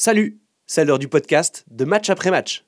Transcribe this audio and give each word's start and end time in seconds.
Salut, 0.00 0.38
c'est 0.64 0.84
l'heure 0.84 1.00
du 1.00 1.08
podcast 1.08 1.64
de 1.72 1.84
match 1.84 2.08
après 2.08 2.30
match. 2.30 2.64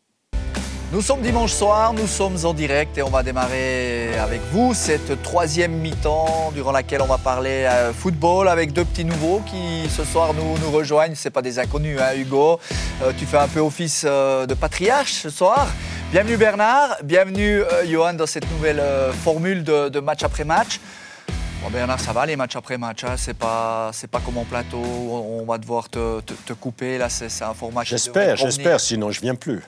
Nous 0.93 1.01
sommes 1.01 1.23
dimanche 1.23 1.53
soir, 1.53 1.93
nous 1.93 2.09
sommes 2.09 2.45
en 2.45 2.53
direct 2.53 2.99
et 2.99 3.05
on 3.05 3.09
va 3.09 3.23
démarrer 3.23 4.19
avec 4.19 4.41
vous 4.51 4.75
cette 4.75 5.22
troisième 5.22 5.71
mi-temps 5.71 6.51
durant 6.53 6.72
laquelle 6.72 7.03
on 7.03 7.06
va 7.06 7.19
parler 7.19 7.69
euh, 7.71 7.93
football 7.93 8.48
avec 8.48 8.72
deux 8.72 8.85
petits 8.85 9.04
nouveaux 9.04 9.43
qui 9.46 9.88
ce 9.90 10.03
soir 10.03 10.35
nous, 10.35 10.58
nous 10.58 10.72
rejoignent. 10.72 11.14
C'est 11.14 11.30
pas 11.30 11.40
des 11.40 11.61
inconnus, 11.61 12.01
hein, 12.01 12.16
Hugo. 12.16 12.58
Euh, 13.04 13.13
tu 13.17 13.27
fais 13.27 13.38
un 13.38 13.47
peu 13.47 13.60
office 13.60 14.03
euh, 14.04 14.44
de 14.47 14.54
patriarche 14.54 15.12
ce 15.12 15.31
soir. 15.31 15.69
Bienvenue 16.10 16.36
Bernard, 16.36 16.96
bienvenue 17.04 17.62
Johan 17.86 18.14
dans 18.14 18.26
cette 18.26 18.50
nouvelle 18.50 18.82
formule 19.22 19.62
de, 19.62 19.88
de 19.88 20.00
match 20.00 20.24
après 20.24 20.42
match. 20.42 20.80
Bon 21.62 21.68
Bernard, 21.68 22.00
ça 22.00 22.14
va 22.14 22.24
les 22.24 22.36
matchs 22.36 22.56
après 22.56 22.79
match, 22.79 23.04
hein. 23.04 23.16
c'est 23.18 23.36
pas 23.36 23.90
c'est 23.92 24.10
pas 24.10 24.20
comme 24.20 24.38
en 24.38 24.46
plateau, 24.46 24.79
on 24.79 25.45
va 25.45 25.59
devoir 25.59 25.90
te, 25.90 26.20
te, 26.20 26.52
couper, 26.54 26.96
là 26.96 27.10
c'est 27.10 27.45
un 27.45 27.52
format 27.52 27.84
J'espère, 27.84 28.36
j'espère, 28.36 28.80
sinon 28.80 29.10
je 29.10 29.20
viens 29.20 29.34
plus. 29.34 29.62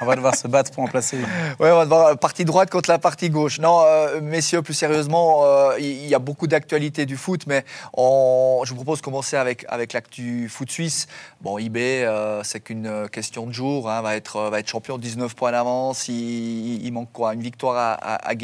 on 0.00 0.04
va 0.06 0.14
devoir 0.14 0.36
se 0.36 0.46
battre 0.46 0.70
pour 0.70 0.84
en 0.84 0.86
placer 0.86 1.16
une. 1.16 1.26
Oui, 1.58 1.68
on 1.68 1.76
va 1.76 1.84
devoir 1.84 2.18
partie 2.18 2.44
droite 2.44 2.70
contre 2.70 2.88
la 2.88 2.98
partie 2.98 3.28
gauche. 3.28 3.58
Non, 3.58 3.82
euh, 3.84 4.20
messieurs, 4.20 4.62
plus 4.62 4.74
sérieusement, 4.74 5.44
euh, 5.44 5.78
il 5.80 6.06
y, 6.06 6.14
a 6.14 6.20
beaucoup 6.20 6.46
d'actualités 6.46 7.06
du 7.06 7.16
foot, 7.16 7.44
mais 7.48 7.64
je 7.96 8.68
vous 8.68 8.76
propose 8.76 8.98
de 8.98 9.04
commencer 9.04 9.36
avec, 9.36 9.64
avec 9.68 9.92
l'actu 9.92 10.48
foot 10.48 10.70
suisse. 10.70 11.08
Bon, 11.40 11.58
IB, 11.58 11.76
euh, 11.76 12.42
c'est 12.44 12.60
qu'une 12.60 13.08
question 13.10 13.46
de 13.48 13.52
jour, 13.52 13.90
hein, 13.90 14.00
va, 14.00 14.14
être, 14.14 14.48
va 14.48 14.60
être 14.60 14.68
champion, 14.68 14.96
19 14.96 15.34
points 15.34 15.50
d'avance, 15.50 16.06
il, 16.06 16.84
il, 16.84 16.92
manque 16.92 17.10
quoi? 17.12 17.34
Une 17.34 17.42
victoire 17.42 17.76
à, 17.76 17.92
à, 17.94 18.28
à 18.28 18.34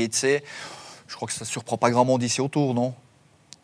je 1.09 1.15
crois 1.15 1.27
que 1.27 1.35
ça 1.35 1.45
ne 1.45 1.49
surprend 1.49 1.77
pas 1.77 1.91
grand 1.91 2.05
monde 2.05 2.23
ici 2.23 2.41
autour, 2.41 2.75
non 2.75 2.95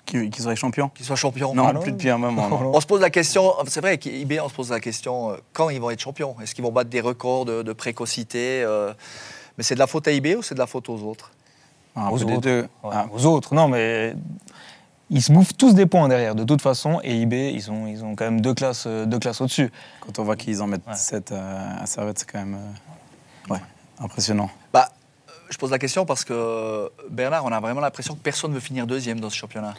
Qu'ils 0.04 0.34
soient 0.34 0.54
champions 0.54 0.88
Qu'ils 0.88 1.06
soient 1.06 1.16
champions 1.16 1.54
Non, 1.54 1.72
plus 1.80 1.92
depuis 1.92 2.10
un 2.10 2.18
moment. 2.18 2.48
on 2.74 2.80
se 2.80 2.86
pose 2.86 3.00
la 3.00 3.10
question, 3.10 3.52
c'est 3.66 3.80
vrai 3.80 3.98
qu'IB, 3.98 4.40
on 4.42 4.48
se 4.48 4.54
pose 4.54 4.70
la 4.70 4.80
question, 4.80 5.30
euh, 5.30 5.36
quand 5.52 5.70
ils 5.70 5.80
vont 5.80 5.90
être 5.90 6.00
champions? 6.00 6.36
Est-ce 6.42 6.54
qu'ils 6.54 6.64
vont 6.64 6.72
battre 6.72 6.90
des 6.90 7.00
records 7.00 7.44
de, 7.44 7.72
précocité 7.72 8.62
euh, 8.62 8.92
Mais 9.56 9.64
c'est 9.64 9.74
de 9.74 9.78
la 9.78 9.86
faute 9.86 10.08
à 10.08 10.12
IB 10.12 10.36
ou 10.36 10.42
c'est 10.42 10.54
de 10.54 10.60
la 10.60 10.66
faute 10.66 10.88
aux 10.88 11.02
autres? 11.02 11.30
Ah, 11.94 12.10
Aux 12.10 12.22
autres. 12.22 12.40
Deux. 12.40 12.68
Ah, 12.84 13.06
aux 13.12 13.26
autres, 13.26 13.54
non, 13.54 13.68
mais 13.68 14.14
ils 15.10 15.22
se 15.22 15.30
bouffent 15.32 15.56
tous 15.56 15.74
des 15.74 15.86
points 15.86 16.08
derrière, 16.08 16.34
de 16.34 16.44
toute 16.44 16.62
façon, 16.62 17.00
et 17.04 17.14
IB, 17.14 17.34
ils 17.34 17.70
ont, 17.70 17.86
ils 17.86 18.02
ont 18.02 18.16
quand 18.16 18.24
même 18.24 18.40
deux 18.40 18.54
classes, 18.54 18.84
euh, 18.86 19.06
deux 19.06 19.18
classes 19.18 19.40
au-dessus. 19.40 19.70
Quand 20.00 20.18
on 20.18 20.24
voit 20.24 20.36
qu'ils 20.36 20.62
en 20.62 20.66
mettent 20.66 20.82
7 20.92 21.32
à 21.32 21.86
Servette, 21.86 22.18
c'est 22.18 22.30
quand 22.30 22.38
même 22.38 22.58
ouais, 23.48 23.60
impressionnant. 24.00 24.50
Bah, 24.72 24.88
je 25.52 25.58
pose 25.58 25.70
la 25.70 25.78
question 25.78 26.06
parce 26.06 26.24
que 26.24 26.90
Bernard, 27.10 27.44
on 27.44 27.52
a 27.52 27.60
vraiment 27.60 27.80
l'impression 27.80 28.14
que 28.14 28.20
personne 28.20 28.50
ne 28.50 28.56
veut 28.56 28.60
finir 28.60 28.86
deuxième 28.86 29.20
dans 29.20 29.30
ce 29.30 29.36
championnat. 29.36 29.74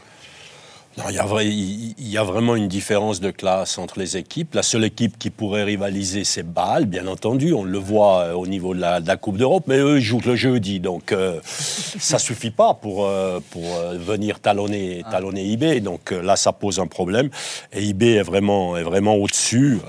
Non, 0.96 1.06
il, 1.10 1.16
y 1.16 1.20
a 1.20 1.44
il 1.44 2.08
y, 2.08 2.18
a 2.20 2.24
vraiment 2.24 2.56
une 2.56 2.68
différence 2.68 3.20
de 3.20 3.32
classe 3.32 3.80
entre 3.80 3.98
les 3.98 4.16
équipes. 4.16 4.54
La 4.54 4.62
seule 4.62 4.84
équipe 4.84 5.18
qui 5.18 5.32
pourrait 5.32 5.64
rivaliser, 5.64 6.24
c'est 6.24 6.44
Bâle, 6.44 6.86
bien 6.86 7.08
entendu. 7.08 7.52
On 7.52 7.64
le 7.64 7.80
voit 7.80 8.20
euh, 8.20 8.34
au 8.34 8.46
niveau 8.46 8.76
de 8.76 8.80
la, 8.80 9.18
Coupe 9.18 9.38
d'Europe, 9.38 9.64
mais 9.66 9.80
eux, 9.80 9.98
ils 9.98 10.04
jouent 10.04 10.22
le 10.24 10.36
jeudi. 10.36 10.80
Donc, 10.80 11.12
euh, 11.12 11.40
ça 11.46 12.20
suffit 12.20 12.52
pas 12.52 12.76
pour, 12.76 13.08
euh, 13.08 13.40
pour 13.50 13.64
venir 13.98 14.40
talonner, 14.40 15.04
talonner 15.10 15.44
IB. 15.44 15.82
Donc, 15.82 16.12
là, 16.12 16.36
ça 16.36 16.52
pose 16.54 16.80
un 16.80 16.88
problème. 16.88 17.32
Et 17.72 17.82
IB 17.82 18.04
est 18.04 18.22
vraiment, 18.22 18.78
est 18.78 18.84
vraiment 18.84 19.16
au-dessus 19.16 19.80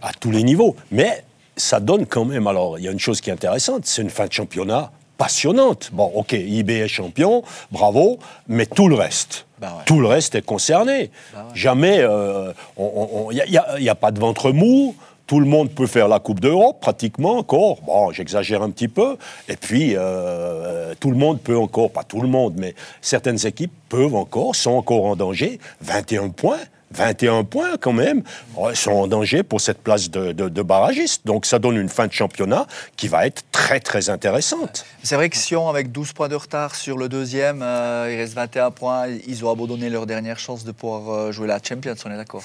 à 0.00 0.12
tous 0.20 0.30
les 0.30 0.44
niveaux. 0.44 0.76
Mais 0.92 1.24
ça 1.56 1.80
donne 1.80 2.06
quand 2.06 2.24
même. 2.24 2.46
Alors, 2.46 2.78
il 2.78 2.84
y 2.84 2.88
a 2.88 2.92
une 2.92 3.00
chose 3.00 3.20
qui 3.20 3.30
est 3.30 3.32
intéressante, 3.32 3.86
c'est 3.86 4.02
une 4.02 4.10
fin 4.10 4.26
de 4.26 4.32
championnat 4.32 4.90
passionnante. 5.18 5.90
Bon, 5.92 6.10
ok, 6.14 6.32
IB 6.32 6.70
est 6.70 6.88
champion, 6.88 7.42
bravo, 7.70 8.18
mais 8.48 8.66
tout 8.66 8.88
le 8.88 8.96
reste. 8.96 9.46
Bah 9.60 9.78
tout 9.86 10.00
le 10.00 10.08
reste 10.08 10.34
est 10.34 10.42
concerné. 10.42 11.12
Bah 11.32 11.46
Jamais, 11.54 11.98
il 11.98 12.02
euh, 12.02 12.52
n'y 13.78 13.88
a, 13.88 13.94
pas 13.94 14.10
de 14.10 14.18
ventre 14.18 14.50
mou. 14.50 14.96
Tout 15.28 15.38
le 15.38 15.46
monde 15.46 15.70
peut 15.70 15.86
faire 15.86 16.08
la 16.08 16.18
Coupe 16.18 16.40
d'Europe, 16.40 16.80
pratiquement 16.80 17.38
encore. 17.38 17.80
Bon, 17.82 18.10
j'exagère 18.10 18.62
un 18.62 18.70
petit 18.70 18.88
peu. 18.88 19.16
Et 19.48 19.56
puis, 19.56 19.92
euh, 19.94 20.94
tout 20.98 21.12
le 21.12 21.16
monde 21.16 21.40
peut 21.40 21.56
encore, 21.56 21.92
pas 21.92 22.02
tout 22.02 22.20
le 22.20 22.26
monde, 22.26 22.54
mais 22.56 22.74
certaines 23.00 23.46
équipes 23.46 23.72
peuvent 23.88 24.16
encore, 24.16 24.56
sont 24.56 24.72
encore 24.72 25.04
en 25.04 25.14
danger. 25.14 25.60
21 25.82 26.30
points. 26.30 26.58
21 26.96 27.44
points 27.44 27.76
quand 27.80 27.92
même, 27.92 28.22
ils 28.70 28.76
sont 28.76 28.92
en 28.92 29.06
danger 29.06 29.42
pour 29.42 29.60
cette 29.60 29.82
place 29.82 30.10
de, 30.10 30.32
de, 30.32 30.62
barragiste. 30.62 31.26
Donc 31.26 31.46
ça 31.46 31.58
donne 31.58 31.76
une 31.76 31.88
fin 31.88 32.06
de 32.06 32.12
championnat 32.12 32.66
qui 32.96 33.08
va 33.08 33.26
être 33.26 33.42
très 33.52 33.80
très 33.80 34.10
intéressante. 34.10 34.84
C'est 35.02 35.16
vrai 35.16 35.28
que 35.28 35.36
Sion, 35.36 35.68
avec 35.68 35.92
12 35.92 36.12
points 36.12 36.28
de 36.28 36.34
retard 36.34 36.74
sur 36.74 36.96
le 36.96 37.08
deuxième, 37.08 37.62
euh, 37.62 38.08
il 38.12 38.16
reste 38.16 38.34
21 38.34 38.70
points, 38.70 39.06
ils 39.26 39.44
ont 39.44 39.50
abandonné 39.50 39.90
leur 39.90 40.06
dernière 40.06 40.38
chance 40.38 40.64
de 40.64 40.72
pouvoir 40.72 41.14
euh, 41.14 41.32
jouer 41.32 41.46
la 41.46 41.58
Champions, 41.62 41.94
on 42.04 42.10
est 42.10 42.16
d'accord 42.16 42.44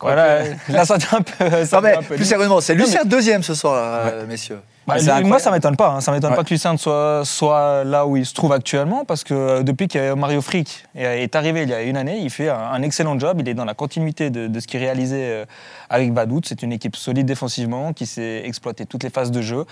Voilà, 0.00 0.44
là 0.68 0.84
ça 0.84 0.96
un 1.12 1.22
peu... 1.22 1.64
Ça 1.64 1.80
mais, 1.80 1.98
plus 1.98 2.24
sérieusement, 2.24 2.60
c'est 2.60 2.74
Lucerne 2.74 3.08
deuxième 3.08 3.42
ce 3.42 3.54
soir, 3.54 4.06
euh, 4.06 4.26
messieurs. 4.26 4.60
Bah, 4.88 5.20
moi, 5.22 5.38
ça 5.38 5.50
m'étonne 5.50 5.76
pas. 5.76 5.90
Hein. 5.90 6.00
Ça 6.00 6.12
m'étonne 6.12 6.34
pas 6.34 6.42
que 6.42 6.50
Lucerne 6.50 6.78
soit, 6.78 7.22
soit 7.24 7.84
là 7.84 8.06
où 8.06 8.16
il 8.16 8.24
se 8.24 8.32
trouve 8.32 8.52
actuellement, 8.52 9.04
parce 9.04 9.22
que 9.22 9.34
euh, 9.34 9.62
depuis 9.62 9.86
que 9.86 10.14
Mario 10.14 10.40
Frick 10.40 10.84
est 10.94 11.36
arrivé 11.36 11.62
il 11.62 11.68
y 11.68 11.74
a 11.74 11.82
une 11.82 11.96
année, 11.98 12.18
il 12.22 12.30
fait 12.30 12.48
un, 12.48 12.82
excellent 12.82 13.18
job. 13.18 13.38
Il 13.40 13.48
est 13.48 13.54
dans 13.54 13.66
la 13.66 13.74
continuité 13.74 14.30
de, 14.30 14.60
ce 14.60 14.66
qu'il 14.66 14.80
réalisait 14.80 15.30
euh, 15.30 15.44
avec 15.90 16.12
Badout. 16.14 16.40
C'est 16.46 16.62
une 16.62 16.72
équipe 16.72 16.96
solide 16.96 17.26
défensivement, 17.26 17.92
qui 17.92 18.06
sait 18.06 18.42
exploiter 18.46 18.86
toutes 18.86 19.02
les 19.02 19.10
phases 19.10 19.30
de 19.30 19.42
jeu 19.42 19.66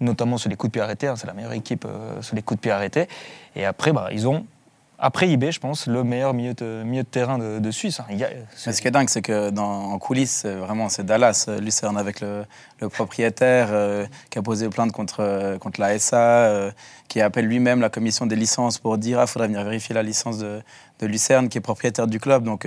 notamment 0.00 0.36
sur 0.38 0.50
les 0.50 0.56
coups 0.56 0.70
de 0.70 0.72
pied 0.72 0.82
arrêtés. 0.82 1.06
Hein. 1.06 1.14
c'est 1.16 1.26
la 1.26 1.32
meilleure 1.32 1.52
équipe 1.52 1.84
euh, 1.86 2.20
sur 2.22 2.36
les 2.36 2.42
coups 2.42 2.58
de 2.58 2.62
pied 2.62 2.70
arrêtés. 2.70 3.08
Et 3.54 3.64
après, 3.64 3.92
bah, 3.92 4.08
ils 4.12 4.28
ont 4.28 4.44
après 4.98 5.28
IB, 5.28 5.50
je 5.50 5.60
pense, 5.60 5.86
le 5.86 6.04
meilleur 6.04 6.32
milieu 6.32 6.54
de, 6.54 7.02
terrain 7.02 7.38
de, 7.38 7.70
Suisse. 7.70 8.00
Hein. 8.00 8.16
ce 8.54 8.80
qui 8.80 8.88
est 8.88 8.90
dingue, 8.90 9.10
c'est 9.10 9.20
que 9.20 9.50
dans, 9.50 9.98
coulisses, 9.98 10.46
vraiment, 10.46 10.88
c'est 10.88 11.04
Dallas, 11.04 11.46
euh, 11.48 11.60
Lucerne 11.60 11.98
avec 11.98 12.20
le, 12.20 12.44
propriétaire 12.90 13.68
euh, 13.70 14.06
qui 14.30 14.38
a 14.38 14.42
posé 14.42 14.68
plainte 14.68 14.92
contre, 14.92 15.20
euh, 15.20 15.58
contre 15.58 15.80
la 15.80 15.98
SA, 15.98 16.72
qui 17.08 17.20
appelle 17.20 17.46
lui-même 17.46 17.80
la 17.80 17.90
commission 17.90 18.26
des 18.26 18.36
licences 18.36 18.78
pour 18.78 18.96
dire 18.96 19.20
ah, 19.20 19.26
faudrait 19.26 19.48
venir 19.48 19.64
vérifier 19.64 19.94
la 19.94 20.02
licence 20.02 20.38
de, 20.38 20.62
de 21.00 21.06
Lucerne, 21.06 21.48
qui 21.48 21.58
est 21.58 21.62
propriétaire 21.62 22.06
du 22.06 22.20
club. 22.20 22.44
Donc, 22.44 22.66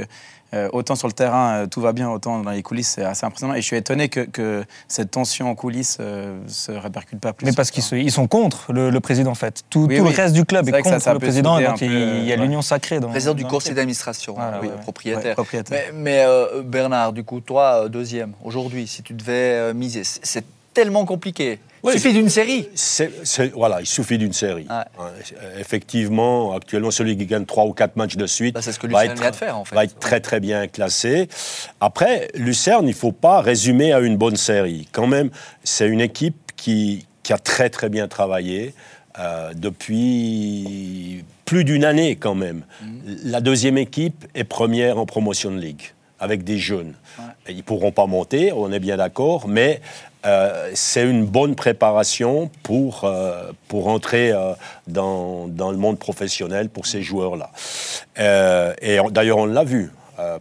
euh, 0.54 0.68
autant 0.74 0.96
sur 0.96 1.08
le 1.08 1.14
terrain, 1.14 1.54
euh, 1.54 1.68
tout 1.68 1.80
va 1.80 1.94
bien, 1.94 2.10
autant 2.10 2.40
dans 2.40 2.50
les 2.50 2.64
coulisses, 2.64 2.90
c'est 2.90 3.04
assez 3.04 3.24
impressionnant. 3.24 3.54
Et 3.54 3.62
je 3.62 3.66
suis 3.66 3.76
étonné 3.76 4.10
que, 4.10 4.64
cette 4.88 5.12
tension 5.12 5.50
en 5.50 5.56
coulisses 5.56 6.00
ne 6.00 6.06
euh, 6.06 6.48
se 6.48 6.72
répercute 6.72 7.20
pas 7.20 7.34
plus. 7.34 7.46
Mais 7.46 7.54
parce 7.54 7.70
qu'ils 7.70 8.12
sont 8.12 8.28
contre 8.28 8.74
le, 8.74 9.00
président, 9.00 9.32
en 9.32 9.36
fait. 9.36 9.64
Tout, 9.70 9.88
le 9.88 10.02
reste 10.02 10.34
du 10.34 10.46
club 10.46 10.68
est, 10.68 10.82
contre 10.82 11.14
le 11.14 11.20
président, 11.20 11.60
donc 11.60 11.82
il 11.82 12.26
y 12.26 12.34
a 12.34 12.36
l'union 12.36 12.62
sacrée. 12.62 13.00
Dans, 13.00 13.10
président 13.10 13.34
du 13.34 13.46
conseil 13.46 13.76
d'administration, 13.76 14.36
propriétaire. 14.82 15.36
Mais, 15.94 16.26
Bernard, 16.64 17.14
du 17.14 17.24
coup, 17.24 17.40
toi, 17.42 17.88
deuxième, 17.90 18.34
aujourd'hui, 18.44 18.88
si 18.88 19.04
tu 19.04 19.14
devais 19.14 19.74
miser, 19.74 20.04
c'est 20.04 20.46
tellement 20.80 21.06
compliqué 21.06 21.60
il 21.84 21.92
suffit 21.92 22.14
d'une 22.14 22.30
série. 22.30 22.68
voilà, 23.54 23.82
il 23.82 23.86
suffit 23.86 24.18
d'une 24.18 24.34
série. 24.34 24.68
Effectivement, 25.58 26.54
actuellement, 26.54 26.92
celui 26.92 27.18
qui 27.18 27.26
gagne 27.26 27.46
3 27.46 27.66
ou 27.66 27.74
4 27.74 27.96
matchs 27.96 28.18
de 28.18 28.28
suite 28.28 28.56
bah, 28.56 28.62
ce 28.62 28.78
que 28.78 28.88
va, 28.88 29.06
être, 29.06 29.36
faire, 29.36 29.58
en 29.58 29.66
fait. 29.66 29.76
va 29.76 29.84
être 29.84 29.98
très 30.00 30.20
très 30.20 30.40
bien 30.40 30.68
classé. 30.68 31.28
Après, 31.80 32.30
Lucerne, 32.36 32.86
il 32.86 32.92
ne 32.92 32.96
faut 32.96 33.12
pas 33.12 33.42
résumer 33.42 33.94
à 33.94 34.00
une 34.00 34.18
bonne 34.18 34.36
série. 34.36 34.88
Quand 34.92 35.08
même, 35.08 35.30
c'est 35.64 35.88
une 35.88 36.02
équipe 36.02 36.36
qui, 36.56 37.06
qui, 37.24 37.34
a 37.34 37.38
très 37.38 37.70
très 37.70 37.90
bien 37.90 38.08
travaillé. 38.08 38.74
Euh, 39.18 39.54
depuis 39.56 41.26
plus 41.44 41.66
d'une 41.66 41.84
année 41.84 42.16
quand 42.16 42.36
même. 42.36 42.64
Mm. 42.82 42.88
La 43.26 43.42
deuxième 43.42 43.78
équipe 43.78 44.26
est 44.36 44.44
première 44.44 44.98
en 44.98 45.06
promotion 45.06 45.52
de 45.52 45.60
ligue 45.60 45.92
avec 46.20 46.44
des 46.44 46.58
jeunes. 46.58 46.94
Ils 47.48 47.58
ne 47.58 47.62
pourront 47.62 47.92
pas 47.92 48.06
monter, 48.06 48.52
on 48.54 48.72
est 48.72 48.80
bien 48.80 48.98
d'accord, 48.98 49.48
mais 49.48 49.82
euh, 50.26 50.72
c'est 50.74 51.10
une 51.10 51.26
bonne 51.26 51.56
préparation 51.56 52.52
pour, 52.64 53.06
euh, 53.06 53.52
pour 53.70 53.88
entrer 53.88 54.32
euh, 54.32 54.54
dans, 54.88 55.48
dans, 55.48 55.72
le 55.72 55.78
monde 55.78 55.98
professionnel 55.98 56.70
pour 56.70 56.88
ces 56.88 57.02
joueurs-là. 57.02 57.52
et 58.82 59.00
d'ailleurs, 59.12 59.38
on 59.38 59.46
l'a 59.46 59.64
vu, 59.64 59.92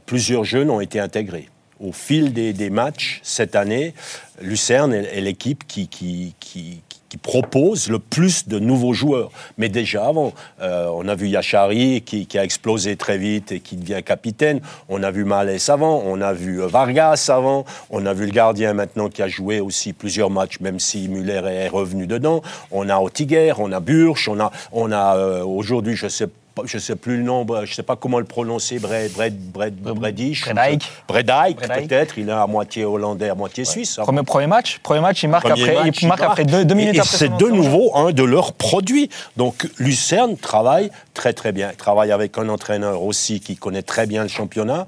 plusieurs 0.06 0.44
jeunes 0.44 0.70
ont 0.70 0.80
été 0.80 0.98
intégrés. 0.98 1.48
Au 1.80 1.92
fil 1.92 2.32
des, 2.32 2.52
des 2.52 2.70
matchs 2.70 3.20
cette 3.22 3.54
année, 3.54 3.94
Lucerne 4.40 4.92
est, 4.92 5.20
l'équipe 5.20 5.64
qui, 5.68 5.86
qui, 5.86 6.34
qui, 6.40 6.82
qui 7.08 7.16
propose 7.16 7.88
le 7.88 7.98
plus 7.98 8.48
de 8.48 8.58
nouveaux 8.58 8.92
joueurs. 8.92 9.30
Mais 9.56 9.68
déjà 9.68 10.06
avant, 10.06 10.32
euh, 10.60 10.88
on 10.94 11.08
a 11.08 11.14
vu 11.14 11.28
Yachari 11.28 12.02
qui, 12.02 12.26
a 12.38 12.44
explosé 12.44 12.96
très 12.96 13.18
vite 13.18 13.52
et 13.52 13.60
qui 13.60 13.76
devient 13.76 14.02
capitaine. 14.02 14.60
On 14.88 15.02
a 15.02 15.10
vu 15.10 15.24
Malès 15.24 15.68
avant, 15.68 16.02
on 16.04 16.20
a 16.20 16.32
vu 16.32 16.60
Vargas 16.60 17.30
avant, 17.32 17.64
on 17.90 18.06
a 18.06 18.12
vu 18.12 18.26
le 18.26 18.32
gardien 18.32 18.74
maintenant 18.74 19.08
qui 19.08 19.22
a 19.22 19.28
joué 19.28 19.60
aussi 19.60 19.92
plusieurs 19.92 20.30
matchs, 20.30 20.60
même 20.60 20.78
si 20.78 21.08
Muller 21.08 21.42
est 21.44 21.68
revenu 21.68 22.06
dedans. 22.06 22.42
On 22.70 22.88
a 22.88 22.98
Ottiger, 22.98 23.54
on 23.58 23.72
a 23.72 23.80
Burch, 23.80 24.28
on 24.28 24.38
a, 24.40 24.50
on 24.72 24.92
a 24.92 25.16
euh, 25.16 25.44
aujourd'hui, 25.44 25.96
je 25.96 26.08
sais 26.08 26.26
pas- 26.26 26.32
je 26.66 26.78
sais 26.78 26.96
plus 26.96 27.16
le 27.18 27.22
nom, 27.22 27.46
je 27.64 27.72
sais 27.74 27.82
pas 27.82 27.96
comment 27.96 28.18
le 28.18 28.24
prononcer, 28.24 28.78
Bred, 28.78 29.12
Bred, 29.12 29.34
Bred, 29.52 29.74
Bredich. 29.74 30.44
Bredijk. 30.44 30.82
Bredijk, 31.06 31.56
Bredijk. 31.56 31.88
peut-être. 31.88 32.18
Il 32.18 32.28
est 32.28 32.32
à 32.32 32.46
moitié 32.46 32.84
hollandais, 32.84 33.28
à 33.28 33.34
moitié 33.34 33.64
suisse. 33.64 33.98
hein. 33.98 34.02
Premier, 34.02 34.22
premier 34.22 34.46
match, 34.46 34.78
premier 34.82 35.00
match, 35.00 35.22
il 35.22 35.28
marque 35.28 35.48
Premier 35.48 35.62
après, 35.70 35.84
match, 35.84 36.02
il 36.02 36.08
marque 36.08 36.22
après 36.22 36.44
deux, 36.44 36.74
minutes 36.74 36.96
et 36.96 37.00
après. 37.00 37.16
c'est 37.16 37.36
de 37.36 37.46
nouveau 37.48 37.94
un 37.96 38.12
de 38.12 38.22
leurs 38.22 38.52
produits. 38.52 39.08
Donc 39.36 39.68
Lucerne 39.78 40.36
travaille 40.36 40.90
très 41.14 41.32
très 41.32 41.52
bien. 41.52 41.70
Il 41.70 41.76
travaille 41.76 42.12
avec 42.12 42.38
un 42.38 42.48
entraîneur 42.48 43.02
aussi 43.02 43.40
qui 43.40 43.56
connaît 43.56 43.82
très 43.82 44.06
bien 44.06 44.22
le 44.22 44.28
championnat. 44.28 44.86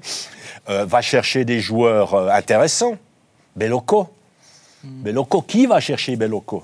Euh, 0.69 0.85
va 0.85 1.01
chercher 1.01 1.43
des 1.43 1.59
joueurs 1.59 2.13
euh, 2.13 2.29
intéressants. 2.29 2.95
Belloco. 3.55 4.09
Hmm. 4.83 5.01
Belloco, 5.03 5.41
qui 5.41 5.65
va 5.65 5.79
chercher 5.79 6.15
Belloco 6.15 6.63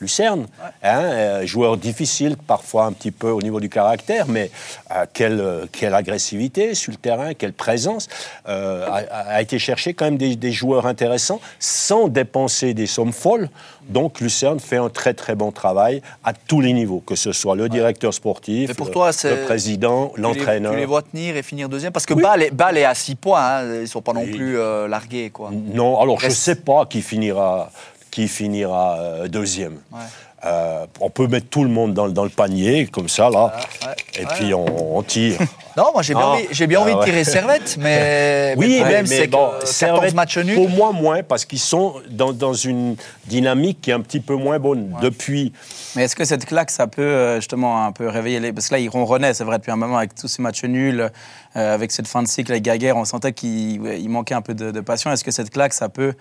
Lucerne, 0.00 0.46
hein, 0.82 1.02
euh, 1.02 1.46
joueur 1.46 1.76
difficile 1.76 2.36
parfois 2.36 2.86
un 2.86 2.92
petit 2.92 3.10
peu 3.10 3.30
au 3.30 3.40
niveau 3.42 3.60
du 3.60 3.68
caractère, 3.68 4.26
mais 4.28 4.50
euh, 4.90 5.06
quelle, 5.12 5.40
euh, 5.40 5.66
quelle 5.70 5.94
agressivité 5.94 6.74
sur 6.74 6.92
le 6.92 6.98
terrain, 6.98 7.34
quelle 7.34 7.52
présence, 7.52 8.08
euh, 8.48 8.86
a, 8.86 9.34
a 9.36 9.40
été 9.42 9.58
chercher 9.58 9.94
quand 9.94 10.04
même 10.06 10.16
des, 10.18 10.36
des 10.36 10.52
joueurs 10.52 10.86
intéressants 10.86 11.40
sans 11.58 12.08
dépenser 12.08 12.74
des 12.74 12.86
sommes 12.86 13.12
folles. 13.12 13.48
Donc 13.88 14.20
Lucerne 14.20 14.60
fait 14.60 14.78
un 14.78 14.88
très 14.88 15.12
très 15.12 15.34
bon 15.34 15.52
travail 15.52 16.00
à 16.24 16.32
tous 16.32 16.60
les 16.60 16.72
niveaux, 16.72 17.00
que 17.00 17.14
ce 17.16 17.32
soit 17.32 17.54
le 17.54 17.68
directeur 17.68 18.14
sportif, 18.14 18.68
Mais 18.68 18.74
pour 18.74 18.86
le, 18.86 18.92
toi, 18.92 19.10
le 19.24 19.44
président, 19.44 20.12
l'entraîneur. 20.16 20.72
Tu 20.72 20.78
les 20.78 20.86
vois 20.86 21.02
tenir 21.02 21.36
et 21.36 21.42
finir 21.42 21.68
deuxième? 21.68 21.92
Parce 21.92 22.06
que 22.06 22.14
Oui. 22.14 22.22
Bâle 22.22 22.42
est, 22.44 22.50
Bâle 22.50 22.78
est 22.78 22.84
à 22.84 22.94
6 22.94 23.14
points, 23.16 23.40
hein, 23.40 23.74
ils 23.74 23.80
ne 23.82 23.86
sont 23.86 24.00
pas 24.00 24.14
non 24.14 24.24
plus 24.26 24.58
euh, 24.58 24.88
largués. 24.88 25.28
Quoi. 25.30 25.50
Non, 25.52 26.00
alors 26.00 26.18
je 26.18 26.26
ne 26.26 26.30
sais 26.32 26.54
pas 26.54 26.86
qui 26.86 27.02
finira, 27.02 27.70
qui 28.14 28.28
finira 28.28 28.96
euh, 29.00 29.26
deuxième. 29.28 29.78
Ouais. 29.92 29.98
Euh, 30.46 30.84
on 31.00 31.08
peut 31.10 31.26
mettre 31.26 31.46
tout 31.48 31.64
le 31.64 31.70
monde 31.70 31.94
dans, 31.94 32.04
le- 32.06 32.12
dans 32.12 32.22
le 32.22 32.28
panier, 32.28 32.86
comme 32.86 33.08
ça, 33.08 33.30
là, 33.30 33.54
Ah, 33.56 33.88
ouais. 33.88 33.94
et 34.20 34.24
Ouais. 34.26 34.32
puis 34.34 34.54
on, 34.54 34.96
on 34.98 35.02
tire. 35.02 35.38
Non, 35.76 35.86
moi 35.92 36.02
j'ai 36.02 36.14
bien 36.14 36.22
Non. 36.22 36.28
envie, 36.34 36.46
j'ai 36.52 36.66
bien 36.68 36.78
Ah, 36.78 36.82
envie 36.82 36.92
de 36.92 36.98
ouais. 36.98 37.04
tirer 37.06 37.24
Servette, 37.24 37.76
mais, 37.80 38.54
mais 38.56 38.64
Oui, 38.64 38.74
le 38.74 38.80
problème 38.82 39.06
mais 39.08 39.16
c'est 39.16 39.26
bon, 39.26 39.46
que 39.48 39.52
14 39.62 39.70
Servette, 39.72 40.14
matchs 40.14 40.38
nuls. 40.38 40.54
Pour 40.54 40.68
moi, 40.70 40.92
moins, 40.92 41.24
parce 41.24 41.44
qu'ils 41.44 41.58
sont 41.58 41.94
dans, 42.10 42.32
dans 42.32 42.52
une 42.52 42.94
dynamique 43.26 43.80
qui 43.80 43.90
est 43.90 43.94
un 43.94 44.00
petit 44.00 44.20
peu 44.20 44.36
moins 44.36 44.60
bonne. 44.60 44.94
Depuis, 45.02 45.52
Mais 45.96 46.04
est-ce 46.04 46.14
que 46.14 46.24
cette 46.24 46.44
claque, 46.44 46.70
ça 46.70 46.86
peut 46.86 47.02
euh, 47.02 47.36
justement 47.40 47.84
un 47.86 47.90
peu 47.90 48.06
réveiller 48.08 48.38
les. 48.38 48.52
Parce 48.52 48.68
que 48.68 48.74
là, 48.74 48.78
ils 48.80 48.88
ronronnaient, 48.88 49.34
c'est 49.34 49.42
vrai, 49.42 49.58
depuis 49.58 49.72
un 49.72 49.76
moment, 49.76 49.96
avec 49.98 50.14
tous 50.14 50.28
ces 50.28 50.42
matchs 50.42 50.62
nuls, 50.62 51.10
euh, 51.56 51.74
avec 51.74 51.90
cette 51.90 52.06
fin 52.06 52.22
de 52.22 52.28
cycle 52.28 52.52
avec 52.52 52.62
Gaguerre, 52.62 52.96
on 52.96 53.04
sentait 53.04 53.32
qu'il 53.32 53.80
manquait 54.10 54.34
un 54.34 54.42
peu 54.42 54.54
de, 54.54 54.70
de 54.70 54.80
passion. 54.80 55.10
Est-ce 55.10 55.24
que 55.24 55.32
cette 55.32 55.50
claque, 55.50 55.72
ça 55.72 55.88
peut 55.88 56.12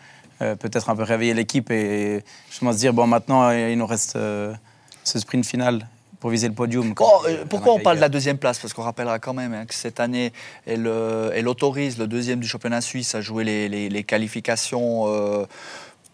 euh, 0.42 0.56
peut-être 0.56 0.90
un 0.90 0.96
peu 0.96 1.04
réveiller 1.04 1.34
l'équipe 1.34 1.70
et 1.72 2.24
justement 2.50 2.74
se 2.74 2.78
dire, 2.78 2.94
bon, 2.94 3.08
maintenant, 3.08 3.50
euh, 3.50 3.70
il 3.72 3.78
nous 3.78 3.86
reste 3.86 4.16
euh, 4.16 4.54
ce 5.04 5.20
sprint 5.20 5.46
final 5.46 5.88
pour 6.20 6.30
viser 6.30 6.48
le 6.48 6.54
podium 6.54 6.94
euh, 7.28 7.44
pourquoi 7.50 7.74
on 7.74 7.80
parle 7.80 7.98
de 7.98 8.02
la 8.02 8.08
deuxième 8.10 8.38
place? 8.38 8.58
Parce 8.58 8.74
qu'on 8.74 8.82
rappellera 8.84 9.20
quand 9.20 9.34
même 9.34 9.54
hein, 9.54 9.66
que 9.66 9.74
cette 9.74 10.00
année, 10.00 10.32
elle, 10.66 10.90
elle 11.36 11.48
autorise 11.50 11.98
le 11.98 12.08
deuxième 12.08 12.40
du 12.40 12.48
championnat 12.48 12.80
suisse 12.80 13.14
à 13.14 13.20
jouer 13.22 13.44
les, 13.44 13.68
les- 13.68 13.90
les 13.90 14.04
qualifications 14.04 15.06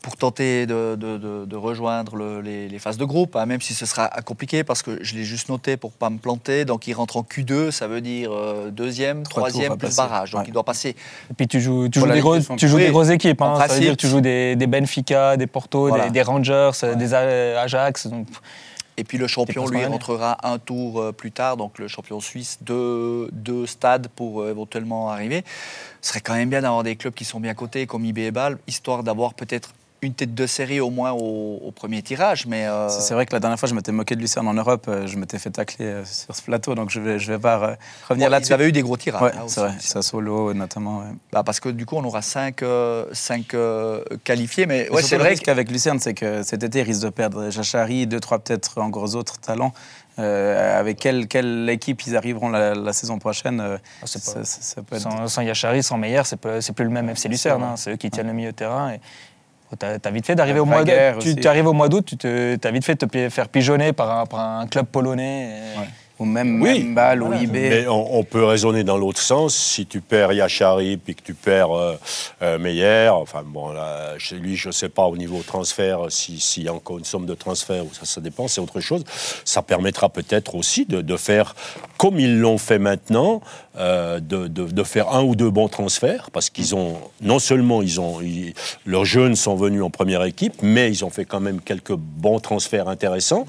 pour 0.01 0.16
tenter 0.16 0.66
de, 0.66 0.96
de- 0.96 1.18
de- 1.18 1.46
de 1.46 1.56
rejoindre 1.57 2.16
le- 2.16 2.40
les, 2.42 2.69
les 2.69 2.80
phases 2.80 2.98
de 2.98 3.04
groupe, 3.04 3.36
hein, 3.36 3.46
même 3.46 3.60
si 3.60 3.74
ce 3.74 3.86
sera 3.86 4.07
compliqué 4.25 4.63
parce 4.63 4.81
que 4.81 4.98
je 5.04 5.16
l'ai 5.16 5.25
juste 5.25 5.50
noté 5.50 5.75
pour 5.75 5.92
pas 5.92 6.10
me 6.10 6.18
planter. 6.18 6.63
Donc 6.63 6.88
il 6.88 6.94
rentre 6.94 7.18
en 7.18 7.22
Q2, 7.24 7.72
ça 7.72 7.88
veut 7.88 8.00
dire 8.00 8.31
euh, 8.31 8.72
deuxième, 8.72 9.24
Trois 9.24 9.50
troisième 9.50 9.72
plus 9.78 9.88
passer. 9.88 9.98
barrage. 9.98 10.31
Donc 10.31 10.42
Ouais. 10.42 10.48
il 10.48 10.54
doit 10.54 10.63
passer. 10.63 10.90
Et 11.30 11.34
puis 11.36 11.48
tu 11.48 11.60
joues, 11.60 11.90
tu 11.90 12.00
joues, 12.00 12.06
des, 12.07 12.13
Ligue 12.13 12.22
gros, 12.22 12.36
des 12.36 12.42
Champions. 12.42 12.56
tu 12.56 12.68
joues 12.69 12.78
Oui. 12.78 12.86
des 12.86 12.92
grosses 12.92 13.10
équipes. 13.10 13.42
Hein, 13.42 13.56
ça 13.68 13.74
veut 13.74 13.80
dire 13.81 13.92
que 13.92 13.98
tu 13.98 14.07
joues 14.07 14.22
des, 14.22 14.56
des 14.56 14.68
Benfica, 14.68 15.36
des 15.36 15.48
Porto, 15.48 15.90
Voilà. 15.90 16.06
des, 16.06 16.12
des 16.12 16.22
Rangers, 16.22 16.72
des 16.98 17.13
A- 17.13 17.62
Ajax. 17.62 18.07
Donc, 18.07 18.28
Et 18.98 19.04
puis 19.06 19.18
le 19.18 19.28
champion, 19.28 19.66
lui, 19.68 19.84
rentrera 19.86 20.38
un 20.44 20.60
tour 20.60 21.00
euh, 21.01 21.12
plus 21.13 21.31
tard, 21.31 21.56
donc 21.57 21.78
le 21.80 21.88
champion 21.88 22.19
suisse, 22.19 22.57
deux, 22.62 23.30
deux 23.31 23.66
stades 23.66 24.07
pour 24.16 24.42
euh, 24.42 24.50
éventuellement 24.51 25.10
arriver. 25.10 25.44
Ce 26.01 26.10
serait 26.10 26.19
quand 26.22 26.34
même 26.36 26.50
bien 26.50 26.62
d'avoir 26.62 26.84
des 26.84 26.96
clubs 26.98 27.13
qui 27.13 27.24
sont 27.25 27.40
bien 27.40 27.54
cotés, 27.54 27.86
comme 27.86 28.04
IB 28.06 28.19
et 28.19 28.31
Bâle, 28.31 28.57
histoire 28.68 29.04
d'avoir 29.04 29.34
peut-être 29.36 29.72
une 30.01 30.13
tête 30.13 30.34
de 30.34 30.46
série 30.48 30.80
au 30.80 30.90
moins 30.90 31.12
au, 31.12 31.60
au 31.63 31.72
premier 31.72 32.01
tirage. 32.01 32.46
Mais 32.48 32.68
euh, 32.68 32.88
C'est 32.90 33.13
vrai 33.13 33.25
que 33.25 33.34
la 33.34 33.40
dernière 33.40 33.60
fois, 33.60 33.68
je 33.68 33.74
m'étais 33.75 33.92
moqué 33.92 34.16
de 34.16 34.22
Lucerne 34.22 34.48
en 34.48 34.54
Europe. 34.54 34.86
euh, 34.88 35.07
Je 35.07 35.18
m'étais 35.18 35.40
fait 35.40 35.50
tacler 35.50 35.86
euh, 35.86 36.06
sur 36.06 36.36
ce 36.36 36.42
plateau, 36.42 36.75
donc 36.75 36.90
je 36.90 37.00
vais, 37.00 37.19
je 37.19 37.31
vais 37.31 37.40
pas 37.40 37.78
revenir 38.07 38.28
bon, 38.28 38.31
là-dessus. 38.31 38.51
ils 38.51 38.54
avaient 38.54 38.69
eu 38.69 38.72
des 38.72 38.81
gros 38.81 38.98
tirages. 38.98 39.22
Ouais, 39.22 39.31
hein, 39.36 39.44
c'est 39.48 39.60
vrai. 39.62 39.74
Ça 39.80 40.01
solo 40.01 40.54
notamment. 40.54 41.00
ouais. 41.00 41.06
Bah, 41.34 41.44
parce 41.44 41.60
que 41.60 41.69
du 41.69 41.86
coup, 41.86 41.98
on 41.98 42.04
aura 42.06 42.22
cinq, 42.22 42.63
euh, 42.63 43.06
cinq, 43.13 43.54
euh, 43.54 44.04
qualifiés. 44.24 44.66
Mais, 44.66 44.88
Mais 44.94 45.01
c'est 45.01 45.18
vrai 45.18 45.30
risque 45.30 45.48
avec 45.48 45.69
Lucerne, 45.72 46.00
c'est 46.00 46.13
que 46.13 46.44
cet 46.44 46.63
été, 46.63 46.80
ils 46.80 46.84
risquent 46.84 47.04
de 47.04 47.10
perdre 47.10 47.50
Jachari, 47.50 48.07
deux, 48.07 48.19
trois 48.19 48.40
peut-être 48.40 48.80
encore 48.81 49.16
autres 49.16 49.40
talents. 49.40 49.74
Euh, 50.18 50.78
avec 50.78 50.98
quelle, 51.00 51.28
quelle 51.30 51.69
équipe 51.69 52.06
ils 52.06 52.18
arriveront 52.18 52.50
la, 52.50 52.75
la 52.75 52.92
saison 52.92 53.19
prochaine 53.19 53.62
euh, 53.62 53.78
Ah, 54.04 54.06
ça, 54.06 54.19
pas- 54.19 54.44
ça- 54.44 54.62
ça 54.62 54.81
peut 54.81 54.98
être... 54.98 55.01
sans, 55.01 55.28
sans 55.30 55.42
Yachari, 55.42 55.81
sans 55.81 55.98
Meyer, 55.98 56.24
c'est 56.25 56.36
pas- 56.36 56.60
c'est 56.60 56.74
plus 56.74 56.84
le 56.84 56.92
même 56.92 57.07
FC 57.10 57.30
Lucerne. 57.30 57.63
hein, 57.63 57.75
C'est 57.78 57.92
eux 57.94 57.96
qui 57.96 58.12
tiennent 58.12 58.28
le 58.28 58.34
milieu 58.34 58.51
de 58.51 58.56
terrain. 58.56 58.92
Et 58.92 59.00
t'as 59.77 59.98
as 60.04 60.12
vite 60.12 60.25
fait 60.25 60.36
d'arriver 60.36 60.60
au 60.60 60.66
mois 60.66 60.83
d'août. 60.83 61.24
Tu 61.42 61.48
arrives 61.48 61.68
au 61.68 61.74
mois 61.74 61.89
d'août, 61.89 62.06
tu 62.19 62.57
t'as 62.60 62.71
vite 62.71 62.86
fait 62.86 62.95
de 62.95 63.06
te 63.06 63.30
faire 63.30 63.50
pigeonner 63.50 63.94
par 63.94 64.19
un, 64.19 64.25
par 64.25 64.39
un 64.39 64.68
club 64.68 64.86
polonais. 64.88 65.50
Ouais. 65.77 65.88
Ou 66.19 66.25
même, 66.25 66.62
Oui. 66.62 66.83
Bâle 66.83 67.24
ou 67.24 67.27
Voilà. 67.27 67.42
IB. 67.42 67.51
Mais 67.54 67.88
on, 67.88 68.18
on 68.19 68.24
peut 68.25 68.44
raisonner 68.44 68.83
dans 68.83 68.98
l'autre 68.98 69.21
sens. 69.21 69.56
Si 69.56 69.86
tu 69.86 70.01
perds 70.01 70.33
Yachari 70.33 70.98
puis 70.98 71.16
que 71.16 71.21
tu 71.24 71.33
perds 71.33 71.71
euh, 71.71 71.95
euh, 72.42 72.60
Meyer, 72.60 73.10
enfin 73.13 73.44
bon, 73.45 73.69
là, 73.71 74.18
chez 74.18 74.36
lui, 74.36 74.56
je 74.57 74.68
ne 74.68 74.74
sais 74.74 74.89
pas 74.89 75.06
au 75.06 75.16
niveau 75.16 75.42
transfert 75.45 76.07
si- 76.10 76.39
s'il 76.39 76.63
y 76.63 76.68
a 76.68 76.74
encore 76.74 76.98
une 76.98 77.06
somme 77.06 77.25
de 77.25 77.36
transfert 77.36 77.86
ou 77.86 77.89
ça, 77.94 78.06
ça 78.06 78.19
dépend, 78.21 78.48
c'est 78.50 78.60
autre 78.62 78.81
chose. 78.81 79.04
Ça 79.45 79.62
permettra 79.62 80.10
peut-être 80.10 80.56
aussi 80.56 80.86
de, 80.86 81.01
de 81.01 81.18
faire 81.18 81.56
comme 81.98 82.19
ils 82.19 82.38
l'ont 82.39 82.57
fait 82.57 82.80
maintenant, 82.80 83.42
euh, 83.77 84.19
de, 84.19 84.48
de- 84.48 84.65
de 84.65 84.83
faire 84.83 85.13
un 85.13 85.24
ou 85.24 85.36
deux 85.36 85.50
bons 85.50 85.69
transferts 85.69 86.31
parce 86.31 86.50
qu'ils 86.50 86.75
ont 86.75 86.98
non 87.22 87.39
seulement 87.39 87.81
ils 87.81 88.01
ont 88.01 88.19
ils- 88.22 88.54
leurs 88.86 89.06
jeunes 89.06 89.36
sont 89.38 89.56
venus 89.56 89.83
en 89.83 89.89
première 89.89 90.24
équipe, 90.24 90.56
mais 90.62 90.89
ils 90.89 91.06
ont 91.06 91.10
fait 91.10 91.24
quand 91.25 91.39
même 91.39 91.62
quelques 91.62 91.94
bons 91.95 92.39
transferts 92.42 92.89
intéressants. 92.89 93.45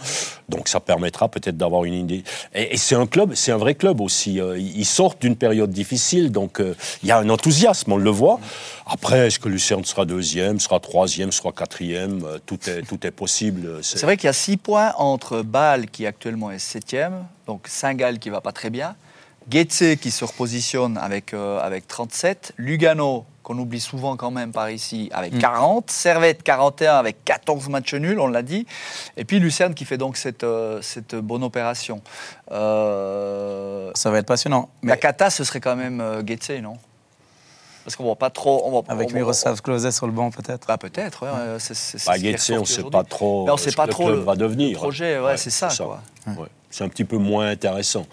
Donc 0.49 0.69
ça 0.69 0.78
permettra 0.78 1.28
peut-être 1.28 1.56
d'avoir 1.56 1.84
une 1.84 1.94
idée. 1.94 2.23
Et, 2.55 2.59
et 2.70 2.76
c'est 2.76 2.94
un 2.94 3.06
club, 3.06 3.34
c'est 3.34 3.52
un 3.52 3.56
vrai 3.56 3.74
club 3.74 4.00
aussi. 4.00 4.40
Euh, 4.40 4.58
Ils 4.58 4.84
sortent 4.84 5.20
d'une 5.20 5.36
période 5.36 5.70
difficile, 5.70 6.30
donc 6.32 6.60
euh, 6.60 6.74
il 7.02 7.08
y 7.08 7.12
a 7.12 7.18
un 7.18 7.28
enthousiasme, 7.28 7.92
on 7.92 7.96
le 7.96 8.10
voit. 8.10 8.40
Après, 8.86 9.26
est-ce 9.28 9.38
que 9.38 9.48
Lucerne 9.48 9.84
sera 9.84 10.04
deuxième, 10.04 10.60
sera 10.60 10.80
troisième, 10.80 11.32
sera 11.32 11.52
quatrième 11.52 12.24
Euh, 12.24 12.38
Tout 12.44 13.06
est, 13.06 13.10
possible. 13.10 13.78
C'est 13.82 14.02
vrai 14.02 14.16
qu'il 14.16 14.26
y 14.26 14.28
a 14.28 14.32
six 14.32 14.56
points 14.56 14.92
entre 14.96 15.42
Bâle, 15.42 15.86
qui 15.86 16.06
actuellement 16.06 16.50
est 16.50 16.58
septième, 16.58 17.24
donc 17.46 17.66
Saint-Gall 17.66 18.18
qui 18.18 18.30
va 18.30 18.40
pas 18.40 18.52
très 18.52 18.70
bien, 18.70 18.94
Getse 19.50 19.96
qui 20.00 20.10
se 20.10 20.24
repositionne 20.24 20.96
avec, 20.98 21.34
avec 21.34 21.88
37, 21.88 22.52
Lugano 22.56 23.24
qu'on 23.50 23.58
oublie 23.58 23.81
souvent 23.81 24.17
quand 24.17 24.31
même 24.31 24.52
par 24.52 24.70
ici 24.70 25.11
avec 25.12 25.37
40, 25.37 25.91
Servette 25.91 26.44
41 26.44 26.94
avec 26.94 27.25
14 27.25 27.69
matchs 27.69 27.94
nuls, 27.94 28.20
on 28.20 28.29
l'a 28.29 28.43
dit, 28.43 28.64
et 29.17 29.25
puis 29.25 29.41
Lucerne 29.41 29.75
qui 29.75 29.85
fait 29.85 29.99
donc 29.99 30.17
cette, 30.17 30.44
euh, 30.44 30.81
cette 30.82 31.17
bonne 31.17 31.43
opération. 31.43 32.00
Euh, 32.52 33.91
Ça 33.94 34.11
va 34.12 34.19
être 34.19 34.26
passionnant. 34.26 34.69
La 34.85 34.94
Mais 34.94 34.99
cata, 35.00 35.31
ce 35.31 35.43
serait 35.43 35.61
quand 35.61 35.75
même 35.75 36.00
euh, 36.00 36.23
Getse, 36.25 36.50
non? 36.62 36.76
Parce 37.85 37.97
qu'on 37.97 38.05
voit 38.05 38.14
pas 38.14 38.31
trop... 38.31 38.62
On 38.67 38.70
voit, 38.70 38.82
avec 38.88 39.11
on- 39.11 39.14
Miroslav 39.14 39.61
Klose 39.62 39.91
sur 39.91 40.06
le 40.06 40.12
banc, 40.12 40.31
peut-être. 40.31 40.69
Bah 40.69 40.79
peut-être, 40.79 41.25
ouais, 41.25 41.31
ouais, 41.54 41.59
c'est 41.59 42.07
Bah, 42.07 42.16
Getse, 42.19 42.50
on 42.50 42.61
ne 42.61 42.64
sait 42.64 42.85
pas 42.85 43.02
trop 43.02 43.50
on 43.50 43.57
ce 43.57 43.64
sait 43.64 43.71
que 43.71 43.76
pas 43.76 43.87
le 43.87 43.92
trop 43.92 44.04
club 44.04 44.16
le- 44.19 44.23
va 44.23 44.37
devenir. 44.37 44.71
le 44.71 44.76
projet, 44.76 45.19
ouais, 45.19 45.37
c'est 45.37 45.50
ça, 45.50 45.69
quoi. 45.76 46.00
Ouais. 46.28 46.47
C'est 46.71 46.85
un 46.85 46.88
petit 46.88 47.04
peu 47.04 47.16
moins 47.16 47.49
intéressant. 47.49 48.07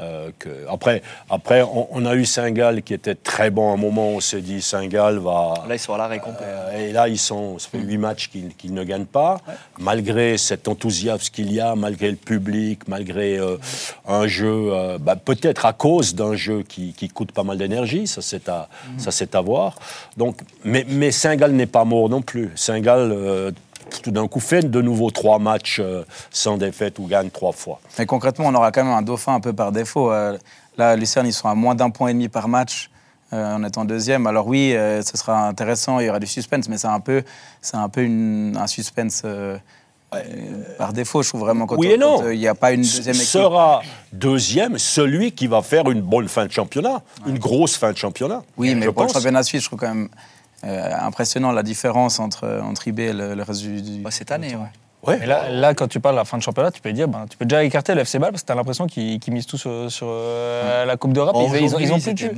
Euh, 0.00 0.30
que... 0.38 0.48
Après, 0.68 1.02
après 1.28 1.62
on, 1.62 1.88
on 1.90 2.06
a 2.06 2.14
eu 2.14 2.24
Saint-Gall 2.24 2.82
qui 2.82 2.94
était 2.94 3.14
très 3.14 3.50
bon 3.50 3.70
à 3.70 3.74
un 3.74 3.76
moment. 3.76 4.08
On 4.08 4.20
s'est 4.20 4.40
dit 4.40 4.62
Saint-Gall 4.62 5.18
va. 5.18 5.54
Là, 5.68 5.74
ils 5.74 5.78
sont 5.78 5.94
à 5.94 5.98
l'arrêt 5.98 6.20
complet. 6.20 6.46
Euh, 6.46 6.88
et 6.88 6.92
là, 6.92 7.08
ils 7.08 7.18
sont, 7.18 7.58
ça 7.58 7.68
fait 7.68 7.78
huit 7.78 7.98
matchs 7.98 8.30
qu'ils 8.30 8.74
ne 8.74 8.84
gagnent 8.84 9.04
pas. 9.04 9.40
Malgré 9.78 10.38
cet 10.38 10.68
enthousiasme 10.68 11.30
qu'il 11.32 11.52
y 11.52 11.60
a, 11.60 11.74
malgré 11.74 12.10
le 12.10 12.16
public, 12.16 12.88
malgré 12.88 13.38
euh, 13.38 13.56
un 14.06 14.26
jeu, 14.26 14.70
bah, 15.00 15.16
peut-être 15.16 15.66
à 15.66 15.72
cause 15.72 16.14
d'un 16.14 16.34
jeu 16.34 16.62
qui, 16.62 16.92
qui 16.92 17.08
coûte 17.08 17.32
pas 17.32 17.42
mal 17.42 17.58
d'énergie, 17.58 18.06
ça 18.06 18.22
c'est 18.22 18.48
à, 18.48 18.68
ça 18.98 19.10
c'est 19.10 19.34
à 19.34 19.40
voir. 19.40 19.76
Donc, 20.16 20.40
mais, 20.64 20.84
mais 20.88 21.10
Saint-Gall 21.10 21.52
n'est 21.52 21.66
pas 21.66 21.84
mort 21.84 22.08
non 22.08 22.22
plus. 22.22 22.50
Saint-Gall, 22.54 23.12
euh, 23.12 23.50
tout 23.98 24.10
d'un 24.10 24.28
coup, 24.28 24.40
fait 24.40 24.70
de 24.70 24.80
nouveau 24.80 25.10
trois 25.10 25.38
matchs 25.38 25.78
euh, 25.80 26.04
sans 26.30 26.56
défaite 26.56 26.98
ou 26.98 27.06
gagne 27.06 27.30
trois 27.30 27.52
fois. 27.52 27.80
Mais 27.98 28.06
concrètement, 28.06 28.46
on 28.46 28.54
aura 28.54 28.70
quand 28.72 28.84
même 28.84 28.92
un 28.94 29.02
dauphin 29.02 29.34
un 29.34 29.40
peu 29.40 29.52
par 29.52 29.72
défaut. 29.72 30.12
Euh, 30.12 30.38
là, 30.78 30.96
Lucerne, 30.96 31.26
ils 31.26 31.32
sont 31.32 31.48
à 31.48 31.54
moins 31.54 31.74
d'un 31.74 31.90
point 31.90 32.08
et 32.08 32.12
demi 32.12 32.28
par 32.28 32.48
match 32.48 32.90
euh, 33.32 33.54
en 33.56 33.64
étant 33.64 33.84
deuxième. 33.84 34.26
Alors 34.26 34.46
oui, 34.46 34.72
euh, 34.74 35.02
ce 35.02 35.16
sera 35.16 35.46
intéressant, 35.46 36.00
il 36.00 36.06
y 36.06 36.10
aura 36.10 36.20
du 36.20 36.26
suspense, 36.26 36.68
mais 36.68 36.78
c'est 36.78 36.86
un 36.88 37.00
peu, 37.00 37.22
c'est 37.60 37.76
un, 37.76 37.88
peu 37.88 38.02
une- 38.02 38.56
un 38.60 38.66
suspense 38.66 39.22
euh, 39.24 39.56
par 40.76 40.92
défaut, 40.92 41.22
je 41.22 41.28
trouve 41.28 41.42
vraiment. 41.42 41.66
Quand 41.66 41.76
Oui 41.76 41.86
et 41.92 41.96
non. 41.96 42.28
Il 42.30 42.38
n'y 42.40 42.48
a 42.48 42.54
pas 42.56 42.72
une 42.72 42.80
deuxième 42.80 43.14
équipe. 43.14 43.28
Sera 43.28 43.80
deuxième 44.12 44.76
celui 44.78 45.30
qui 45.32 45.46
va 45.46 45.62
faire 45.62 45.88
une 45.88 46.00
bonne 46.00 46.26
fin 46.28 46.46
de 46.46 46.50
championnat, 46.52 47.02
une 47.28 47.38
grosse 47.38 47.76
fin 47.76 47.92
de 47.92 47.96
championnat. 47.96 48.42
Oui, 48.56 48.74
mais 48.74 48.86
je 48.86 48.90
pour 48.90 49.02
le 49.02 49.06
pense. 49.06 49.14
championnat 49.14 49.44
suisse, 49.44 49.62
je 49.62 49.66
trouve 49.68 49.78
quand 49.78 49.88
même 49.94 50.08
euh, 50.64 50.90
impressionnant 51.02 51.52
la 51.52 51.62
différence 51.62 52.20
entre, 52.20 52.60
entre 52.62 52.88
IB 52.88 53.00
et 53.00 53.12
le, 53.12 53.34
le 53.34 53.42
reste 53.42 53.62
du. 53.62 53.80
du- 53.82 54.00
Bah, 54.02 54.10
cette 54.10 54.30
année, 54.32 54.54
ouais. 54.56 54.66
Ouais. 55.06 55.16
Mais 55.18 55.24
là, 55.24 55.48
là, 55.48 55.72
quand 55.72 55.88
tu 55.88 55.98
parles 55.98 56.16
de 56.16 56.18
la 56.20 56.26
fin 56.26 56.36
de 56.36 56.42
championnat, 56.42 56.70
tu 56.70 56.82
peux 56.82 56.92
dire, 56.92 57.08
ben, 57.08 57.24
tu 57.30 57.34
peux 57.38 57.46
déjà 57.46 57.64
écarter 57.64 57.94
le 57.94 58.02
FC 58.02 58.18
Bâle 58.18 58.32
parce 58.32 58.42
que 58.42 58.46
tu 58.48 58.52
as 58.52 58.54
l'impression 58.54 58.86
qu'ils 58.86 59.18
qu'ils 59.18 59.32
misent 59.32 59.46
tout 59.46 59.56
sur, 59.56 59.90
sur, 59.90 60.06
euh, 60.10 60.84
la 60.84 60.98
Coupe 60.98 61.14
d'Europe. 61.14 61.34
Ils, 61.38 61.62
ils 61.62 61.74
ont, 61.74 61.78
ils 61.78 61.90
ont 61.94 61.98
plus 61.98 62.12
de. 62.12 62.30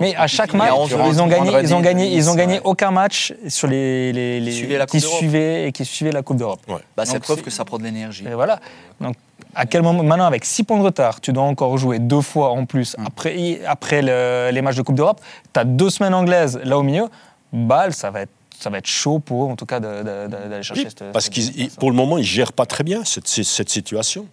Mais 0.00 0.14
à 0.16 0.26
chaque 0.26 0.52
match, 0.52 0.70
ils 0.90 1.22
ont 1.22 1.26
gagné, 1.28 1.50
ils 1.62 1.74
ont 1.74 1.80
gagné, 1.80 2.12
ils 2.12 2.28
ont 2.28 2.34
gagné 2.34 2.60
aucun 2.62 2.90
match 2.90 3.32
sur 3.48 3.68
les, 3.68 4.12
les, 4.12 4.38
les 4.38 4.52
Suivaient 4.52 4.84
qui 4.86 4.98
d'Europe. 5.00 5.16
suivaient 5.16 5.68
et 5.68 5.72
qui 5.72 5.86
suivaient 5.86 6.12
la 6.12 6.20
Coupe 6.20 6.36
d'Europe. 6.36 6.60
Bah, 6.94 7.06
c'est 7.06 7.20
preuve 7.20 7.40
que 7.40 7.48
ça 7.50 7.64
prend 7.64 7.78
de 7.78 7.84
l'énergie. 7.84 8.26
Et 8.30 8.34
voilà. 8.34 8.60
Donc, 9.00 9.14
à 9.54 9.64
quel 9.64 9.80
moment 9.80 10.02
maintenant 10.02 10.26
avec 10.26 10.44
6 10.44 10.64
points 10.64 10.76
de 10.78 10.82
retard, 10.84 11.22
tu 11.22 11.32
dois 11.32 11.44
encore 11.44 11.78
jouer 11.78 11.98
deux 12.00 12.20
fois 12.20 12.50
en 12.50 12.66
plus 12.66 12.96
Hum. 12.98 13.06
après, 13.06 13.60
après 13.66 14.02
le- 14.02 14.50
les 14.52 14.60
matchs 14.60 14.76
de 14.76 14.82
Coupe 14.82 14.96
d'Europe. 14.96 15.22
Tu 15.54 15.58
as 15.58 15.64
deux 15.64 15.88
semaines 15.88 16.12
anglaises 16.12 16.60
là 16.64 16.76
au 16.78 16.82
milieu. 16.82 17.06
Bâle, 17.52 17.92
ça 17.94 18.10
va 18.10 18.22
être 18.22 18.30
ça 18.58 18.68
va 18.68 18.76
être 18.76 18.86
chaud 18.86 19.20
pour 19.20 19.44
eux, 19.44 19.46
en 19.48 19.56
tout 19.56 19.64
cas, 19.64 19.80
d'aller 19.80 20.62
chercher 20.62 20.82
Oui, 20.82 20.88
cette- 20.90 21.12
parce 21.12 21.28
ils- 21.34 21.70
pour 21.70 21.90
le 21.90 21.96
moment, 21.96 22.18
ils 22.18 22.22
ne 22.22 22.26
gèrent 22.26 22.52
pas 22.52 22.66
très 22.66 22.84
bien 22.84 23.04
cette, 23.06 23.26
situation. 23.26 24.26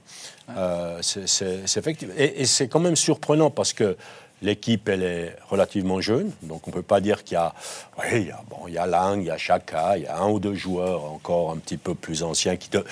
Euh, 0.58 1.00
c'est, 1.02 1.78
effectif. 1.78 2.10
Et, 2.18 2.42
et 2.42 2.46
c'est 2.46 2.68
quand 2.68 2.82
même 2.82 2.98
surprenant 2.98 3.50
parce 3.52 3.72
que 3.72 3.96
l'équipe, 4.42 4.90
elle 4.90 5.04
est 5.04 5.36
relativement 5.50 6.02
jeune. 6.02 6.32
Donc, 6.44 6.68
on 6.68 6.72
ne 6.72 6.76
peut 6.76 6.82
pas 6.82 7.00
dire 7.00 7.24
qu'il 7.24 7.36
y 7.36 7.38
a. 7.38 7.54
Oui, 8.00 8.06
il 8.22 8.28
y 8.28 8.32
a, 8.32 8.42
bon, 8.50 8.68
il 8.68 8.74
y 8.74 8.78
a 8.78 8.86
Lang, 8.86 9.22
il 9.22 9.28
y 9.28 9.32
a 9.32 9.38
Chaka, 9.38 9.98
il 9.98 10.04
y 10.04 10.08
a 10.08 10.18
un 10.18 10.30
ou 10.30 10.40
deux 10.42 10.56
joueurs 10.56 11.06
encore 11.06 11.52
un 11.52 11.58
petit 11.58 11.78
peu 11.78 11.96
plus 11.96 12.24
anciens 12.24 12.58
de- 12.72 12.84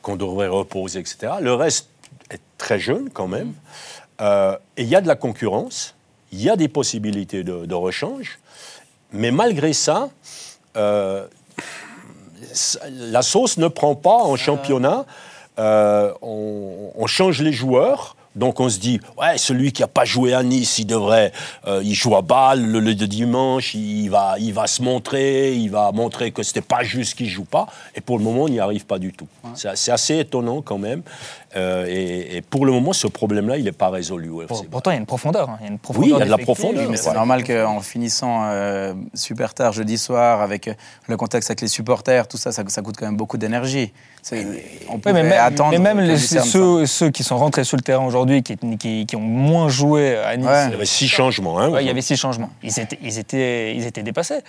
qu'on 0.00 0.14
devrait 0.14 0.46
reposer, 0.48 1.00
etc. 1.00 1.32
Le 1.40 1.54
reste 1.54 1.88
est 2.30 2.40
très 2.56 2.78
jeune 2.78 3.10
quand 3.10 3.26
même. 3.26 3.52
Euh, 4.20 4.56
et 4.76 4.82
il 4.82 4.88
y 4.88 4.94
a 4.94 5.00
de 5.00 5.08
la 5.08 5.16
concurrence, 5.16 5.96
il 6.30 6.40
y 6.40 6.48
a 6.48 6.54
des 6.54 6.68
possibilités 6.68 7.42
de, 7.42 7.66
de 7.66 7.74
rechange. 7.74 8.38
Mais 9.14 9.30
malgré 9.30 9.72
ça, 9.72 10.10
euh, 10.76 11.26
la 12.90 13.22
sauce 13.22 13.56
ne 13.56 13.68
prend 13.68 13.94
pas 13.94 14.18
en 14.18 14.36
championnat. 14.36 15.06
Euh, 15.58 16.12
on, 16.20 16.90
on 16.96 17.06
change 17.06 17.40
les 17.40 17.52
joueurs. 17.52 18.16
Donc 18.34 18.58
on 18.58 18.68
se 18.68 18.80
dit, 18.80 19.00
ouais, 19.16 19.38
celui 19.38 19.70
qui 19.70 19.82
n'a 19.82 19.86
pas 19.86 20.04
joué 20.04 20.34
à 20.34 20.42
Nice, 20.42 20.80
il 20.80 20.86
devrait, 20.86 21.30
euh, 21.68 21.80
il 21.84 21.94
joue 21.94 22.16
à 22.16 22.22
Bâle 22.22 22.66
le, 22.66 22.80
le 22.80 22.94
dimanche, 22.94 23.74
il 23.74 24.08
va, 24.08 24.34
il 24.40 24.52
va 24.52 24.66
se 24.66 24.82
montrer, 24.82 25.54
il 25.54 25.70
va 25.70 25.92
montrer 25.92 26.32
que 26.32 26.42
c'était 26.42 26.60
pas 26.60 26.82
juste 26.82 27.16
qu'il 27.16 27.28
joue 27.28 27.44
pas. 27.44 27.68
Et 27.94 28.00
pour 28.00 28.18
le 28.18 28.24
moment, 28.24 28.42
on 28.42 28.48
n'y 28.48 28.58
arrive 28.58 28.86
pas 28.86 28.98
du 28.98 29.12
tout. 29.12 29.28
C'est 29.54 29.90
assez 29.90 30.18
étonnant 30.18 30.62
quand 30.62 30.78
même. 30.78 31.02
Euh, 31.56 31.86
et, 31.88 32.36
et 32.36 32.42
pour 32.42 32.66
le 32.66 32.72
moment, 32.72 32.92
ce 32.92 33.06
problème-là, 33.06 33.56
il 33.58 33.64
n'est 33.64 33.72
pas 33.72 33.88
résolu. 33.88 34.28
au 34.30 34.42
FC 34.42 34.64
pourtant, 34.70 34.90
il 34.90 34.94
y 34.94 34.96
a 34.96 35.00
une 35.00 35.06
profondeur. 35.06 35.48
hein. 35.50 35.56
Il 35.60 35.64
y 35.64 35.68
a 35.68 35.72
une 35.72 35.78
profondeur 35.78 36.08
Oui, 36.08 36.14
il 36.16 36.18
y 36.18 36.22
a 36.22 36.24
de 36.24 36.30
la 36.30 36.38
profondeur. 36.38 36.90
C'est 36.96 37.12
normal 37.14 37.44
qu'en 37.44 37.80
finissant 37.80 38.42
euh, 38.46 38.92
super 39.14 39.54
tard 39.54 39.72
jeudi 39.72 39.96
soir, 39.96 40.40
avec 40.40 40.68
euh, 40.68 40.74
le 41.08 41.16
contexte 41.16 41.50
avec 41.50 41.60
les 41.60 41.68
supporters, 41.68 42.26
tout 42.26 42.36
ça, 42.36 42.50
ça, 42.52 42.64
ça 42.66 42.82
coûte 42.82 42.96
quand 42.98 43.06
même 43.06 43.16
beaucoup 43.16 43.36
d'énergie. 43.38 43.92
On 44.32 44.94
Oui, 45.04 45.12
même, 45.12 45.32
attendre. 45.32 45.70
mais 45.72 45.78
même 45.78 46.00
les- 46.00 46.16
ceux, 46.18 46.86
ceux 46.86 47.10
qui 47.10 47.22
sont 47.22 47.36
rentrés 47.36 47.64
sur 47.64 47.76
le 47.76 47.82
terrain 47.82 48.04
aujourd'hui, 48.04 48.42
qui, 48.42 48.56
qui, 48.78 49.06
qui 49.06 49.16
ont 49.16 49.20
moins 49.20 49.68
joué 49.68 50.16
à 50.16 50.36
Nice, 50.36 50.46
Ouais. 50.46 50.66
Il 50.68 50.72
y 50.72 50.74
avait 50.74 50.86
six 50.86 51.08
changements. 51.08 51.58
Hein, 51.60 51.68
ouais, 51.70 51.84
il 51.84 51.86
y 51.86 51.90
avait 51.90 52.00
six 52.00 52.16
changements. 52.16 52.50
Ils 52.62 52.78
étaient, 52.80 52.98
ils 53.02 53.18
étaient, 53.18 53.76
ils 53.76 53.84
étaient 53.86 54.02
dépassés. 54.02 54.40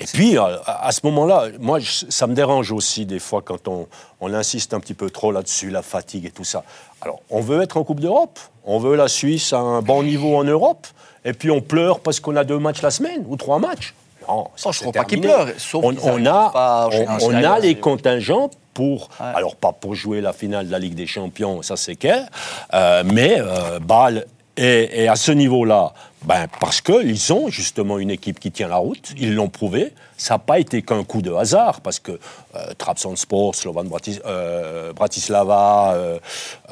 Et 0.00 0.04
puis, 0.04 0.36
à, 0.36 0.60
à 0.66 0.92
ce 0.92 1.00
moment-là, 1.04 1.46
moi, 1.58 1.78
je- 1.78 2.06
ça 2.08 2.26
me 2.26 2.34
dérange 2.34 2.70
aussi 2.72 3.06
des 3.06 3.18
fois 3.18 3.42
quand 3.42 3.66
on, 3.68 3.86
on 4.20 4.32
insiste 4.34 4.74
un 4.74 4.80
petit 4.80 4.94
peu 4.94 5.08
trop 5.10 5.32
là-dessus, 5.32 5.70
la 5.70 5.82
fatigue 5.82 6.26
et 6.26 6.30
tout 6.30 6.44
ça. 6.44 6.62
Alors, 7.00 7.20
on 7.30 7.40
veut 7.40 7.62
être 7.62 7.76
en 7.76 7.84
Coupe 7.84 8.00
d'Europe, 8.00 8.38
on 8.64 8.78
veut 8.78 8.96
la 8.96 9.08
Suisse 9.08 9.52
à 9.52 9.58
un 9.58 9.80
bon 9.82 10.02
niveau 10.02 10.36
en 10.36 10.44
Europe, 10.44 10.86
et 11.24 11.32
puis 11.32 11.50
on 11.50 11.60
pleure 11.60 12.00
parce 12.00 12.20
qu'on 12.20 12.36
a 12.36 12.44
deux 12.44 12.58
matchs 12.58 12.82
la 12.82 12.90
semaine 12.90 13.24
ou 13.28 13.36
trois 13.36 13.58
matchs. 13.58 13.94
Non, 14.28 14.48
ça, 14.56 14.68
Oh, 14.68 14.72
je 14.72 14.78
c'est 14.78 14.84
crois 14.84 14.92
pas 14.92 15.04
qu'ils 15.04 15.20
pleurent, 15.20 15.48
sauf 15.56 15.84
on, 15.84 15.90
qu'ils 15.90 16.00
on 16.02 16.26
a, 16.26 16.50
pas 16.50 16.88
on, 16.92 17.26
on 17.30 17.34
a 17.34 17.58
les 17.60 17.76
contingents 17.76 18.50
pour, 18.74 19.08
Ouais. 19.20 19.26
alors 19.34 19.54
pas 19.56 19.72
pour 19.72 19.94
jouer 19.94 20.20
la 20.20 20.32
finale 20.32 20.66
de 20.66 20.72
la 20.72 20.78
Ligue 20.78 20.94
des 20.94 21.06
Champions, 21.06 21.62
ça 21.62 21.76
c'est 21.76 21.96
clair, 21.96 22.26
euh, 22.74 23.02
mais 23.06 23.36
euh, 23.38 23.78
Bâle 23.78 24.26
est, 24.56 25.04
est 25.04 25.08
à 25.08 25.16
ce 25.16 25.30
niveau-là, 25.32 25.92
ben, 26.26 26.46
parce 26.60 26.80
qu'ils 26.80 27.32
ont 27.32 27.48
justement 27.48 27.98
une 27.98 28.10
équipe 28.10 28.38
qui 28.40 28.50
tient 28.50 28.68
la 28.68 28.76
route, 28.76 29.14
ils 29.16 29.32
l'ont 29.34 29.48
prouvé, 29.48 29.92
ça 30.16 30.34
n'a 30.34 30.38
pas 30.40 30.58
été 30.58 30.82
qu'un 30.82 31.04
coup 31.04 31.22
de 31.22 31.32
hasard, 31.32 31.80
parce 31.80 32.00
que 32.00 32.12
euh, 32.56 32.74
Trabzonspor, 32.76 33.54
Slovan 33.54 33.86
Bratis- 33.88 34.20
euh, 34.26 34.92
Bratislava, 34.92 35.94
euh, 35.94 36.18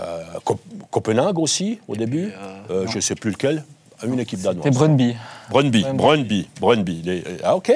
euh, 0.01 0.23
Cop- 0.45 0.61
Copenhague 0.91 1.39
aussi 1.39 1.79
au 1.89 1.95
début, 1.97 2.33
je 2.69 2.97
ne 2.97 3.01
sais 3.01 3.15
plus 3.15 3.31
lequel, 3.31 3.65
une 4.07 4.21
équipe 4.21 4.41
danoise. 4.41 4.65
C'est 4.65 4.71
Brøndby. 4.71 5.17
Brøndby, 5.51 5.85
Ouais, 5.85 5.93
Brøndby, 5.93 6.49
Brøndby. 6.59 7.03
Les- 7.05 7.25
Ah, 7.45 7.55
ok. 7.55 7.71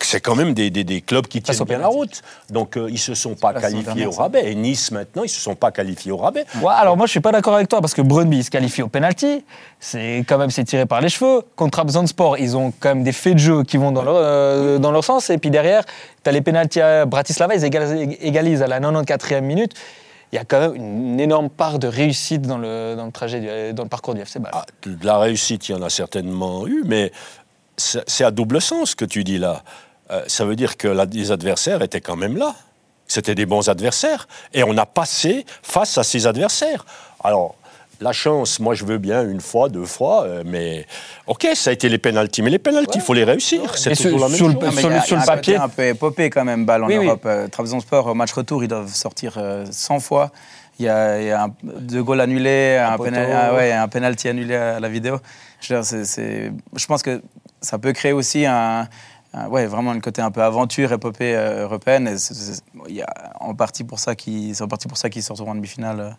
C'est 0.00 0.20
quand 0.20 0.34
même 0.34 0.54
des, 0.54 0.70
des- 0.70 0.84
des 0.84 1.02
clubs 1.02 1.26
qui 1.26 1.42
tiennent 1.42 1.64
bien 1.66 1.78
la 1.78 1.88
route. 1.88 2.22
Donc, 2.48 2.78
euh, 2.78 2.86
ils 2.88 2.94
ne 2.94 2.98
se 2.98 3.14
sont 3.14 3.34
pas 3.34 3.52
qualifiés 3.52 4.06
au 4.06 4.10
rabais. 4.10 4.50
Et 4.50 4.54
Nice, 4.54 4.90
maintenant, 4.90 5.22
ils 5.22 5.26
ne 5.26 5.30
se 5.30 5.40
sont 5.40 5.54
pas 5.54 5.70
qualifiés 5.70 6.12
au 6.12 6.16
rabais. 6.16 6.46
Ouais, 6.62 6.72
alors 6.74 6.96
moi 6.96 7.04
je 7.06 7.10
suis 7.10 7.20
pas 7.20 7.30
d'accord 7.32 7.54
avec 7.54 7.68
toi 7.68 7.82
parce 7.82 7.92
que 7.92 8.00
Brøndby 8.00 8.42
se 8.42 8.50
qualifie 8.50 8.80
au 8.82 8.88
penalty, 8.88 9.44
c'est 9.78 10.24
quand 10.26 10.38
même 10.38 10.50
c'est 10.50 10.64
tiré 10.64 10.86
par 10.86 11.02
les 11.02 11.10
cheveux. 11.10 11.42
Contre 11.56 11.72
Trabzonspor, 11.72 12.38
ils 12.38 12.56
ont 12.56 12.72
quand 12.80 12.88
même 12.94 13.04
des 13.04 13.12
faits 13.12 13.34
de 13.34 13.38
jeu 13.38 13.62
qui 13.64 13.76
vont 13.76 13.92
dans 13.92 14.02
leur, 14.02 14.16
euh, 14.16 14.78
dans 14.78 14.90
leur 14.90 15.04
sens 15.04 15.28
et 15.28 15.36
puis 15.36 15.50
derrière, 15.50 15.84
tu 16.24 16.28
as 16.30 16.32
les 16.32 16.40
pénaltys 16.40 16.80
à 16.80 17.04
Bratislava, 17.04 17.54
ils 17.54 17.64
égalisent 17.64 18.62
à 18.62 18.66
la 18.66 18.80
94e 18.80 19.42
minute. 19.44 19.74
Il 20.32 20.36
y 20.36 20.38
a 20.38 20.44
quand 20.44 20.60
même 20.60 20.76
une 20.76 21.18
énorme 21.18 21.50
part 21.50 21.78
de 21.78 21.88
réussite 21.88 22.42
dans 22.42 22.58
le, 22.58 22.94
dans 22.96 23.06
le 23.06 23.12
trajet, 23.12 23.72
dans 23.72 23.82
le 23.82 23.88
parcours 23.88 24.14
du 24.14 24.20
FC 24.20 24.38
Bâle. 24.38 24.52
Ah, 24.54 24.64
de 24.82 25.04
la 25.04 25.18
réussite, 25.18 25.68
il 25.68 25.72
y 25.72 25.74
en 25.74 25.82
a 25.82 25.90
certainement 25.90 26.66
eu, 26.66 26.84
mais 26.86 27.10
c'est 27.76 28.24
à 28.24 28.30
double 28.30 28.60
sens 28.60 28.94
que 28.94 29.04
tu 29.04 29.24
dis 29.24 29.38
là. 29.38 29.62
Euh, 30.10 30.22
ça 30.26 30.44
veut 30.44 30.56
dire 30.56 30.76
que 30.76 30.88
les 30.88 31.32
adversaires 31.32 31.82
étaient 31.82 32.00
quand 32.00 32.16
même 32.16 32.36
là. 32.36 32.54
C'était 33.06 33.34
des 33.34 33.46
bons 33.46 33.68
adversaires. 33.68 34.28
Et 34.52 34.62
on 34.62 34.76
a 34.76 34.86
passé 34.86 35.44
face 35.62 35.98
à 35.98 36.04
ces 36.04 36.26
adversaires. 36.26 36.84
Alors, 37.24 37.56
la 38.00 38.12
chance, 38.12 38.60
moi 38.60 38.74
je 38.74 38.84
veux 38.84 38.98
bien 38.98 39.22
une 39.28 39.40
fois, 39.40 39.68
deux 39.68 39.84
fois, 39.84 40.24
euh, 40.24 40.42
mais 40.46 40.86
ok, 41.26 41.48
ça 41.54 41.70
a 41.70 41.72
été 41.72 41.88
les 41.88 41.98
pénalties. 41.98 42.42
Mais 42.42 42.50
les 42.50 42.58
pénalties, 42.58 42.98
il 42.98 43.00
faut 43.02 43.12
les 43.14 43.24
réussir. 43.24 43.76
C'est 43.76 43.90
toujours 43.94 44.10
sur- 44.12 44.18
la 44.20 44.28
même 44.28 44.36
sur 44.36 44.48
le- 44.48 44.54
chose. 44.54 44.62
Mais 44.62 44.70
sur 44.70 44.88
il 44.88 44.92
y 44.92 44.94
le- 44.94 44.96
a- 44.98 45.02
sur 45.02 45.16
il 45.16 45.20
y 45.20 45.22
le 45.24 45.28
a 45.28 45.32
un 45.32 45.36
papier. 45.36 45.56
un 45.56 45.68
peu 45.68 45.82
épopée 45.84 46.30
quand 46.30 46.44
même, 46.44 46.64
balle 46.64 46.84
en 46.84 46.86
Oui, 46.86 46.96
oui. 46.98 47.06
Europe. 47.06 47.22
Euh, 47.26 47.48
Trabzonspor, 47.48 48.06
au 48.06 48.14
match 48.14 48.32
retour, 48.32 48.64
ils 48.64 48.68
doivent 48.68 48.92
sortir 48.92 49.34
euh, 49.36 49.66
100 49.70 50.00
fois. 50.00 50.30
Il 50.78 50.86
y 50.86 50.88
a, 50.88 51.20
il 51.20 51.26
y 51.26 51.30
a 51.30 51.44
un- 51.44 51.54
deux 51.62 52.02
goals 52.02 52.20
annulés, 52.22 52.78
un, 52.82 52.96
pénal- 52.96 53.30
ah 53.34 53.54
ouais, 53.54 53.70
un 53.72 53.86
penalty 53.88 54.28
annulé 54.28 54.54
à 54.54 54.80
la 54.80 54.88
vidéo. 54.88 55.18
Je, 55.60 55.74
veux 55.74 55.80
dire, 55.80 55.84
c'est- 55.86 56.04
c'est- 56.06 56.52
je 56.74 56.86
pense 56.86 57.02
que 57.02 57.20
ça 57.60 57.78
peut 57.78 57.92
créer 57.92 58.12
aussi 58.12 58.46
un, 58.46 58.88
un- 59.34 59.46
ouais, 59.48 59.66
vraiment 59.66 59.92
le 59.92 60.00
côté 60.00 60.22
un 60.22 60.30
peu 60.30 60.42
aventure, 60.42 60.90
épopée 60.92 61.36
euh, 61.36 61.64
européenne. 61.64 62.08
Et 62.08 62.16
c'est- 62.16 62.32
c'est- 62.32 62.62
il 62.88 62.94
y 62.96 63.02
a 63.02 63.12
en 63.40 63.54
partie 63.54 63.84
pour 63.84 63.98
ça 63.98 64.14
qu'ils 64.14 64.54
c'est 64.56 64.62
en 64.64 64.68
partie 64.68 64.88
pour 64.88 64.96
ça 64.96 65.10
qu'ils 65.10 65.22
sortent 65.22 65.42
en 65.42 65.54
demi-finale 65.54 66.00
euh, 66.00 66.10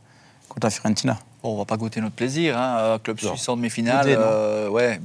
contre 0.53 0.67
la 0.67 0.71
Fiorentina. 0.71 1.17
Bon, 1.41 1.53
on 1.53 1.57
va 1.57 1.65
pas 1.65 1.77
goûter 1.77 2.01
notre 2.01 2.15
plaisir, 2.15 2.57
hein, 2.57 2.77
euh, 2.79 2.97
club 2.99 3.17
Non. 3.23 3.29
suisse 3.29 3.47
en 3.49 3.55
demi-finale. 3.55 4.05
Euh, 4.09 4.67
ouais. 4.67 4.99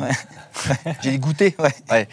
J'ai 1.03 1.13
dit 1.13 1.19
goûter. 1.19 1.57
Ouais. 1.91 2.09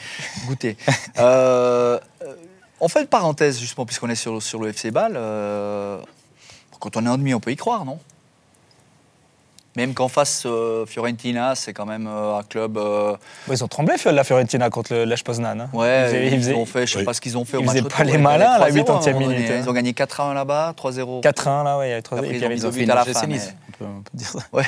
goûter. 0.48 0.78
Euh, 1.20 2.00
euh, 2.22 2.36
on 2.80 2.88
fait 2.88 3.02
une 3.02 3.08
parenthèse 3.08 3.60
justement 3.60 3.86
puisqu'on 3.86 4.10
est 4.10 4.16
sur, 4.16 4.42
sur 4.42 4.60
le 4.60 4.70
FC 4.70 4.92
euh, 4.96 6.00
quand 6.80 6.98
on 6.98 7.06
est 7.06 7.10
en 7.10 7.18
demi, 7.18 7.34
on 7.34 7.40
peut 7.40 7.52
y 7.52 7.56
croire, 7.56 7.86
non? 7.86 8.00
Même 9.76 9.96
qu'en 9.96 10.08
face, 10.08 10.44
euh, 10.46 10.86
Fiorentina, 10.86 11.56
c'est 11.56 11.74
quand 11.74 11.88
même 11.88 12.08
euh, 12.08 12.38
un 12.38 12.44
club. 12.44 12.78
euh, 12.78 13.14
Ouais, 13.48 13.56
Ils 13.56 13.64
ont 13.64 13.68
tremblé 13.68 13.96
la 14.06 14.24
Fiorentina 14.24 14.70
contre 14.70 14.94
le 14.94 15.06
Lech 15.06 15.24
Poznan. 15.24 15.60
hein. 15.62 15.70
ouais, 15.74 16.02
Ils 16.02 16.06
faisaient- 16.06 16.28
ils, 16.28 16.34
ils 16.34 16.40
faisaient- 16.40 16.54
ont 16.54 16.66
fait, 16.68 16.86
je 16.86 16.94
sais 16.94 17.00
oui. 17.00 17.06
pas 17.06 17.14
ce 17.14 17.22
qu'ils 17.22 17.38
ont 17.38 17.44
fait 17.46 17.58
au 17.58 17.62
ils 17.62 17.66
match 17.66 17.72
faisaient 17.78 17.84
retour, 17.86 17.98
pas 17.98 18.04
les 18.04 18.14
ils 18.14 18.20
malins 18.20 18.52
à 18.52 18.60
la 18.60 18.66
gagné 18.70 18.82
3-0 18.84 18.92
à 18.92 18.94
un 18.94 19.00
80e 19.00 19.14
moment 19.14 19.26
donné. 19.26 19.38
minute, 19.40 19.52
hein. 19.52 19.60
Ils 19.64 19.70
ont 19.70 19.74
gagné 19.74 19.94
4-1 19.94 20.34
là-bas, 20.36 20.74
3-0. 20.78 21.22
4-1 21.22 21.64
là, 21.64 21.78
ouais, 21.80 21.88
il 21.88 21.92
y 21.92 21.94
a 21.96 22.02
trois- 22.04 22.20
Après, 22.20 22.30
et 22.30 22.40
puis 22.40 22.48
ils 22.56 22.66
ont 22.68 22.70
Ils 22.70 22.74
fait 22.76 22.84
une 22.84 22.92
à 22.92 22.96
la 22.96 23.06
fin, 23.06 23.14
peut, 23.84 23.92
on 24.00 24.02
peut 24.02 24.12
dire 24.14 24.28
ça. 24.28 24.40
Ouais. 24.54 24.64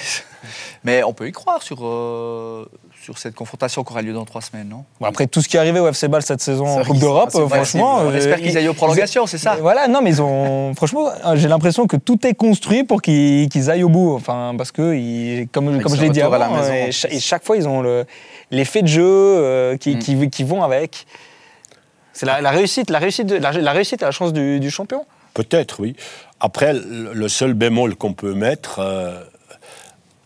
Mais 0.83 1.03
on 1.03 1.13
peut 1.13 1.27
y 1.27 1.31
croire 1.31 1.61
sur, 1.63 1.79
euh, 1.85 2.69
sur 3.01 3.17
cette 3.17 3.35
confrontation 3.35 3.83
qui 3.83 3.91
aura 3.91 4.01
lieu 4.01 4.13
dans 4.13 4.25
trois 4.25 4.41
semaines, 4.41 4.69
non? 4.69 4.83
Bon, 4.99 5.07
après 5.07 5.27
tout 5.27 5.41
ce 5.41 5.47
qui 5.47 5.57
est 5.57 5.59
arrivé 5.59 5.79
au 5.79 5.87
FC 5.87 6.07
Bâle 6.07 6.21
cette 6.21 6.41
saison 6.41 6.65
en 6.67 6.83
Coupe 6.83 6.99
d'Europe, 6.99 7.31
franchement, 7.31 7.97
On 8.01 8.09
euh, 8.11 8.15
espère 8.17 8.37
qu'ils 8.41 8.57
aillent 8.57 8.67
aux 8.67 8.73
prolongations, 8.73 9.25
c'est 9.27 9.37
ça? 9.37 9.55
Mais 9.55 9.61
Voilà, 9.61 9.87
non, 9.87 10.01
mais 10.01 10.09
ils 10.11 10.21
ont. 10.21 10.73
Franchement, 10.75 11.07
euh, 11.25 11.35
j'ai 11.35 11.47
l'impression 11.47 11.87
que 11.87 11.97
tout 11.97 12.25
est 12.27 12.33
construit 12.33 12.83
pour 12.83 13.01
qu'ils 13.01 13.69
aillent 13.69 13.83
au 13.83 13.89
bout. 13.89 14.13
Enfin, 14.15 14.53
parce 14.57 14.71
que, 14.71 14.93
ils- 14.95 15.47
comme, 15.49 15.81
je 15.87 16.01
l'ai 16.01 16.09
dit 16.09 16.21
à 16.21 16.29
la 16.29 16.49
maison, 16.49 16.73
et, 16.73 16.89
et 17.15 17.19
chaque 17.19 17.45
fois, 17.45 17.57
ils 17.57 17.67
ont 17.67 17.81
le- 17.81 18.05
l'effet 18.51 18.81
de 18.81 18.87
jeu 18.87 19.03
euh, 19.05 19.77
qui, 19.77 19.95
Mm. 19.95 19.99
qui, 19.99 20.29
qui 20.29 20.43
vont 20.43 20.63
avec. 20.63 21.05
C'est 22.13 22.25
la, 22.25 22.39
la 22.41 22.51
réussite, 22.51 22.89
la 22.89 22.99
réussite, 22.99 23.27
de- 23.27 23.35
la, 23.35 23.51
la 23.51 23.71
réussite 23.71 24.01
à 24.01 24.05
la 24.05 24.11
chance 24.11 24.31
du, 24.33 24.59
du 24.59 24.71
champion. 24.71 25.05
Peut-être, 25.35 25.79
oui. 25.81 25.95
Après, 26.39 26.73
le 26.73 27.27
seul 27.27 27.53
bémol 27.53 27.95
qu'on 27.95 28.13
peut 28.13 28.33
mettre, 28.33 28.79
euh, 28.79 29.21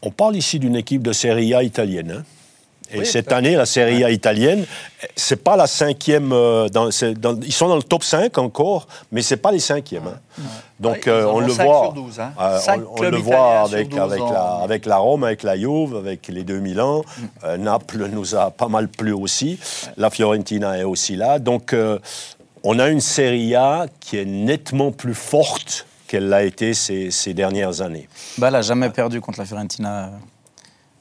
on 0.02 0.12
parle 0.12 0.38
ici 0.38 0.60
d'une 0.60 0.76
équipe 0.78 1.02
de 1.04 1.12
Serie 1.12 1.54
A 1.54 1.64
italienne. 1.64 2.16
hein. 2.20 2.24
Et 2.92 3.00
Oui, 3.02 3.06
cette 3.06 3.32
année, 3.32 3.56
la 3.56 3.68
Serie 3.68 4.04
A 4.04 4.10
italienne, 4.10 4.66
c'est 5.16 5.44
pas 5.44 5.56
la 5.56 5.68
cinquième. 5.68 6.32
euh, 6.34 6.70
dans- 6.70 6.90
c'est 6.90 7.14
dans- 7.14 7.40
ils 7.42 7.54
sont 7.54 7.68
dans 7.68 7.76
le 7.76 7.84
top 7.84 8.04
5 8.04 8.40
encore, 8.40 8.88
mais 9.12 9.22
c'est 9.22 9.38
pas 9.38 9.52
les 9.52 9.60
cinquièmes. 9.60 10.08
hein. 10.08 10.42
Donc, 10.80 11.04
Ouais, 11.06 11.10
euh, 11.12 11.28
on 11.28 11.40
le 11.40 11.52
voit. 11.52 11.82
sur 11.84 11.94
12, 11.94 12.20
hein. 12.20 12.32
euh, 12.42 12.60
on, 12.98 13.06
on 13.06 13.10
le 13.10 13.18
voit 13.18 13.60
avec, 13.62 13.90
12 13.90 14.00
avec, 14.00 14.22
ans. 14.22 14.32
la, 14.32 14.42
avec 14.64 14.86
la 14.88 14.98
Rome, 14.98 15.24
avec 15.24 15.44
la 15.44 15.56
Juve, 15.56 15.96
avec 15.98 16.28
les 16.30 16.44
deux 16.44 16.58
Milan. 16.60 17.04
Euh, 17.44 17.58
Naples 17.58 18.08
nous 18.12 18.34
a 18.36 18.50
pas 18.50 18.68
mal 18.70 18.88
plu 18.88 19.12
aussi. 19.14 19.60
La 19.98 20.10
Fiorentina 20.10 20.78
est 20.80 20.84
aussi 20.84 21.16
là. 21.16 21.38
Donc, 21.38 21.76
on 22.64 22.80
a 22.80 22.88
une 22.90 23.02
Serie 23.02 23.56
A 23.56 23.86
qui 24.00 24.18
est 24.18 24.26
nettement 24.26 24.92
plus 24.92 25.14
forte 25.16 25.86
qu'elle 26.08 26.28
l'a 26.30 26.44
été 26.44 26.74
ces, 26.74 27.12
ces 27.12 27.34
dernières 27.34 27.82
années. 27.82 28.08
Bâle 28.38 28.56
a 28.56 28.62
jamais 28.62 28.90
perdu 28.90 29.22
contre 29.22 29.40
la 29.40 29.46
Fiorentina. 29.46 30.12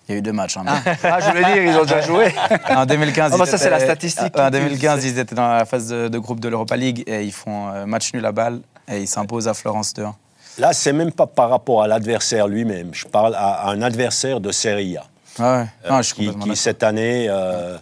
Il 0.09 0.13
y 0.13 0.15
a 0.15 0.19
eu 0.19 0.23
deux 0.23 0.33
matchs. 0.33 0.57
hein. 0.57 0.65
Ah, 1.03 1.21
je 1.21 1.27
voulais 1.29 1.45
dire, 1.55 1.65
ils 1.65 1.77
ont 1.77 1.83
déjà 1.83 2.01
joué. 2.01 2.33
En 2.71 2.87
2015, 2.87 3.33
Ah 3.35 3.37
bah 3.37 3.45
ils 3.47 3.51
ça, 3.51 3.59
c'est 3.59 3.69
la 3.71 3.77
étaient- 3.77 3.85
statistique 3.87 4.39
En 4.39 4.47
qui- 4.47 4.51
2015, 4.53 5.05
ils 5.05 5.19
étaient 5.19 5.35
dans 5.35 5.49
la 5.49 5.65
phase 5.67 5.89
de, 5.89 6.09
de 6.09 6.19
groupe 6.19 6.41
de 6.41 6.49
l'Europa 6.49 6.77
League 6.77 7.05
et 7.07 7.23
ils 7.25 7.33
font 7.33 7.69
euh, 7.69 7.85
match 7.87 8.13
nul 8.15 8.25
à 8.25 8.33
balle 8.33 8.61
et 8.91 9.01
ils 9.01 9.09
s'imposent 9.09 9.49
à 9.49 9.55
Florence 9.55 9.93
2-1. 9.95 10.13
Là, 10.59 10.73
c'est 10.73 10.93
même 10.95 11.13
pas 11.13 11.27
par 11.27 11.51
rapport 11.51 11.83
à 11.83 11.89
l'adversaire 11.89 12.49
lui-même. 12.49 12.91
Je 12.93 13.07
parle 13.07 13.35
à, 13.35 13.67
à 13.67 13.71
un 13.71 13.83
adversaire 13.83 14.41
de 14.41 14.51
Serie 14.51 14.97
A. 14.97 15.05
Ah 15.39 15.59
ouais. 15.59 15.67
Euh, 15.87 15.91
Non, 15.91 16.01
qui, 16.01 16.57
cette 16.57 16.83
année, 16.83 17.27
euh, 17.29 17.77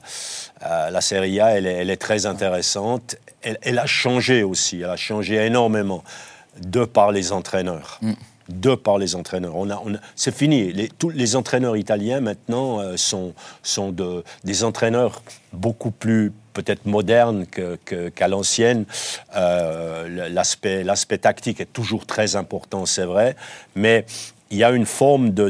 euh, 0.70 0.90
la 0.90 1.00
Serie 1.00 1.40
A, 1.40 1.56
elle 1.56 1.66
est, 1.66 1.72
elle 1.74 1.90
est 1.90 1.96
très 1.96 2.26
intéressante. 2.26 3.16
Elle, 3.42 3.58
elle 3.62 3.78
a 3.78 3.86
changé 3.86 4.42
aussi, 4.42 4.80
elle 4.80 4.90
a 4.90 4.96
changé 4.96 5.34
énormément 5.44 6.02
de 6.60 6.84
par 6.84 7.12
les 7.12 7.32
entraîneurs. 7.32 7.98
Mm. 8.02 8.12
De 8.48 8.76
par 8.76 8.98
les 8.98 9.16
entraîneurs. 9.16 9.56
On 9.56 9.68
a, 9.70 9.82
on 9.84 9.94
a- 9.94 9.98
c'est 10.14 10.32
fini. 10.34 10.72
Les, 10.72 10.88
tous 10.88 11.10
les 11.10 11.34
entraîneurs 11.34 11.76
italiens 11.76 12.20
maintenant 12.20 12.78
euh, 12.80 12.96
sont, 12.96 13.34
sont 13.64 13.90
de, 13.90 14.22
des 14.44 14.62
entraîneurs 14.62 15.20
beaucoup 15.52 15.90
plus 15.90 16.32
peut-être 16.52 16.86
modernes 16.86 17.44
que- 17.46 17.76
qu'à 18.08 18.28
l'ancienne. 18.28 18.84
Euh, 19.34 20.28
l'aspect, 20.30 21.18
tactique 21.18 21.60
est 21.60 21.72
toujours 21.72 22.06
très 22.06 22.36
important, 22.36 22.86
c'est 22.86 23.04
vrai, 23.04 23.34
mais 23.74 24.06
il 24.50 24.58
y 24.58 24.64
a 24.64 24.70
une 24.70 24.86
forme 24.86 25.30
de 25.30 25.48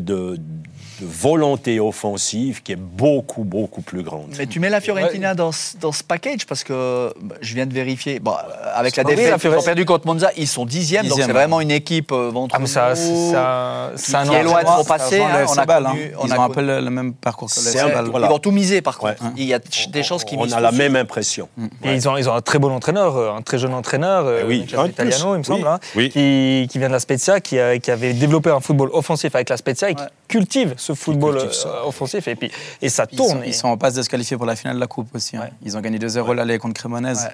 volonté 1.02 1.80
offensive 1.80 2.62
qui 2.62 2.72
est 2.72 2.76
beaucoup, 2.76 3.44
beaucoup 3.44 3.82
plus 3.82 4.02
grande. 4.02 4.34
Mais 4.38 4.46
tu 4.46 4.60
mets 4.60 4.70
la 4.70 4.80
Fiorentina 4.80 5.34
dans, 5.34 5.52
ce- 5.52 5.76
dans 5.76 5.92
ce 5.92 6.02
package 6.04 6.46
parce 6.46 6.64
que 6.64 7.12
bah, 7.20 7.34
je 7.40 7.54
viens 7.54 7.66
de 7.66 7.72
vérifier. 7.74 8.18
Bon, 8.20 8.32
euh, 8.32 8.70
avec 8.74 8.96
la 8.96 9.04
défaite, 9.04 9.40
ils 9.42 9.48
ont 9.50 9.62
perdu 9.62 9.84
contre 9.84 10.06
Monza, 10.06 10.30
ils 10.36 10.48
sont 10.48 10.64
dixièmes, 10.66 11.06
donc 11.08 11.18
c'est 11.20 11.32
vraiment 11.32 11.60
une 11.60 11.70
équipe 11.70 12.12
euh, 12.12 12.30
ventre 12.30 12.54
Ah, 12.56 12.60
mais 12.60 12.66
ça, 12.66 12.88
un, 12.90 14.26
qui, 14.26 14.34
est 14.34 14.42
loin 14.42 14.62
de 14.62 14.68
hein, 14.68 15.44
on 15.48 15.58
a 15.58 15.62
hein. 15.62 15.94
on 16.18 16.26
Ils 16.26 16.32
a 16.32 16.38
ont 16.40 16.42
un 16.42 16.48
peu 16.50 16.60
le, 16.62 16.80
le 16.80 16.90
même 16.90 17.14
parcours 17.14 17.48
que 17.48 17.60
le 17.60 18.10
voilà. 18.10 18.26
Ils 18.26 18.30
vont 18.30 18.38
tout 18.38 18.50
miser 18.50 18.82
par 18.82 18.98
contre. 18.98 19.22
Ouais. 19.22 19.30
Il 19.36 19.44
y 19.44 19.54
a 19.54 19.58
des 19.90 20.02
chances 20.02 20.24
qu'ils 20.24 20.38
On 20.38 20.44
misent 20.44 20.54
a 20.54 20.60
la 20.60 20.72
même 20.72 20.96
impression. 20.96 21.48
Et 21.84 21.94
ils, 21.94 22.08
ont, 22.08 22.16
ils 22.16 22.28
ont 22.28 22.34
un 22.34 22.40
très 22.40 22.58
bon 22.58 22.72
entraîneur, 22.72 23.16
euh, 23.16 23.32
un 23.36 23.42
très 23.42 23.58
jeune 23.58 23.74
entraîneur, 23.74 24.24
euh, 24.26 24.40
Eh 24.42 24.46
oui, 24.46 24.66
un 24.76 24.84
de. 24.84 24.90
Italiano, 24.90 25.34
il 25.34 25.38
me 25.38 25.42
semble, 25.44 25.66
hein. 25.66 25.78
Qui, 25.94 26.66
qui 26.70 26.78
vient 26.78 26.88
de 26.88 26.92
la 26.92 27.00
Spezia, 27.00 27.40
qui, 27.40 27.56
qui 27.82 27.90
avait 27.90 28.12
développé 28.12 28.50
un 28.50 28.60
football 28.60 28.90
offensif 28.92 29.34
avec 29.34 29.48
la 29.48 29.56
Spezia 29.56 29.90
et 29.90 29.94
qui 29.94 30.02
cultive 30.28 30.74
ce 30.86 30.94
football 30.94 31.36
euh, 31.38 31.82
offensif. 31.84 32.28
Et, 32.28 32.36
puis, 32.36 32.50
et 32.80 32.88
ça 32.88 33.06
Ils 33.10 33.16
tourne. 33.16 33.38
sont, 33.38 33.42
ils 33.44 33.54
sont 33.54 33.68
en 33.68 33.76
passe 33.76 33.94
de 33.94 34.02
se 34.02 34.08
qualifier 34.08 34.36
pour 34.36 34.46
la 34.46 34.56
finale 34.56 34.76
de 34.76 34.80
la 34.80 34.86
Coupe 34.86 35.14
aussi. 35.14 35.36
hein. 35.36 35.48
Ils 35.64 35.76
ont 35.76 35.80
gagné 35.80 35.98
2-0 35.98 36.32
l'aller 36.34 36.58
contre 36.58 36.74
Cremonese. 36.80 37.28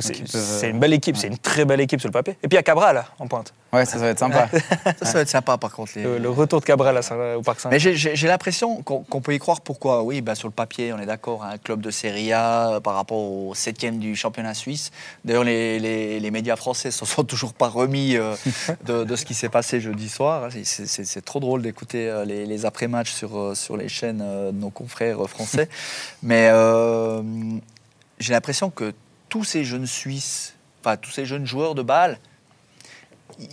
C'est, 0.00 0.34
euh, 0.66 0.70
une 0.70 0.78
belle 0.78 0.92
équipe, 0.92 1.16
c'est 1.16 1.26
une 1.28 1.38
très 1.38 1.64
belle 1.64 1.80
équipe 1.80 2.00
sur 2.00 2.08
le 2.08 2.12
papier. 2.12 2.34
Et 2.42 2.48
puis 2.48 2.54
il 2.54 2.54
y 2.54 2.58
a 2.58 2.62
Cabral 2.62 3.04
en 3.18 3.26
pointe. 3.26 3.52
Ouais, 3.70 3.84
ça, 3.84 3.92
ça 3.92 3.98
va 3.98 4.08
être 4.08 4.18
sympa. 4.18 4.48
Ça, 4.98 5.04
ça 5.04 5.12
va 5.12 5.20
être 5.20 5.28
sympa 5.28 5.58
par 5.58 5.70
contre. 5.72 5.92
les- 5.96 6.02
Le, 6.02 6.16
le 6.18 6.30
retour 6.30 6.60
de 6.60 6.64
Cabral 6.64 6.96
à 6.96 7.02
Saint- 7.02 7.34
au 7.36 7.42
Parc 7.42 7.60
Saint. 7.60 7.68
Mais 7.68 7.78
j'ai- 7.78 8.26
l'impression 8.26 8.82
qu'on 8.82 9.20
peut 9.20 9.34
y 9.34 9.38
croire. 9.38 9.60
Pourquoi? 9.60 10.02
Oui, 10.02 10.22
bah, 10.22 10.34
sur 10.34 10.48
le 10.48 10.52
papier, 10.54 10.92
on 10.94 10.98
est 10.98 11.04
d'accord. 11.04 11.44
Un 11.44 11.58
club 11.58 11.82
de 11.82 11.90
Serie 11.90 12.32
A 12.32 12.70
euh, 12.76 12.80
par 12.80 12.94
rapport 12.94 13.18
au 13.18 13.54
septième 13.54 13.98
du 13.98 14.16
championnat 14.16 14.54
suisse. 14.54 14.90
D'ailleurs, 15.24 15.44
les, 15.44 15.78
les- 15.78 16.18
les 16.18 16.30
médias 16.30 16.56
français 16.56 16.88
ne 16.88 16.92
se 16.92 17.04
sont 17.04 17.24
toujours 17.24 17.52
pas 17.52 17.68
remis 17.68 18.16
euh, 18.16 18.34
de, 18.86 19.04
de 19.04 19.16
ce 19.16 19.26
qui 19.26 19.34
s'est 19.34 19.50
passé 19.50 19.80
jeudi 19.82 20.08
soir. 20.08 20.48
C'est- 20.64 21.20
trop 21.24 21.38
drôle 21.40 21.60
d'écouter 21.60 22.08
euh, 22.08 22.24
les, 22.24 22.46
les 22.46 22.64
après-matchs 22.64 23.12
sur, 23.12 23.54
sur 23.54 23.76
les 23.76 23.88
chaînes 23.90 24.18
de 24.18 24.50
nos 24.52 24.70
confrères 24.70 25.28
français. 25.28 25.68
Mais 26.22 26.48
euh, 26.50 27.22
j'ai 28.18 28.32
l'impression 28.32 28.70
que 28.70 28.94
tous 29.28 29.44
ces 29.44 29.64
jeunes 29.64 29.86
Suisses, 29.86 30.54
enfin 30.82 30.96
tous 30.96 31.10
ces 31.10 31.26
jeunes 31.26 31.46
joueurs 31.46 31.74
de 31.74 31.82
balle, 31.82 32.18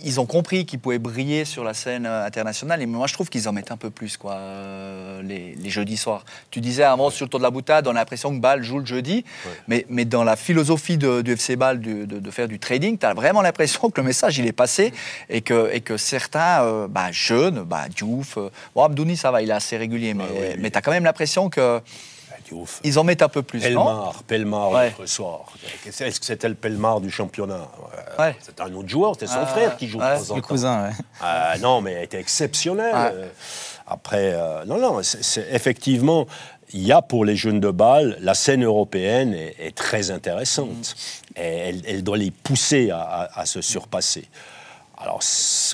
ils 0.02 0.18
ont 0.18 0.26
compris 0.26 0.66
qu'ils 0.66 0.80
pouvaient 0.80 0.98
briller 0.98 1.44
sur 1.44 1.62
la 1.62 1.72
scène 1.72 2.06
euh, 2.06 2.24
internationale. 2.26 2.82
Et 2.82 2.86
moi, 2.86 3.06
je 3.06 3.12
trouve 3.12 3.28
qu'ils 3.28 3.48
en 3.48 3.52
mettent 3.52 3.70
un 3.70 3.76
peu 3.76 3.90
plus, 3.90 4.16
quoi, 4.16 4.32
euh, 4.34 5.22
les, 5.22 5.54
les 5.54 5.70
jeudis 5.70 5.96
soirs. 5.96 6.24
Tu 6.50 6.60
disais 6.60 6.82
avant, 6.82 7.08
sur 7.10 7.24
le 7.26 7.30
tour 7.30 7.38
de 7.38 7.44
la 7.44 7.50
boutade, 7.50 7.86
on 7.86 7.90
a 7.90 7.94
l'impression 7.94 8.34
que 8.34 8.40
Bâle 8.40 8.64
joue 8.64 8.80
le 8.80 8.86
jeudi. 8.86 9.24
Mais, 9.68 9.86
mais 9.88 10.04
dans 10.04 10.24
la 10.24 10.34
philosophie 10.34 10.96
de- 10.98 11.20
du 11.22 11.32
FC 11.34 11.54
Bâle 11.54 11.80
de, 11.80 12.04
de- 12.04 12.18
de 12.18 12.30
faire 12.32 12.48
du 12.48 12.58
trading, 12.58 12.98
tu 12.98 13.06
as 13.06 13.14
vraiment 13.14 13.42
l'impression 13.42 13.88
que 13.90 14.00
le 14.00 14.06
message, 14.08 14.38
il 14.38 14.46
est 14.46 14.52
passé 14.52 14.92
et 15.28 15.42
que, 15.42 15.70
et 15.72 15.82
que 15.82 15.96
certains 15.98 16.64
euh, 16.64 16.88
bah, 16.88 17.12
jeunes, 17.12 17.62
bah, 17.62 17.84
Diouf, 17.88 18.38
euh, 18.38 18.50
bon, 18.74 18.82
Abdouni, 18.82 19.16
ça 19.16 19.30
va, 19.30 19.40
il 19.40 19.50
est 19.50 19.52
assez 19.52 19.76
régulier, 19.76 20.14
mais, 20.14 20.24
oui, 20.24 20.38
oui. 20.40 20.56
mais 20.58 20.70
tu 20.72 20.78
as 20.78 20.80
quand 20.82 20.90
même 20.90 21.04
l'impression 21.04 21.48
qu'ils 21.48 21.80
Diouf. 22.46 22.80
en 22.96 23.04
mettent 23.04 23.22
un 23.22 23.28
peu 23.28 23.42
plus. 23.42 23.58
non 23.60 23.84
Pelmar, 23.84 24.22
Pelmar 24.24 24.70
Ouais. 24.70 24.90
l'autre 24.98 25.06
soir. 25.06 25.46
Est-ce 25.86 26.20
que 26.20 26.26
c'était 26.26 26.48
le 26.48 26.54
Pelmar 26.54 27.00
du 27.00 27.10
championnat 27.10 27.68
Ouais. 28.18 28.36
C'est 28.40 28.60
un 28.60 28.72
autre 28.74 28.88
joueur, 28.88 29.14
c'était 29.14 29.26
son 29.26 29.38
Ah, 29.42 29.46
frère 29.46 29.76
qui 29.76 29.88
joue 29.88 29.98
ouais. 29.98 30.18
de 30.18 30.24
temps 30.24 30.32
en 30.32 30.36
Le 30.36 30.42
temps. 30.42 30.48
cousin, 30.48 30.84
ouais. 30.84 30.90
Ah, 31.20 31.54
non, 31.60 31.80
mais 31.80 31.92
elle 31.92 32.04
était 32.04 32.20
exceptionnelle. 32.20 32.94
Ouais. 32.94 33.10
Euh, 33.14 33.28
Après, 33.88 34.32
euh, 34.34 34.64
non, 34.64 34.78
non, 34.78 35.00
c'est- 35.02 35.46
effectivement, 35.52 36.26
il 36.72 36.82
y 36.84 36.90
a 36.90 37.02
pour 37.02 37.24
les 37.24 37.36
jeunes 37.36 37.60
de 37.60 37.70
balle, 37.70 38.16
la 38.20 38.34
scène 38.34 38.64
européenne 38.64 39.32
est, 39.32 39.54
est 39.60 39.76
très 39.76 40.10
intéressante. 40.10 40.96
Et 41.36 41.40
elle, 41.42 41.82
elle 41.86 42.02
doit 42.02 42.16
les 42.16 42.32
pousser 42.32 42.90
à, 42.90 42.98
à- 43.00 43.40
à 43.42 43.46
se 43.46 43.60
surpasser. 43.60 44.26
Alors, 45.06 45.20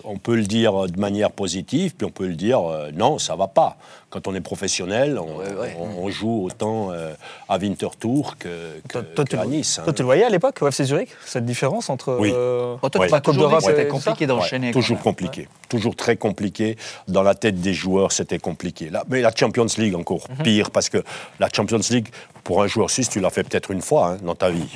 on 0.04 0.18
peut 0.18 0.36
le 0.36 0.42
dire 0.42 0.88
de 0.88 1.00
manière 1.00 1.30
positive, 1.30 1.94
puis 1.96 2.06
on 2.06 2.10
peut 2.10 2.26
le 2.26 2.34
dire 2.34 2.60
euh, 2.70 2.90
non, 2.92 3.18
ça 3.18 3.34
va 3.34 3.46
pas. 3.48 3.78
Quand 4.10 4.28
on 4.28 4.34
est 4.34 4.42
professionnel, 4.42 5.18
on, 5.18 5.38
Ouais, 5.38 5.54
ouais. 5.54 5.76
on- 5.80 6.04
on 6.04 6.10
joue 6.10 6.44
autant 6.44 6.90
euh, 6.92 7.14
à 7.48 7.56
Winterthur 7.56 8.36
que, 8.38 8.48
que, 8.86 8.92
Toi, 8.92 9.02
toi, 9.14 9.24
tu, 9.24 9.36
qu'à 9.38 9.46
Nice. 9.46 9.78
hein. 9.78 9.84
toi, 9.84 9.94
tu 9.94 10.02
le 10.02 10.04
voyais 10.04 10.24
à 10.24 10.28
l'époque 10.28 10.58
au 10.60 10.68
FC 10.68 10.84
Zurich, 10.84 11.08
cette 11.24 11.46
différence 11.46 11.88
entre. 11.88 12.18
Oui. 12.20 12.30
euh, 12.34 12.76
Oh, 12.82 12.90
toi, 12.90 13.00
Ouais. 13.06 13.20
Coupe 13.24 13.36
d'Europe 13.38 13.62
c'était 13.64 13.88
compliqué 13.88 14.26
d'enchaîner. 14.26 14.70
toujours 14.70 14.98
compliqué. 15.00 15.48
Toujours 15.70 15.96
très 15.96 16.16
compliqué. 16.18 16.76
Dans 17.08 17.22
la 17.22 17.34
tête 17.34 17.58
des 17.58 17.72
joueurs, 17.72 18.12
c'était 18.12 18.38
compliqué. 18.38 18.90
Là, 18.90 19.02
mais 19.08 19.22
la 19.22 19.32
Champions 19.34 19.66
League, 19.78 19.94
encore 19.94 20.20
Mhm. 20.28 20.42
pire, 20.44 20.70
parce 20.70 20.90
que 20.90 21.02
la 21.40 21.48
Champions 21.50 21.80
League, 21.88 22.08
pour 22.44 22.62
un 22.62 22.66
joueur 22.66 22.90
suisse, 22.90 23.08
tu 23.08 23.20
l'as 23.20 23.30
fait 23.30 23.44
peut-être 23.44 23.70
une 23.70 23.82
fois 23.82 24.08
hein, 24.12 24.18
dans 24.22 24.34
ta 24.34 24.50
vie. 24.50 24.68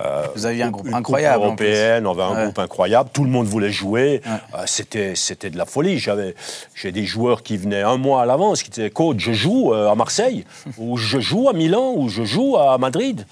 Euh, 0.00 0.26
Vous 0.34 0.46
aviez 0.46 0.62
un 0.62 0.70
groupe 0.70 0.86
une 0.88 0.94
incroyable, 0.94 1.36
Coupe 1.36 1.44
européenne, 1.46 2.06
on 2.06 2.12
avait 2.12 2.22
un 2.22 2.34
Ouais. 2.36 2.42
groupe 2.44 2.58
incroyable. 2.58 3.10
Tout 3.12 3.24
le 3.24 3.30
monde 3.30 3.46
voulait 3.46 3.70
jouer. 3.70 4.22
Ouais. 4.24 4.32
Euh, 4.58 4.62
c'était, 4.66 5.14
c'était 5.14 5.50
de 5.50 5.58
la 5.58 5.66
folie. 5.66 5.98
J'avais, 5.98 6.34
j'ai 6.74 6.92
des 6.92 7.04
joueurs 7.04 7.42
qui 7.42 7.56
venaient 7.56 7.82
un 7.82 7.96
mois 7.96 8.22
à 8.22 8.26
l'avance, 8.26 8.62
qui 8.62 8.70
disaient 8.70 8.90
Coach, 8.90 9.16
je 9.18 9.32
joue 9.32 9.72
euh, 9.74 9.90
à 9.90 9.94
Marseille, 9.94 10.44
ou 10.78 10.96
je 10.96 11.20
joue 11.20 11.48
à 11.48 11.52
Milan, 11.52 11.92
ou 11.96 12.08
je 12.08 12.24
joue 12.24 12.56
à 12.56 12.76
Madrid. 12.78 13.26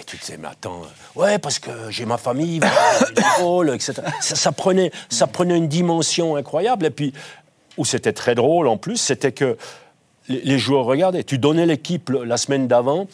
Et 0.00 0.04
tu 0.04 0.16
te 0.16 0.24
disais, 0.24 0.38
mais 0.40 0.48
attends, 0.48 0.82
ouais, 1.16 1.38
parce 1.38 1.58
que 1.58 1.70
j'ai 1.90 2.04
ma 2.06 2.18
famille, 2.18 2.60
j'ai 3.16 3.74
etc. 3.74 3.94
Ça, 4.20 4.36
ça 4.36 4.52
prenait, 4.52 4.90
ça 5.08 5.26
prenait 5.26 5.56
une 5.56 5.68
dimension 5.68 6.36
incroyable. 6.36 6.86
Et 6.86 6.90
puis, 6.90 7.12
où 7.76 7.84
c'était 7.84 8.12
très 8.12 8.34
drôle 8.34 8.68
en 8.68 8.76
plus, 8.76 8.96
c'était 8.96 9.32
que 9.32 9.56
les, 10.28 10.40
les 10.42 10.58
joueurs 10.58 10.84
regardaient. 10.84 11.24
Tu 11.24 11.38
donnais 11.38 11.66
l'équipe 11.66 12.10
la 12.10 12.36
semaine 12.36 12.66
d'avant, 12.68 13.06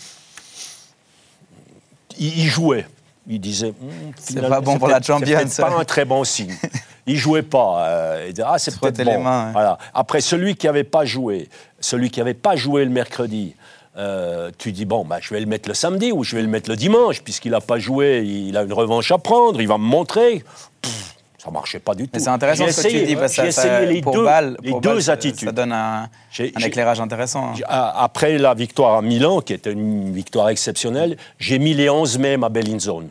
ils, 2.19 2.39
ils 2.41 2.49
jouaient. 2.49 2.87
Ils 3.27 3.41
disaient, 3.41 3.69
Hum, 3.81 4.13
C'est 4.19 4.41
pas 4.41 4.61
bon 4.61 4.73
c'est 4.75 4.79
pour 4.79 4.89
la 4.89 4.99
c'est 4.99 5.07
Champions, 5.07 5.37
peut-être 5.39 5.57
pas 5.57 5.79
un 5.79 5.85
très 5.85 6.05
bon 6.05 6.25
signe. 6.25 6.55
Ils 7.07 7.17
jouaient 7.19 7.43
pas. 7.43 7.87
euh, 7.87 8.25
ils 8.29 8.33
disaient, 8.33 8.47
ah, 8.49 8.59
c'est 8.59 8.79
peut-être 8.81 8.97
les 8.99 9.05
bon. 9.17 9.23
mains, 9.25 9.47
ouais. 9.47 9.53
Voilà. 9.53 9.77
Après, 9.93 10.23
celui 10.23 10.55
qui 10.57 10.65
n'avait 10.65 10.85
pas 10.85 11.05
joué, 11.05 11.51
celui 11.79 12.11
qui 12.11 12.19
n'avait 12.21 12.33
pas 12.33 12.57
joué 12.57 12.83
le 12.83 12.91
mercredi, 12.91 13.55
euh, 13.99 14.51
tu 14.57 14.73
dis, 14.73 14.87
bon, 14.87 15.05
bah, 15.05 15.19
je 15.21 15.35
vais 15.35 15.41
le 15.41 15.45
mettre 15.45 15.69
le 15.69 15.75
samedi 15.75 16.13
ou 16.13 16.25
je 16.25 16.35
vais 16.35 16.41
le 16.41 16.49
mettre 16.49 16.71
le 16.71 16.77
dimanche, 16.77 17.21
puisqu'il 17.21 17.51
n'a 17.51 17.61
pas 17.61 17.79
joué, 17.79 18.23
il 18.25 18.57
a 18.57 18.63
une 18.63 18.73
revanche 18.73 19.11
à 19.13 19.19
prendre, 19.19 19.61
il 19.61 19.69
va 19.69 19.77
me 19.77 19.85
montrer. 19.85 20.43
Pff, 20.81 21.15
ça 21.45 21.51
marchait 21.51 21.79
pas 21.81 21.95
du 21.95 22.05
tout. 22.05 22.11
Mais 22.15 22.21
c'est 22.21 22.31
intéressant 22.31 22.67
ce 22.69 22.81
que 22.83 22.89
tu 22.89 23.05
dis, 23.05 23.17
parce 23.17 23.37
que 23.37 23.51
ça- 23.51 23.81
les 23.85 24.01
pour 24.01 24.15
deux, 24.15 24.25
Bâle, 24.25 24.57
les 24.63 24.71
pour 24.71 24.81
deux 24.81 24.97
Bâle, 24.97 25.11
attitudes. 25.11 25.49
Ça 25.49 25.53
donne 25.53 25.73
un, 25.73 26.09
éclairage 26.39 27.01
intéressant. 27.01 27.53
hein. 27.53 27.63
Après 27.69 28.39
la 28.39 28.55
victoire 28.55 28.97
à 28.97 29.03
Milan, 29.03 29.41
qui 29.43 29.53
était 29.53 29.73
une 29.73 30.13
victoire 30.13 30.49
exceptionnelle, 30.49 31.17
j'ai 31.39 31.59
mis 31.59 31.75
les 31.75 31.91
11 31.91 32.19
mêmes 32.19 32.45
à 32.45 32.49
Bellinzone. 32.49 33.09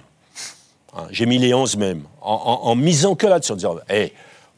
Hein, 0.95 1.03
j'ai 1.11 1.25
mis 1.25 1.37
les 1.37 1.53
11 1.53 1.77
mêmes, 1.77 2.03
en, 2.21 2.33
en- 2.33 2.67
en 2.69 2.75
misant 2.75 3.15
que 3.15 3.27
là-dessus, 3.27 3.51
en 3.51 3.55
disant, 3.55 3.75
hey, 3.89 4.11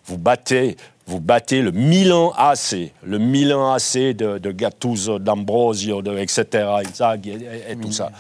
vous 0.06 0.18
battez, 0.18 0.78
vous 1.08 1.20
battez 1.20 1.62
le 1.62 1.72
Milan 1.72 2.32
AC, 2.38 2.92
le 3.04 3.18
Milan 3.20 3.74
AC 3.74 4.14
de, 4.14 4.38
de 4.38 4.52
Gattuso, 4.52 5.20
d'Ambrosio, 5.20 6.02
de, 6.02 6.18
etc., 6.18 6.46
Inzaghi 6.88 7.32
et, 7.32 7.72
et 7.72 7.76
tout 7.76 7.92
ça. 7.92 8.12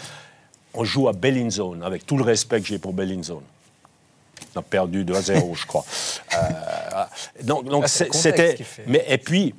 On 0.73 0.83
joue 0.83 1.07
à 1.07 1.13
Bellinzone, 1.13 1.81
avec 1.83 2.05
tout 2.05 2.17
le 2.17 2.23
respect 2.23 2.59
que 2.61 2.67
j'ai 2.67 2.77
pour 2.79 2.91
Bellinzone. 2.93 3.41
On 4.55 4.59
a 4.59 4.63
perdu 4.63 5.03
2 5.03 5.15
à 5.15 5.21
0, 5.21 5.55
je 5.55 5.65
crois. 5.65 5.85
Euh, 6.35 7.03
donc, 7.43 7.65
donc 7.65 7.83
Ah, 7.85 7.87
c'était. 7.87 8.57
Mais 8.87 9.05
et 9.07 9.17
puis, 9.17 9.53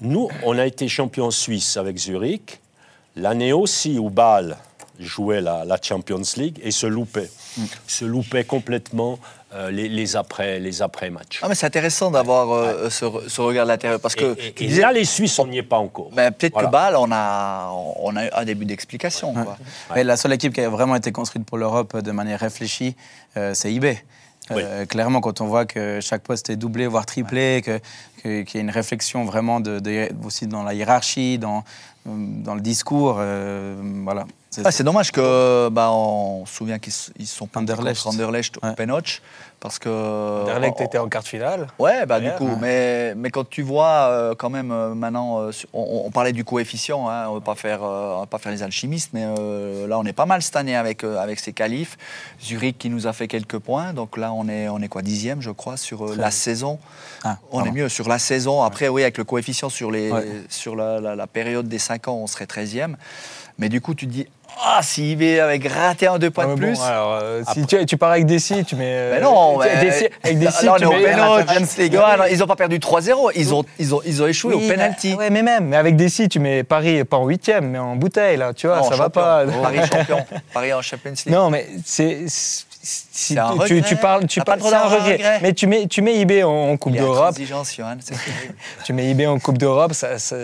nous, 0.00 0.28
on 0.44 0.56
a 0.58 0.66
été 0.66 0.86
champion 0.88 1.30
suisse 1.30 1.76
avec 1.76 1.96
Zurich. 1.96 2.60
L'année 3.16 3.52
aussi 3.52 3.98
où 3.98 4.08
Bâle 4.08 4.56
jouait 5.00 5.40
la, 5.40 5.64
la 5.64 5.78
Champions 5.80 6.22
League 6.36 6.60
et 6.62 6.70
se 6.70 6.86
loupait. 6.86 7.30
Mm. 7.56 7.64
Se 7.86 8.04
loupait 8.04 8.44
complètement 8.44 9.18
euh, 9.54 9.70
les, 9.70 9.88
les 9.88 10.16
après 10.16 10.58
les 10.60 10.82
après 10.82 11.10
matchs. 11.10 11.40
Ah, 11.42 11.48
mais 11.48 11.54
c'est 11.54 11.66
intéressant 11.66 12.10
d'avoir 12.10 12.50
euh, 12.52 12.88
ce, 12.90 13.04
re- 13.04 13.28
ce 13.28 13.40
regard 13.40 13.66
de 13.66 13.70
l'intérieur 13.70 14.00
parce 14.00 14.14
que 14.14 14.36
et, 14.38 14.48
et- 14.48 14.52
tu 14.52 14.64
et 14.64 14.66
disais, 14.68 14.82
là, 14.82 14.92
les 14.92 15.04
Suisses, 15.04 15.38
on 15.38 15.46
n'y 15.46 15.58
est 15.58 15.62
pas 15.62 15.78
encore. 15.78 16.10
ben, 16.12 16.30
peut-être 16.32 16.52
Voilà. 16.54 16.68
que 16.68 16.72
Bâle, 16.72 16.96
on 16.96 17.10
a, 17.12 17.70
on 18.00 18.16
a 18.16 18.40
un 18.40 18.44
début 18.44 18.64
d'explication. 18.64 19.34
Mais 19.94 20.04
la 20.04 20.16
seule 20.16 20.32
équipe 20.32 20.54
qui 20.54 20.60
a 20.60 20.68
vraiment 20.68 20.96
été 20.96 21.12
construite 21.12 21.44
pour 21.44 21.58
l'Europe 21.58 21.96
de 21.98 22.10
manière 22.12 22.40
réfléchie, 22.40 22.96
euh, 23.36 23.54
c'est 23.54 23.72
IB. 23.72 23.86
Euh, 24.50 24.84
clairement, 24.86 25.20
quand 25.20 25.40
on 25.40 25.46
voit 25.46 25.64
que 25.66 26.00
chaque 26.00 26.22
poste 26.22 26.50
est 26.50 26.56
doublé, 26.56 26.86
voire 26.86 27.06
triplé, 27.06 27.62
que- 27.64 27.80
qu'il 28.42 28.54
y 28.54 28.58
a 28.58 28.60
une 28.60 28.70
réflexion 28.70 29.24
vraiment 29.24 29.60
de, 29.60 29.78
de- 29.78 30.08
aussi 30.24 30.46
dans 30.46 30.62
la 30.62 30.74
hiérarchie, 30.74 31.38
dans, 31.38 31.62
dans 32.04 32.54
le 32.54 32.60
discours, 32.60 33.16
euh, 33.20 33.76
voilà. 34.04 34.26
C'est- 34.54 34.60
Ah, 34.66 34.70
c'est 34.70 34.84
dommage 34.84 35.10
que, 35.12 35.70
bah, 35.70 35.90
on 35.92 36.44
se 36.44 36.54
souvient 36.54 36.78
qu'ils 36.78 36.92
ils 37.18 37.26
sont 37.26 37.46
pas 37.46 37.60
Anderlecht. 37.60 38.02
contre 38.02 38.14
Anderlecht 38.16 38.58
au 38.62 38.66
Ouais. 38.66 38.74
Penotch, 38.74 39.22
parce 39.60 39.78
que. 39.78 39.88
Anderlecht 40.42 40.76
on- 40.78 40.84
était 40.84 40.98
en 40.98 41.08
quart 41.08 41.22
de 41.22 41.28
finale. 41.28 41.68
Ouais, 41.78 42.04
bah, 42.04 42.20
du 42.20 42.30
coup, 42.32 42.44
ouais. 42.46 42.56
mais, 42.60 43.14
mais 43.14 43.30
quand 43.30 43.48
tu 43.48 43.62
vois 43.62 44.08
euh, 44.10 44.34
quand 44.34 44.50
même 44.50 44.70
euh, 44.70 44.94
maintenant, 44.94 45.40
euh, 45.40 45.52
on, 45.72 46.02
on 46.04 46.10
parlait 46.10 46.32
du 46.32 46.44
coefficient, 46.44 47.08
hein, 47.08 47.28
on 47.30 47.36
ne 47.36 47.38
va 47.38 47.44
pas 47.46 47.54
faire, 47.54 47.82
euh, 47.82 48.16
on 48.16 48.20
va 48.20 48.26
pas 48.26 48.36
faire 48.36 48.52
les 48.52 48.62
alchimistes, 48.62 49.10
mais 49.14 49.24
euh, 49.24 49.86
là 49.86 49.98
on 49.98 50.04
est 50.04 50.12
pas 50.12 50.26
mal 50.26 50.42
cette 50.42 50.56
année 50.56 50.76
avec, 50.76 51.02
euh, 51.02 51.16
avec 51.18 51.40
ces 51.40 51.54
qualifs. 51.54 51.96
Zurich 52.42 52.76
qui 52.76 52.90
nous 52.90 53.06
a 53.06 53.14
fait 53.14 53.28
quelques 53.28 53.58
points, 53.58 53.94
donc 53.94 54.18
là 54.18 54.34
on 54.34 54.48
est, 54.48 54.68
on 54.68 54.80
est 54.82 54.88
quoi, 54.88 55.00
dixième 55.00 55.40
je 55.40 55.50
crois, 55.50 55.78
sur 55.78 56.10
euh, 56.10 56.14
la 56.16 56.30
saison. 56.30 56.78
Ah, 57.24 57.38
On 57.52 57.56
pardon. 57.56 57.70
est 57.70 57.72
mieux 57.74 57.88
sur 57.88 58.06
la 58.06 58.18
saison. 58.18 58.62
Après, 58.62 58.88
oui, 58.88 59.00
avec 59.00 59.16
le 59.16 59.24
coefficient 59.24 59.70
sur, 59.70 59.90
les, 59.90 60.12
Ouais. 60.12 60.26
sur 60.50 60.76
la, 60.76 61.00
la- 61.00 61.16
la 61.16 61.26
période 61.26 61.68
des 61.68 61.78
5 61.78 62.08
ans, 62.08 62.16
on 62.16 62.26
serait 62.26 62.44
13e. 62.46 62.96
Mais 63.58 63.68
du 63.68 63.80
coup, 63.80 63.94
tu 63.94 64.06
te 64.06 64.12
dis, 64.12 64.26
ah, 64.64 64.80
si 64.82 65.12
IB 65.12 65.40
avait 65.40 65.58
gratté 65.58 66.06
un 66.06 66.18
deux 66.18 66.30
points 66.30 66.46
de 66.46 66.50
mais 66.60 66.66
plus. 66.68 66.78
bon, 66.78 66.84
alors, 66.84 67.18
euh, 67.22 67.42
si 67.52 67.66
tu, 67.66 67.84
tu 67.86 67.96
pars 67.96 68.10
avec 68.12 68.26
Dessy, 68.26 68.64
tu 68.64 68.76
mets. 68.76 68.84
euh, 68.86 69.14
Mais 69.14 69.20
non, 69.20 69.58
mais- 69.58 69.66
Dessy- 69.84 70.08
avec 70.22 70.38
Dessy, 70.38 70.66
tu 70.78 70.86
mets- 70.86 70.98
League. 71.78 71.94
Ouais, 71.94 72.16
non, 72.16 72.24
ils 72.30 72.38
n'ont 72.38 72.46
pas 72.46 72.56
perdu 72.56 72.78
3-0, 72.78 73.30
ils 73.34 73.54
ont, 73.54 73.64
ils, 73.78 73.94
ont, 73.94 74.00
ils 74.04 74.22
ont 74.22 74.26
échoué 74.26 74.54
Oui, 74.54 74.64
au 74.64 74.68
penalty. 74.70 75.10
mais- 75.10 75.16
Ouais, 75.16 75.30
mais 75.30 75.42
même, 75.42 75.66
mais 75.68 75.76
avec 75.76 75.96
Dessy, 75.96 76.28
tu 76.28 76.38
mets 76.38 76.62
Paris 76.64 77.04
pas 77.04 77.16
en 77.18 77.26
huitième, 77.26 77.68
mais 77.70 77.78
en 77.78 77.96
bouteille, 77.96 78.36
là, 78.36 78.52
tu 78.54 78.66
vois, 78.66 78.76
Non, 78.78 78.88
ça 78.88 78.96
va 78.96 79.10
pas. 79.10 79.44
Paris 79.62 79.80
champion, 79.90 80.24
Paris 80.52 80.72
en 80.72 80.82
Champions 80.82 81.12
League. 81.26 81.34
Non, 81.34 81.50
mais 81.50 81.66
c'est. 81.84 82.26
Si- 82.82 83.38
un 83.38 83.52
tu, 83.52 83.66
tu 83.68 83.74
regret. 83.74 83.96
parles, 84.00 84.26
tu 84.26 84.40
pas 84.40 84.56
parles, 84.56 84.60
c'est 84.62 84.74
un 84.74 84.82
regret. 84.88 85.12
regret. 85.12 85.38
Mais 85.42 85.52
tu 85.52 85.66
mets, 85.66 85.86
tu 85.86 86.02
mets 86.02 86.18
IB 86.20 86.42
en, 86.44 86.48
en 86.70 86.76
Coupe 86.76 86.94
d'Europe. 86.94 87.34
Tu 88.84 88.92
mets 88.92 89.10
IB 89.10 89.26
en 89.26 89.38
Coupe 89.38 89.58
d'Europe, 89.58 89.92
ça, 89.94 90.18
ça- 90.18 90.36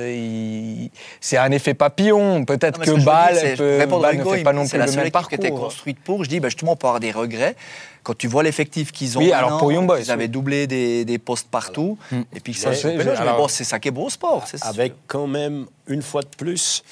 c'est 1.20 1.36
un 1.36 1.50
effet 1.50 1.74
papillon. 1.74 2.44
Peut-être 2.44 2.80
que 2.80 2.90
veux 2.90 3.02
Bâle 3.02 3.34
peut- 3.56 3.86
pour 3.88 4.00
ne 4.00 4.24
fait 4.36 4.42
pas 4.42 4.52
non 4.52 4.66
plus 4.66 4.78
la 4.78 4.86
le 4.86 4.92
même 4.92 5.06
équipe 5.06 5.28
qui 5.28 5.34
était 5.34 5.48
parcours. 5.48 5.64
construite 5.66 5.98
pour. 6.00 6.22
Je 6.24 6.28
dis, 6.28 6.40
ben, 6.40 6.48
justement, 6.48 6.72
on 6.72 6.76
peut 6.76 6.86
avoir 6.86 7.00
des 7.00 7.10
regrets. 7.10 7.56
Quand 8.04 8.16
tu 8.16 8.28
vois 8.28 8.42
l'effectif 8.42 8.92
qu'ils 8.92 9.18
ont 9.18 9.20
Oui, 9.20 9.32
alors 9.32 9.58
pour 9.58 9.70
Young 9.72 9.86
Boys, 9.86 10.00
ils 10.00 10.10
avaient 10.10 10.22
oui. 10.24 10.28
doublé 10.30 10.66
des, 10.66 11.04
des 11.04 11.18
postes 11.18 11.48
partout. 11.50 11.98
Et 12.34 12.40
puis 12.40 12.54
ça, 12.54 12.72
c'est 12.74 12.96
bon, 13.36 13.48
c'est 13.48 13.64
ça 13.64 13.78
qui 13.78 13.88
est 13.88 13.92
beau 13.92 14.04
au 14.06 14.10
sport. 14.10 14.44
Avec 14.62 14.94
quand 15.08 15.26
même, 15.26 15.66
une 15.88 16.02
fois 16.02 16.22
de 16.22 16.28
plus, 16.36 16.82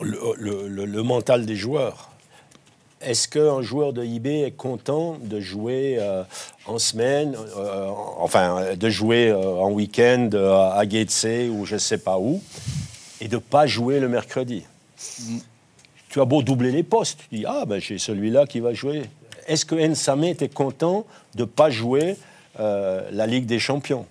le 0.00 1.02
mental 1.02 1.44
des 1.44 1.56
joueurs. 1.56 2.09
Est-ce 3.00 3.28
qu'un 3.28 3.62
joueur 3.62 3.94
de 3.94 4.04
IB 4.04 4.26
est 4.26 4.50
content 4.50 5.16
de 5.22 5.40
jouer 5.40 5.96
euh, 5.98 6.22
en 6.66 6.78
semaine, 6.78 7.34
euh, 7.56 7.88
enfin, 8.18 8.74
de 8.78 8.90
jouer 8.90 9.30
euh, 9.30 9.54
en 9.54 9.70
week-end 9.70 10.28
à 10.34 10.84
Gatesay 10.84 11.48
ou 11.48 11.64
je 11.64 11.74
ne 11.74 11.78
sais 11.78 11.96
pas 11.96 12.18
où, 12.18 12.42
et 13.22 13.28
de 13.28 13.36
ne 13.36 13.40
pas 13.40 13.66
jouer 13.66 14.00
le 14.00 14.08
mercredi? 14.10 14.64
Tu 16.10 16.20
as 16.20 16.26
beau 16.26 16.42
doubler 16.42 16.72
les 16.72 16.82
postes, 16.82 17.20
tu 17.30 17.36
dis, 17.36 17.44
ah 17.46 17.64
ben 17.66 17.80
j'ai 17.80 17.96
celui-là 17.96 18.44
qui 18.44 18.60
va 18.60 18.74
jouer. 18.74 19.04
Est-ce 19.46 19.64
que 19.64 19.76
Nsame 19.76 20.24
était 20.24 20.50
content 20.50 21.06
de 21.34 21.42
ne 21.42 21.46
pas 21.46 21.70
jouer 21.70 22.16
la 22.58 23.26
Ligue 23.26 23.46
des 23.46 23.58
Champions? 23.58 24.04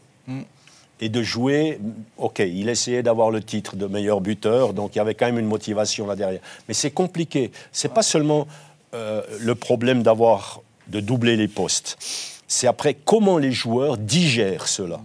Et 1.01 1.09
de 1.09 1.21
jouer. 1.21 1.79
Ok, 2.17 2.39
il 2.39 2.67
essayait 2.67 3.03
d'avoir 3.03 3.31
le 3.31 3.41
titre 3.41 3.75
de 3.75 3.85
meilleur 3.85 4.19
buteur, 4.19 4.73
donc 4.73 4.95
il 4.95 4.97
y 4.97 5.01
avait 5.01 5.15
quand 5.15 5.27
même 5.27 5.39
une 5.39 5.45
motivation 5.45 6.07
là 6.07 6.15
derrière. 6.15 6.41
Mais 6.67 6.73
c'est 6.73 6.91
compliqué. 6.91 7.51
C'est 7.71 7.93
pas 7.93 8.03
seulement 8.03 8.47
euh, 8.93 9.21
le 9.39 9.55
problème 9.55 10.03
d'avoir 10.03 10.61
de 10.87 10.99
doubler 10.99 11.35
les 11.35 11.47
postes. 11.47 11.97
C'est 12.47 12.67
après 12.67 12.93
comment 12.95 13.37
les 13.37 13.51
joueurs 13.51 13.97
digèrent 13.97 14.67
cela. 14.67 14.99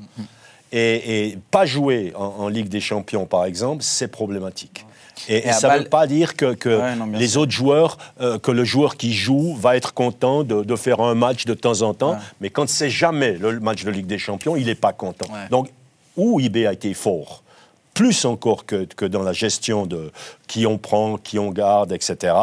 Et, 0.72 1.28
et 1.30 1.38
pas 1.50 1.66
jouer 1.66 2.12
en, 2.16 2.24
en 2.24 2.48
Ligue 2.48 2.68
des 2.68 2.80
Champions, 2.80 3.26
par 3.26 3.44
exemple, 3.44 3.82
c'est 3.82 4.08
problématique. 4.08 4.84
Et, 5.28 5.36
Et 5.36 5.46
et 5.46 5.50
à 5.50 5.52
ça 5.52 5.72
ne 5.76 5.82
veut 5.84 5.88
pas 5.88 6.06
dire 6.08 6.34
que, 6.34 6.54
que 6.54 6.80
Ouais, 6.80 6.96
non, 6.96 7.06
bien 7.06 7.18
les 7.20 7.28
sûr. 7.28 7.42
autres 7.42 7.52
joueurs, 7.52 7.98
euh, 8.20 8.38
que 8.38 8.50
le 8.50 8.64
joueur 8.64 8.96
qui 8.96 9.12
joue 9.12 9.54
va 9.54 9.76
être 9.76 9.94
content 9.94 10.42
de, 10.42 10.64
de 10.64 10.76
faire 10.76 11.00
un 11.00 11.14
match 11.14 11.44
de 11.44 11.54
temps 11.54 11.82
en 11.82 11.94
temps. 11.94 12.12
Ouais. 12.14 12.18
Mais 12.40 12.50
quand 12.50 12.68
c'est 12.68 12.90
jamais 12.90 13.32
le 13.32 13.60
match 13.60 13.84
de 13.84 13.90
Ligue 13.92 14.06
des 14.06 14.18
Champions, 14.18 14.56
il 14.56 14.66
n'est 14.66 14.74
pas 14.74 14.92
content. 14.92 15.26
Ouais. 15.32 15.48
Donc, 15.50 15.68
où 16.16 16.40
IB 16.40 16.66
a 16.66 16.72
été 16.72 16.92
fort, 16.94 17.44
plus 17.92 18.24
encore 18.24 18.66
que, 18.66 18.84
que 18.84 19.04
dans 19.04 19.22
la 19.22 19.32
gestion 19.32 19.86
de 19.86 20.10
qui 20.48 20.66
on 20.66 20.78
prend, 20.78 21.16
qui 21.18 21.38
on 21.38 21.50
garde, 21.50 21.92
etc., 21.92 22.34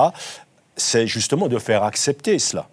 c'est 0.75 1.07
justement 1.07 1.47
de 1.47 1.57
faire 1.59 1.83
accepter 1.83 2.39
cela. 2.39 2.67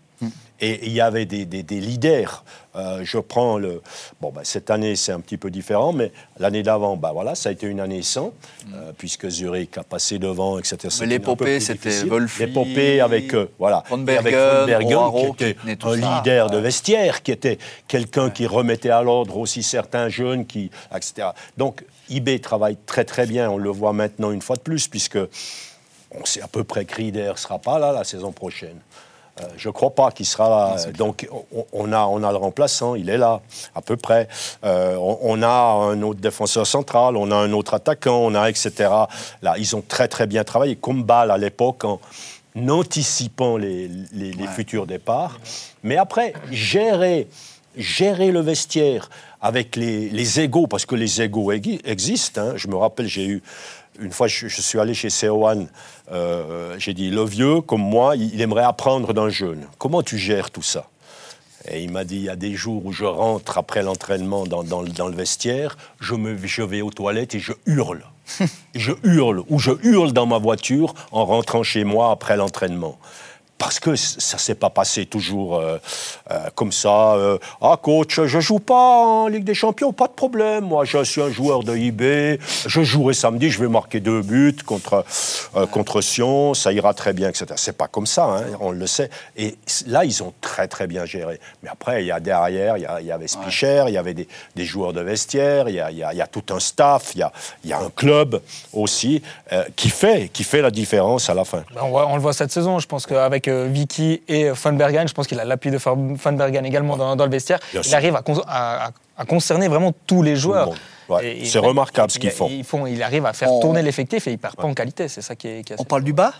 Et 0.60 0.86
il 0.88 0.92
y 0.92 1.00
avait 1.00 1.24
des, 1.24 1.44
des- 1.46 1.62
des 1.62 1.78
leaders. 1.78 2.42
Euh, 2.74 3.02
je 3.04 3.18
prends 3.18 3.58
le. 3.58 3.80
Bon, 4.20 4.32
bah, 4.32 4.40
cette 4.42 4.70
année, 4.72 4.96
c'est 4.96 5.12
un 5.12 5.20
petit 5.20 5.36
peu 5.36 5.52
différent, 5.52 5.92
mais 5.92 6.10
l'année 6.40 6.64
d'avant, 6.64 6.96
bah, 6.96 7.12
voilà, 7.12 7.36
ça 7.36 7.50
a 7.50 7.52
été 7.52 7.68
une 7.68 7.78
année 7.78 8.02
sans, 8.02 8.32
euh, 8.74 8.90
puisque 8.98 9.28
Zurich 9.28 9.78
a 9.78 9.84
passé 9.84 10.18
devant, 10.18 10.58
etc. 10.58 10.76
Peu 10.98 11.04
l'épopée, 11.04 11.60
c'était. 11.60 12.02
Wolfi, 12.02 12.46
L'épopée 12.46 13.00
avec, 13.00 13.34
euh, 13.34 13.46
voilà, 13.56 13.84
avec 14.16 14.34
Bergen, 14.66 14.98
qui 15.36 15.44
était 15.44 15.54
qui 15.76 15.86
un 15.86 16.00
ça. 16.00 16.16
leader 16.24 16.50
de 16.50 16.58
vestiaire, 16.58 17.22
qui 17.22 17.30
était 17.30 17.58
quelqu'un 17.86 18.28
qui 18.30 18.44
remettait 18.48 18.90
à 18.90 19.02
l'ordre 19.02 19.36
aussi 19.36 19.62
certains 19.62 20.08
jeunes, 20.08 20.44
qui, 20.44 20.72
etc. 20.92 21.28
Donc, 21.56 21.84
IB 22.08 22.40
travaille 22.40 22.76
très 22.84 23.04
très 23.04 23.26
bien, 23.26 23.48
on 23.48 23.58
le 23.58 23.70
voit 23.70 23.92
maintenant 23.92 24.32
une 24.32 24.42
fois 24.42 24.56
de 24.56 24.62
plus, 24.62 24.88
puisque 24.88 25.18
on 26.12 26.24
sait 26.24 26.42
à 26.42 26.48
peu 26.48 26.64
près 26.64 26.84
que 26.84 26.94
Rieder 26.94 27.30
ne 27.32 27.36
sera 27.36 27.58
pas 27.58 27.78
là 27.78 27.92
la 27.92 28.04
saison 28.04 28.32
prochaine. 28.32 28.78
Euh, 29.40 29.44
je 29.56 29.68
ne 29.68 29.72
crois 29.72 29.90
pas 29.90 30.10
qu'il 30.10 30.26
sera 30.26 30.48
là. 30.48 30.90
Donc, 30.92 31.28
on, 31.54 31.64
on 31.72 31.92
a, 31.92 32.06
on 32.06 32.24
a 32.24 32.30
le 32.32 32.38
remplaçant, 32.38 32.96
il 32.96 33.08
est 33.08 33.18
là, 33.18 33.40
à 33.74 33.82
peu 33.82 33.96
près. 33.96 34.26
Euh, 34.64 34.96
on, 34.96 35.18
on 35.22 35.42
a 35.42 35.48
un 35.48 36.02
autre 36.02 36.18
défenseur 36.20 36.66
central, 36.66 37.16
on 37.16 37.30
a 37.30 37.36
un 37.36 37.52
autre 37.52 37.74
attaquant, 37.74 38.16
on 38.18 38.34
a 38.34 38.50
etc. 38.50 38.72
Là, 39.42 39.54
ils 39.56 39.76
ont 39.76 39.82
très, 39.86 40.08
très 40.08 40.26
bien 40.26 40.42
travaillé, 40.42 40.74
comme 40.74 41.04
Bâle 41.04 41.30
à 41.30 41.38
l'époque, 41.38 41.84
en 41.84 42.00
anticipant 42.68 43.56
les, 43.56 43.88
les- 44.12 44.32
les 44.32 44.46
futurs 44.48 44.86
départs. 44.86 45.38
Mais 45.84 45.96
après, 45.96 46.32
gérer, 46.50 47.28
gérer 47.76 48.32
le 48.32 48.40
vestiaire 48.40 49.08
avec 49.40 49.76
les, 49.76 50.08
les 50.08 50.40
égaux, 50.40 50.66
parce 50.66 50.84
que 50.84 50.96
les 50.96 51.22
égaux 51.22 51.52
existent. 51.52 52.40
hein. 52.40 52.52
Je 52.56 52.66
me 52.66 52.74
rappelle, 52.74 53.06
j'ai 53.06 53.24
eu 53.26 53.42
une 53.98 54.12
fois, 54.12 54.26
je, 54.28 54.48
je 54.48 54.60
suis 54.60 54.78
allé 54.78 54.94
chez 54.94 55.10
Seoane, 55.10 55.68
euh, 56.12 56.74
j'ai 56.78 56.94
dit, 56.94 57.10
le 57.10 57.24
vieux, 57.24 57.60
comme 57.60 57.82
moi, 57.82 58.16
il, 58.16 58.34
il 58.34 58.40
aimerait 58.40 58.64
apprendre 58.64 59.12
d'un 59.12 59.28
jeune. 59.28 59.66
Comment 59.78 60.02
tu 60.02 60.18
gères 60.18 60.50
tout 60.50 60.62
ça? 60.62 60.88
Et 61.70 61.82
il 61.82 61.90
m'a 61.90 62.04
dit, 62.04 62.16
il 62.16 62.22
y 62.22 62.28
a 62.30 62.36
des 62.36 62.54
jours 62.54 62.86
où 62.86 62.92
je 62.92 63.04
rentre 63.04 63.58
après 63.58 63.82
l'entraînement 63.82 64.46
dans, 64.46 64.62
dans 64.62 64.80
le- 64.80 64.88
dans 64.90 65.08
le 65.08 65.14
vestiaire, 65.16 65.76
je, 66.00 66.14
me, 66.14 66.36
je 66.46 66.62
vais 66.62 66.80
aux 66.80 66.90
toilettes 66.90 67.34
et 67.34 67.40
je 67.40 67.52
hurle. 67.66 68.02
je 68.74 68.92
hurle, 69.02 69.42
ou 69.48 69.58
je 69.58 69.72
hurle 69.82 70.12
dans 70.12 70.26
ma 70.26 70.38
voiture 70.38 70.94
en 71.12 71.24
rentrant 71.26 71.62
chez 71.62 71.84
moi 71.84 72.10
après 72.10 72.36
l'entraînement. 72.36 72.98
Parce 73.58 73.80
que 73.80 73.96
ça 73.96 74.38
s'est 74.38 74.54
pas 74.54 74.70
passé 74.70 75.04
toujours 75.06 75.56
euh, 75.56 75.78
euh, 76.30 76.38
comme 76.54 76.70
ça. 76.70 77.14
euh, 77.14 77.38
ah, 77.60 77.76
coach, 77.82 78.20
je 78.24 78.38
joue 78.40 78.60
pas 78.60 78.98
en 78.98 79.26
Ligue 79.26 79.42
des 79.44 79.54
Champions, 79.54 79.92
pas 79.92 80.06
de 80.06 80.12
problème. 80.12 80.64
Moi, 80.64 80.84
je 80.84 81.02
suis 81.02 81.20
un 81.20 81.30
joueur 81.30 81.64
de 81.64 81.76
IB. 81.76 82.38
Je 82.66 82.82
jouerai 82.82 83.14
samedi, 83.14 83.50
je 83.50 83.58
vais 83.60 83.68
marquer 83.68 83.98
deux 84.00 84.22
buts 84.22 84.56
contre, 84.64 85.04
contre 85.72 86.00
Sion. 86.00 86.54
Ça 86.54 86.72
ira 86.72 86.94
très 86.94 87.12
bien, 87.12 87.28
etc. 87.28 87.46
C'est 87.56 87.76
pas 87.76 87.88
comme 87.88 88.06
ça, 88.06 88.24
hein, 88.26 88.44
on 88.60 88.70
le 88.70 88.86
sait. 88.86 89.10
Et 89.36 89.56
là, 89.86 90.04
ils 90.04 90.22
ont 90.22 90.32
très, 90.40 90.68
très 90.68 90.86
bien 90.86 91.04
géré. 91.04 91.40
Mais 91.64 91.68
après, 91.68 92.04
il 92.04 92.06
y 92.06 92.12
a 92.12 92.20
derrière, 92.20 92.76
il 92.76 92.82
y, 92.82 92.86
a- 92.86 93.00
il 93.00 93.06
y 93.06 93.12
avait 93.12 93.26
Spicher, 93.28 93.84
il 93.88 93.94
y 93.94 93.98
avait 93.98 94.14
des, 94.14 94.28
des 94.54 94.64
joueurs 94.64 94.92
de 94.92 95.00
vestiaire, 95.00 95.68
il 95.68 95.74
y 95.74 95.80
a, 95.80 95.90
il 95.90 95.98
y 95.98 96.04
a- 96.04 96.12
il 96.12 96.16
y 96.18 96.22
a 96.22 96.26
tout 96.28 96.44
un 96.50 96.60
staff, 96.60 97.10
il 97.14 97.18
y 97.18 97.22
a, 97.22 97.32
il 97.64 97.70
y 97.70 97.72
a 97.72 97.78
un 97.80 97.90
club 97.90 98.40
aussi 98.72 99.20
qui, 99.76 99.90
fait, 99.90 100.28
qui 100.32 100.44
fait 100.44 100.62
la 100.62 100.70
différence 100.70 101.28
à 101.28 101.34
la 101.34 101.44
fin. 101.44 101.64
Ben, 101.74 101.80
on, 101.82 101.88
voit- 101.90 102.06
on 102.06 102.14
le 102.14 102.22
voit 102.22 102.32
cette 102.32 102.52
saison. 102.52 102.78
Je 102.78 102.86
pense 102.86 103.04
qu'avec 103.06 103.47
euh, 103.48 103.66
Vicky 103.68 104.22
et 104.28 104.50
Van 104.50 104.72
Bergen, 104.72 105.06
je 105.08 105.14
pense 105.14 105.26
qu'il 105.26 105.38
a 105.40 105.44
l'appui 105.44 105.70
de 105.70 105.78
Van 105.78 105.96
Bergen 106.32 106.64
également 106.66 106.96
dans, 106.96 107.16
dans 107.16 107.24
le 107.24 107.30
vestiaire. 107.30 107.58
Bien 107.72 107.80
il 107.82 107.84
sûr. 107.88 107.96
arrive 107.96 108.16
à, 108.16 108.22
con- 108.22 108.42
à- 108.46 108.86
à- 108.86 108.90
à 109.16 109.24
concerner 109.24 109.68
vraiment 109.68 109.92
tous 110.06 110.22
les 110.22 110.36
joueurs. 110.36 110.70
Ouais, 111.08 111.40
c'est 111.44 111.58
remarquable 111.58 112.10
ce 112.10 112.18
qu'ils 112.18 112.30
font. 112.30 112.48
Ils 112.50 112.64
font. 112.64 112.86
Il 112.86 113.02
arrive 113.02 113.24
à 113.26 113.32
faire 113.32 113.50
On- 113.52 113.60
tourner 113.60 113.82
l'effectif 113.82 114.26
et 114.28 114.32
il 114.32 114.38
perd 114.38 114.56
pas 114.56 114.64
en 114.66 114.74
qualité. 114.74 115.08
C'est 115.08 115.22
ça 115.22 115.34
qui 115.34 115.48
est, 115.48 115.62
qui 115.64 115.72
est 115.72 115.76
On 115.80 115.84
parle 115.84 116.04
du 116.04 116.12
bas 116.12 116.34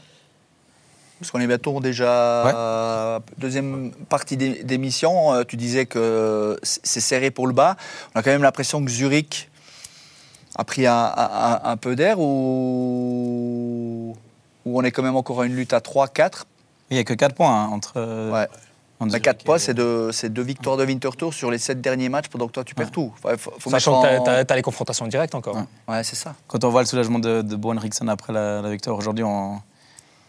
Parce 1.18 1.30
qu'on 1.32 1.40
est 1.40 1.46
bientôt 1.46 1.80
déjà 1.80 2.06
euh, 2.46 3.18
deuxième 3.38 3.90
partie 4.08 4.36
d'é- 4.36 4.62
d'émission. 4.62 5.32
Euh, 5.34 5.44
Tu 5.44 5.56
disais 5.56 5.86
que 5.86 6.58
c'est 6.62 7.00
serré 7.00 7.30
pour 7.30 7.46
le 7.46 7.52
bas. 7.54 7.76
On 8.14 8.20
a 8.20 8.22
quand 8.22 8.30
même 8.30 8.42
l'impression 8.42 8.84
que 8.84 8.90
Zurich 8.90 9.48
a 10.56 10.64
pris 10.64 10.86
un, 10.86 11.12
un- 11.16 11.60
un 11.64 11.76
peu 11.76 11.96
d'air 11.96 12.18
ou 12.20 14.16
ou 14.64 14.78
on 14.78 14.82
est 14.84 14.90
quand 14.90 15.02
même 15.02 15.16
encore 15.16 15.40
à 15.40 15.46
une 15.46 15.54
lutte 15.56 15.72
à 15.72 15.78
3-4. 15.80 16.44
Il 16.90 16.94
n'y 16.94 17.00
a 17.00 17.04
que 17.04 17.14
4 17.14 17.34
points 17.34 17.64
hein, 17.64 17.68
entre. 17.72 17.94
euh, 17.96 18.32
Ouais. 18.32 18.48
entre 19.00 19.12
Mais 19.12 19.20
4 19.20 19.36
Zurich 19.36 19.44
points, 19.46 19.56
et- 19.56 19.58
c'est 19.60 19.74
deux, 19.74 20.10
c'est 20.12 20.32
deux 20.32 20.42
victoires 20.42 20.76
de 20.76 20.84
Winterthur 20.84 21.32
sur 21.34 21.50
les 21.50 21.58
7 21.58 21.80
derniers 21.80 22.08
matchs 22.08 22.28
pendant 22.28 22.46
que 22.46 22.52
toi 22.52 22.64
tu 22.64 22.74
perds 22.74 22.86
Ouais. 22.86 22.92
tout. 22.92 23.12
Enfin, 23.22 23.36
faut, 23.36 23.52
faut 23.58 23.70
Sachant 23.70 24.02
que 24.02 24.06
en- 24.18 24.24
tu 24.44 24.52
as, 24.52 24.56
les 24.56 24.62
confrontations 24.62 25.06
directes 25.06 25.34
encore. 25.34 25.56
Ouais. 25.56 25.62
Ouais, 25.94 26.02
c'est 26.04 26.16
ça. 26.16 26.34
Quand 26.46 26.64
on 26.64 26.68
voit 26.70 26.80
le 26.82 26.86
soulagement 26.86 27.18
de, 27.18 27.42
de 27.42 27.56
Bo 27.56 27.70
Henriksen 27.72 28.08
après 28.08 28.32
la, 28.32 28.60
la 28.62 28.70
victoire 28.70 28.96
aujourd'hui, 28.96 29.22
on, 29.24 29.60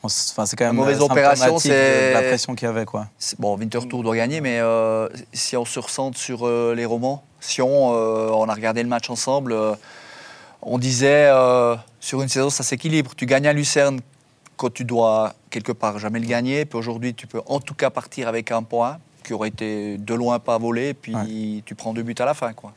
enfin, 0.03 0.45
c'est 0.45 0.55
quand 0.55 0.65
même 0.65 0.75
mauvaise 0.75 0.99
euh, 0.99 1.05
opération, 1.05 1.47
de 1.47 1.51
la 2.13 2.19
c'est- 2.21 2.27
pression 2.27 2.55
qu'il 2.55 2.67
y 2.67 2.69
avait. 2.69 2.85
Quoi. 2.85 3.07
C'est- 3.17 3.39
Bon, 3.39 3.57
Winterthur 3.57 4.03
doit 4.03 4.15
gagner, 4.15 4.39
mais 4.41 4.59
euh, 4.59 5.07
si 5.33 5.57
on 5.57 5.65
se 5.65 5.79
ressente 5.79 6.17
sur 6.17 6.45
euh, 6.45 6.75
les 6.75 6.85
romans, 6.85 7.23
si 7.39 7.61
on, 7.61 7.93
euh, 7.95 8.29
on 8.33 8.47
a 8.49 8.53
regardé 8.53 8.83
le 8.83 8.89
match 8.89 9.09
ensemble, 9.09 9.53
euh, 9.53 9.73
on 10.61 10.77
disait 10.77 11.27
euh, 11.31 11.75
sur 12.01 12.21
une 12.21 12.27
saison 12.29 12.49
ça 12.49 12.63
s'équilibre. 12.63 13.15
Tu 13.15 13.25
gagnes 13.25 13.47
à 13.47 13.53
Lucerne 13.53 13.99
quand 14.59 14.73
tu 14.73 14.83
dois 14.83 15.33
quelque 15.49 15.71
part 15.71 15.99
jamais 15.99 16.19
le 16.19 16.27
gagner, 16.27 16.65
puis 16.65 16.77
aujourd'hui 16.77 17.13
tu 17.13 17.27
peux 17.27 17.41
en 17.45 17.61
tout 17.61 17.73
cas 17.73 17.89
partir 17.89 18.27
avec 18.27 18.51
un 18.51 18.61
point 18.61 18.99
qui 19.23 19.33
aurait 19.33 19.47
été 19.47 19.97
de 19.97 20.13
loin 20.13 20.37
pas 20.39 20.57
volé, 20.57 20.93
puis 20.93 21.63
tu 21.65 21.75
prends 21.75 21.93
deux 21.93 22.03
buts 22.03 22.15
à 22.19 22.25
la 22.25 22.33
fin. 22.33 22.51
Quoi. 22.51 22.73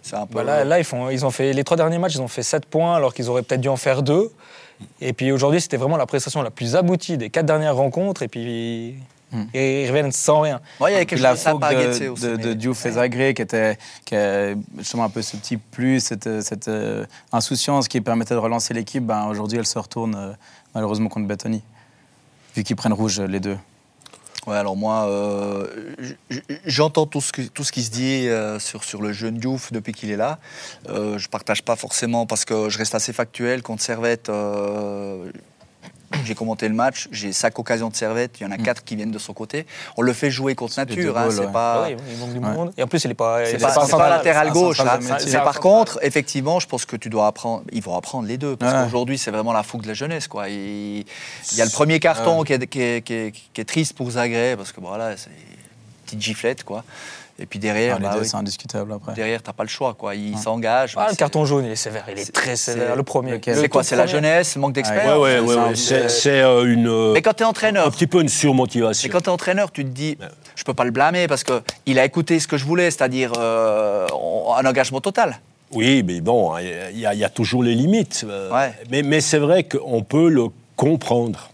C'est 0.00 0.16
un 0.16 0.26
peu. 0.26 0.36
Bah 0.36 0.44
là, 0.44 0.64
là, 0.64 0.78
ils, 0.78 0.84
font, 0.84 1.10
ils 1.10 1.26
ont 1.26 1.30
fait 1.30 1.52
les 1.52 1.62
trois 1.62 1.76
derniers 1.76 1.98
matchs, 1.98 2.14
ils 2.14 2.22
ont 2.22 2.28
fait 2.28 2.42
7 2.42 2.64
points 2.64 2.96
alors 2.96 3.12
qu'ils 3.12 3.28
auraient 3.28 3.42
peut-être 3.42 3.60
dû 3.60 3.68
en 3.68 3.76
faire 3.76 4.02
2. 4.02 4.30
Et 5.02 5.12
puis 5.12 5.30
aujourd'hui, 5.30 5.60
c'était 5.60 5.76
vraiment 5.76 5.98
la 5.98 6.06
prestation 6.06 6.40
la 6.40 6.50
plus 6.50 6.74
aboutie 6.74 7.18
des 7.18 7.28
quatre 7.28 7.46
dernières 7.46 7.76
rencontres. 7.76 8.22
Et 8.22 8.28
puis 8.28 8.94
ils 9.54 9.88
reviennent 9.88 10.12
sans 10.12 10.40
rien. 10.40 10.60
Ouais, 10.80 10.90
il 10.90 10.94
y 10.94 10.96
avait 10.96 11.04
Puis 11.06 11.16
quelque 11.16 11.22
la 11.22 11.34
chose 11.36 11.44
fougue 11.44 11.60
de, 11.60 12.08
aussi. 12.08 12.38
de, 12.38 12.52
Diouf 12.54 12.84
et 12.86 12.90
Zagré, 12.92 13.34
qui 13.34 13.42
était 13.42 13.78
qui 14.04 14.14
a 14.16 14.54
justement 14.78 15.04
un 15.04 15.10
peu 15.10 15.22
ce 15.22 15.36
petit 15.36 15.56
plus, 15.56 16.00
cette, 16.00 16.42
cette 16.42 16.68
euh, 16.68 17.04
insouciance 17.32 17.88
qui 17.88 18.00
permettait 18.00 18.34
de 18.34 18.40
relancer 18.40 18.74
l'équipe, 18.74 19.04
ben, 19.04 19.26
aujourd'hui 19.26 19.58
elle 19.58 19.66
se 19.66 19.78
retourne 19.78 20.14
euh, 20.14 20.32
malheureusement 20.74 21.08
contre 21.08 21.26
Bettoni, 21.26 21.62
vu 22.54 22.62
qu'ils 22.64 22.76
prennent 22.76 22.92
rouge 22.92 23.20
les 23.20 23.40
deux. 23.40 23.56
Ouais, 24.46 24.56
alors 24.56 24.76
moi, 24.76 25.06
euh, 25.08 25.66
j'entends 26.66 27.04
tout 27.06 27.20
ce, 27.20 27.32
que- 27.32 27.42
tout 27.42 27.64
ce 27.64 27.72
qui 27.72 27.82
se 27.82 27.90
dit 27.90 28.28
euh, 28.28 28.60
sur, 28.60 28.84
sur 28.84 29.02
le 29.02 29.12
jeune 29.12 29.38
Diouf 29.38 29.72
depuis 29.72 29.92
qu'il 29.92 30.08
est 30.12 30.16
là. 30.16 30.38
Euh, 30.88 31.18
je 31.18 31.28
partage 31.28 31.64
pas 31.64 31.74
forcément 31.74 32.26
parce 32.26 32.44
que 32.44 32.68
je 32.68 32.78
reste 32.78 32.94
assez 32.94 33.12
factuel. 33.12 33.62
Contre 33.62 33.82
Servette, 33.82 34.28
j'ai 36.24 36.34
commenté 36.34 36.68
le 36.68 36.74
match, 36.74 37.08
j'ai 37.10 37.32
cinq 37.32 37.58
occasions 37.58 37.88
de 37.88 37.96
Servette, 37.96 38.38
il 38.40 38.44
y 38.44 38.46
en 38.46 38.50
a 38.52 38.58
quatre 38.58 38.84
qui 38.84 38.96
viennent 38.96 39.10
de 39.10 39.18
son 39.18 39.32
côté. 39.32 39.66
On 39.96 40.02
le 40.02 40.12
fait 40.12 40.30
jouer 40.30 40.54
contre 40.54 40.78
nature, 40.78 41.18
hein, 41.18 41.28
c'est 41.30 41.50
pas... 41.52 41.84
Ah 41.84 41.88
oui, 41.90 41.96
il 42.12 42.18
manque 42.18 42.32
du 42.32 42.38
Ouais. 42.38 42.48
monde. 42.52 42.72
Et 42.76 42.82
en 42.82 42.86
plus, 42.86 43.02
il 43.04 43.08
n'est 43.08 43.14
pas. 43.14 43.48
Il 43.48 43.54
est 43.54 43.58
pas, 43.58 43.68
pas 43.68 43.86
central. 43.86 44.10
latéral 44.10 44.50
gauche. 44.50 44.80
hein. 44.80 44.98
Mais 45.02 45.34
un 45.34 45.40
par 45.40 45.60
contre, 45.60 45.98
effectivement, 46.02 46.60
je 46.60 46.66
pense 46.66 46.84
que 46.84 46.96
tu 46.96 47.08
dois 47.10 47.26
apprendre. 47.26 47.64
Ils 47.72 47.82
vont 47.82 47.96
apprendre 47.96 48.26
les 48.28 48.38
deux. 48.38 48.56
Parce 48.56 48.72
Ouais. 48.72 48.84
qu'aujourd'hui, 48.84 49.18
c'est 49.18 49.30
vraiment 49.30 49.52
la 49.52 49.62
fougue 49.62 49.82
de 49.82 49.88
la 49.88 49.94
jeunesse. 49.94 50.28
Quoi. 50.28 50.48
Il, 50.48 51.00
il 51.00 51.56
y 51.56 51.60
a 51.60 51.64
le 51.64 51.70
premier 51.70 51.98
carton 52.00 52.42
qui, 52.44 52.52
est, 52.52 52.66
qui 52.66 52.80
est- 52.80 53.02
qui 53.02 53.12
est- 53.14 53.32
qui 53.52 53.60
est 53.60 53.64
triste 53.64 53.94
pour 53.94 54.10
Zagreb, 54.10 54.58
parce 54.58 54.72
que 54.72 54.80
voilà, 54.80 55.16
c'est 55.16 55.30
une 55.30 56.04
petite 56.04 56.22
giflette. 56.22 56.64
Quoi. 56.64 56.84
Et 57.38 57.44
puis 57.44 57.58
derrière, 57.58 57.96
Ah, 57.98 58.02
bah 58.02 58.10
deux, 58.14 58.20
oui, 58.20 58.26
c'est 58.28 58.36
indiscutable 58.36 58.92
après. 58.94 59.12
derrière, 59.12 59.42
t'as 59.42 59.52
pas 59.52 59.62
le 59.62 59.68
choix. 59.68 59.92
Quoi. 59.94 60.14
Il 60.14 60.38
s'engage. 60.38 60.94
Ah, 60.96 61.02
mais 61.04 61.10
le 61.10 61.16
carton 61.16 61.44
jaune, 61.44 61.66
il 61.66 61.70
est 61.72 61.76
sévère. 61.76 62.04
Il 62.10 62.18
est 62.18 62.32
très 62.32 62.56
sévère. 62.56 62.88
c'est- 62.90 62.96
Le 62.96 63.02
premier. 63.02 63.38
C'est 63.44 63.68
quoi 63.68 63.82
C'est 63.82 63.96
la 63.96 64.06
jeunesse, 64.06 64.54
le 64.54 64.60
manque 64.62 64.72
d'expérience 64.72 65.18
ouais, 65.18 65.38
ouais, 65.40 65.54
ouais. 65.66 65.74
C'est 66.08 66.40
euh, 66.40 66.64
une, 66.72 66.88
euh, 66.88 67.12
Mais 67.12 67.20
quand 67.20 67.34
tu 67.34 67.42
es 67.42 67.46
un 67.46 67.50
entraîneur, 67.50 67.90
petit 67.90 68.06
peu 68.06 68.22
une 68.22 68.28
surmotivation. 68.30 69.10
quand 69.12 69.20
tu 69.20 69.26
es 69.26 69.28
entraîneur, 69.32 69.70
tu 69.70 69.84
te 69.84 69.90
dis, 69.90 70.16
je 70.54 70.64
peux 70.64 70.72
pas 70.74 70.84
le 70.84 70.90
blâmer 70.92 71.26
parce 71.28 71.44
qu'il 71.44 71.98
a 71.98 72.04
écouté 72.06 72.40
ce 72.40 72.48
que 72.48 72.56
je 72.56 72.64
voulais, 72.64 72.90
c'est-à-dire 72.90 73.32
euh, 73.38 74.06
un 74.56 74.64
engagement 74.64 75.00
total. 75.02 75.38
Oui, 75.72 76.02
mais 76.06 76.20
bon, 76.22 76.56
il 76.58 76.98
y, 77.00 77.04
a- 77.06 77.12
il 77.12 77.18
y 77.20 77.24
a 77.24 77.28
toujours 77.28 77.62
les 77.62 77.74
limites. 77.74 78.24
Ouais. 78.52 78.72
Mais, 78.90 79.02
mais 79.02 79.20
c'est 79.20 79.38
vrai 79.38 79.64
qu'on 79.64 80.02
peut 80.02 80.28
le 80.30 80.46
comprendre. 80.76 81.50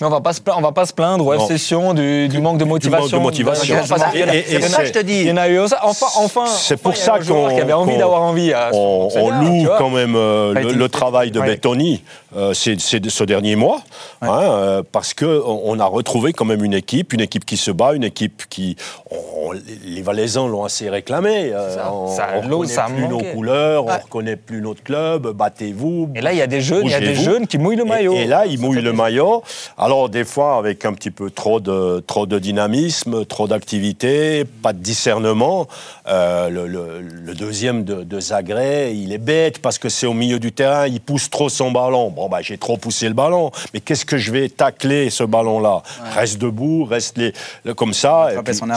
Mais 0.00 0.06
on 0.06 0.10
va 0.10 0.20
pas 0.20 0.32
se 0.32 0.40
plaindre, 0.40 0.58
on 0.58 0.62
va 0.62 0.72
pas 0.72 0.86
se 0.86 0.92
plaindre 0.92 1.26
au. 1.26 1.32
FC 1.34 1.58
Sion 1.58 1.94
du, 1.94 2.28
du 2.28 2.40
manque 2.40 2.58
de 2.58 2.64
motivation. 2.64 3.20
motivation. 3.20 3.76
Parce 3.88 4.10
qu'il 4.10 4.20
y 4.20 4.24
en 4.24 4.28
a- 4.28 4.34
Et- 4.34 4.38
et 4.38 4.44
C'est 4.48 4.58
pour 4.60 4.68
ça 4.68 4.80
que 4.82 4.86
je 4.88 4.92
te 4.92 4.98
Il 5.00 5.04
dis. 5.04 5.22
y 5.24 5.30
en 5.32 5.36
a 5.36 5.48
eu 5.48 5.58
aussi. 5.58 5.74
Enfin, 5.82 6.06
enfin. 6.16 6.46
C'est 6.46 6.76
pour 6.76 6.92
il 6.92 6.96
ça 6.96 7.18
qu'on- 7.20 7.46
avait 7.56 7.72
envie 7.72 7.96
d'avoir 7.96 8.22
envie. 8.22 8.52
à 8.52 8.70
son 8.72 9.08
On, 9.16 9.30
loue 9.30 9.66
quand 9.78 9.90
même 9.90 10.14
euh, 10.16 10.52
le, 10.54 10.88
travail 10.88 11.30
de 11.30 11.40
Ouais. 11.40 11.46
Bettoni 11.46 12.02
euh, 12.36 12.50
de 12.50 13.08
ce 13.10 13.24
dernier 13.24 13.56
mois, 13.56 13.80
hein, 14.22 14.28
euh, 14.42 14.82
parce 14.90 15.14
que 15.14 15.42
on 15.46 15.62
on 15.66 15.80
a 15.80 15.84
retrouvé 15.86 16.32
quand 16.32 16.44
même 16.44 16.64
une 16.64 16.74
équipe, 16.74 17.12
une 17.12 17.20
équipe 17.20 17.44
qui 17.44 17.56
se 17.56 17.70
bat, 17.70 17.94
une 17.94 18.04
équipe 18.04 18.42
qui, 18.50 18.76
on- 19.10 19.52
les 19.86 20.02
Valaisans 20.02 20.46
l'ont 20.48 20.64
assez 20.64 20.88
réclamé. 20.90 21.52
euh, 21.52 21.74
Ça, 21.74 21.92
on 21.92 22.08
ça, 22.14 22.26
ne 22.42 22.52
reconnaît 22.52 22.72
ça 22.72 22.86
plus 22.94 23.08
nos 23.08 23.18
couleurs, 23.20 23.84
on 23.84 23.88
Ouais. 23.88 23.98
ne 23.98 24.02
reconnaît 24.02 24.36
plus 24.36 24.60
notre 24.60 24.82
club, 24.82 25.28
battez-vous. 25.28 26.10
Et 26.14 26.20
là, 26.20 26.32
il 26.32 26.38
y 26.38 26.42
a 26.42 26.46
des 26.46 26.60
jeunes, 26.60 26.84
il 26.84 26.90
y 26.90 26.94
a 26.94 27.00
des 27.00 27.14
jeunes 27.14 27.46
qui 27.46 27.58
mouillent 27.58 27.76
le 27.76 27.84
Et- 27.86 27.88
maillot. 27.88 28.14
Et, 28.14 28.24
là, 28.26 28.44
il 28.46 28.58
Ça 28.58 28.64
mouille 28.64 28.76
fait 28.76 28.82
le 28.82 28.92
maillot. 28.92 29.42
Alors, 29.84 30.08
des 30.08 30.24
fois, 30.24 30.56
avec 30.56 30.86
un 30.86 30.94
petit 30.94 31.10
peu 31.10 31.28
trop 31.30 31.60
de, 31.60 32.02
trop 32.06 32.24
de 32.24 32.38
dynamisme, 32.38 33.26
trop 33.26 33.46
d'activité, 33.46 34.46
pas 34.62 34.72
de 34.72 34.78
discernement. 34.78 35.66
Euh, 36.08 36.48
le, 36.48 36.66
le- 36.66 37.00
le 37.02 37.34
deuxième 37.34 37.84
de, 37.84 38.02
de 38.02 38.18
Zagreb, 38.18 38.94
il 38.96 39.12
est 39.12 39.18
bête 39.18 39.58
parce 39.60 39.76
que 39.78 39.90
c'est 39.90 40.06
au 40.06 40.14
milieu 40.14 40.38
du 40.38 40.52
terrain, 40.52 40.86
il 40.86 41.02
pousse 41.02 41.28
trop 41.28 41.50
son 41.50 41.70
ballon. 41.70 42.08
Bon, 42.10 42.30
bah, 42.30 42.38
j'ai 42.40 42.56
trop 42.56 42.78
poussé 42.78 43.08
le 43.08 43.14
ballon. 43.14 43.50
Mais 43.74 43.80
qu'est-ce 43.80 44.06
que 44.06 44.16
je 44.16 44.32
vais 44.32 44.48
tacler 44.48 45.10
ce 45.10 45.22
ballon-là? 45.24 45.82
Reste 46.14 46.38
debout, 46.40 46.84
reste 46.86 47.18
les, 47.18 47.34
le- 47.64 47.74
comme 47.74 47.92
ça. 47.92 48.28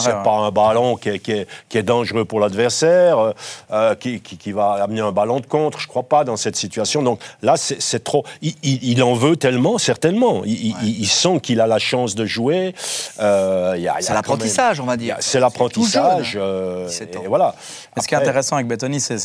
C'est 0.01 0.23
pas 0.25 0.35
un 0.39 0.51
ballon 0.51 0.97
qui 0.97 1.07
est, 1.07 1.19
qui 1.19 1.31
est- 1.31 1.47
qui 1.69 1.77
est 1.77 1.83
dangereux 1.83 2.25
pour 2.25 2.41
l'adversaire, 2.41 3.17
euh, 3.17 3.31
euh, 3.71 3.95
qui, 3.95 4.19
qui- 4.19 4.35
qui 4.35 4.51
va 4.51 4.71
amener 4.83 4.99
un 4.99 5.13
ballon 5.13 5.39
de 5.39 5.45
contre. 5.45 5.79
Je 5.79 5.87
crois 5.87 6.03
pas 6.03 6.25
dans 6.25 6.35
cette 6.35 6.57
situation. 6.57 7.01
Donc 7.01 7.21
là, 7.41 7.55
c'est 7.55 8.03
trop. 8.03 8.25
Il, 8.41 8.55
il- 8.63 8.83
il 8.91 9.01
en 9.01 9.13
veut 9.13 9.37
tellement, 9.37 9.77
certainement. 9.77 10.41
Il, 10.45 10.96
il- 10.97 11.01
il 11.01 11.07
sent 11.07 11.39
qu'il 11.41 11.61
a 11.61 11.67
la 11.67 11.79
chance 11.79 12.15
de 12.15 12.25
jouer. 12.25 12.73
Euh, 13.19 13.73
il 13.77 13.81
y 13.83 13.87
a- 13.87 13.93
il 13.93 13.95
y 13.95 13.97
a 13.97 14.01
C'est 14.01 14.13
l'apprentissage, 14.13 14.79
on 14.79 14.85
va 14.85 14.97
dire. 14.97 15.15
C'est 15.19 15.39
l'apprentissage. 15.39 16.37
euh, 16.39 16.87
17 16.87 17.15
ans. 17.17 17.21
et 17.23 17.27
voilà. 17.27 17.55
Mais 17.95 18.01
ce 18.01 18.07
qui 18.07 18.13
est 18.13 18.17
intéressant 18.17 18.55
avec 18.55 18.67
Bettoni, 18.67 18.99
c'est 18.99 19.17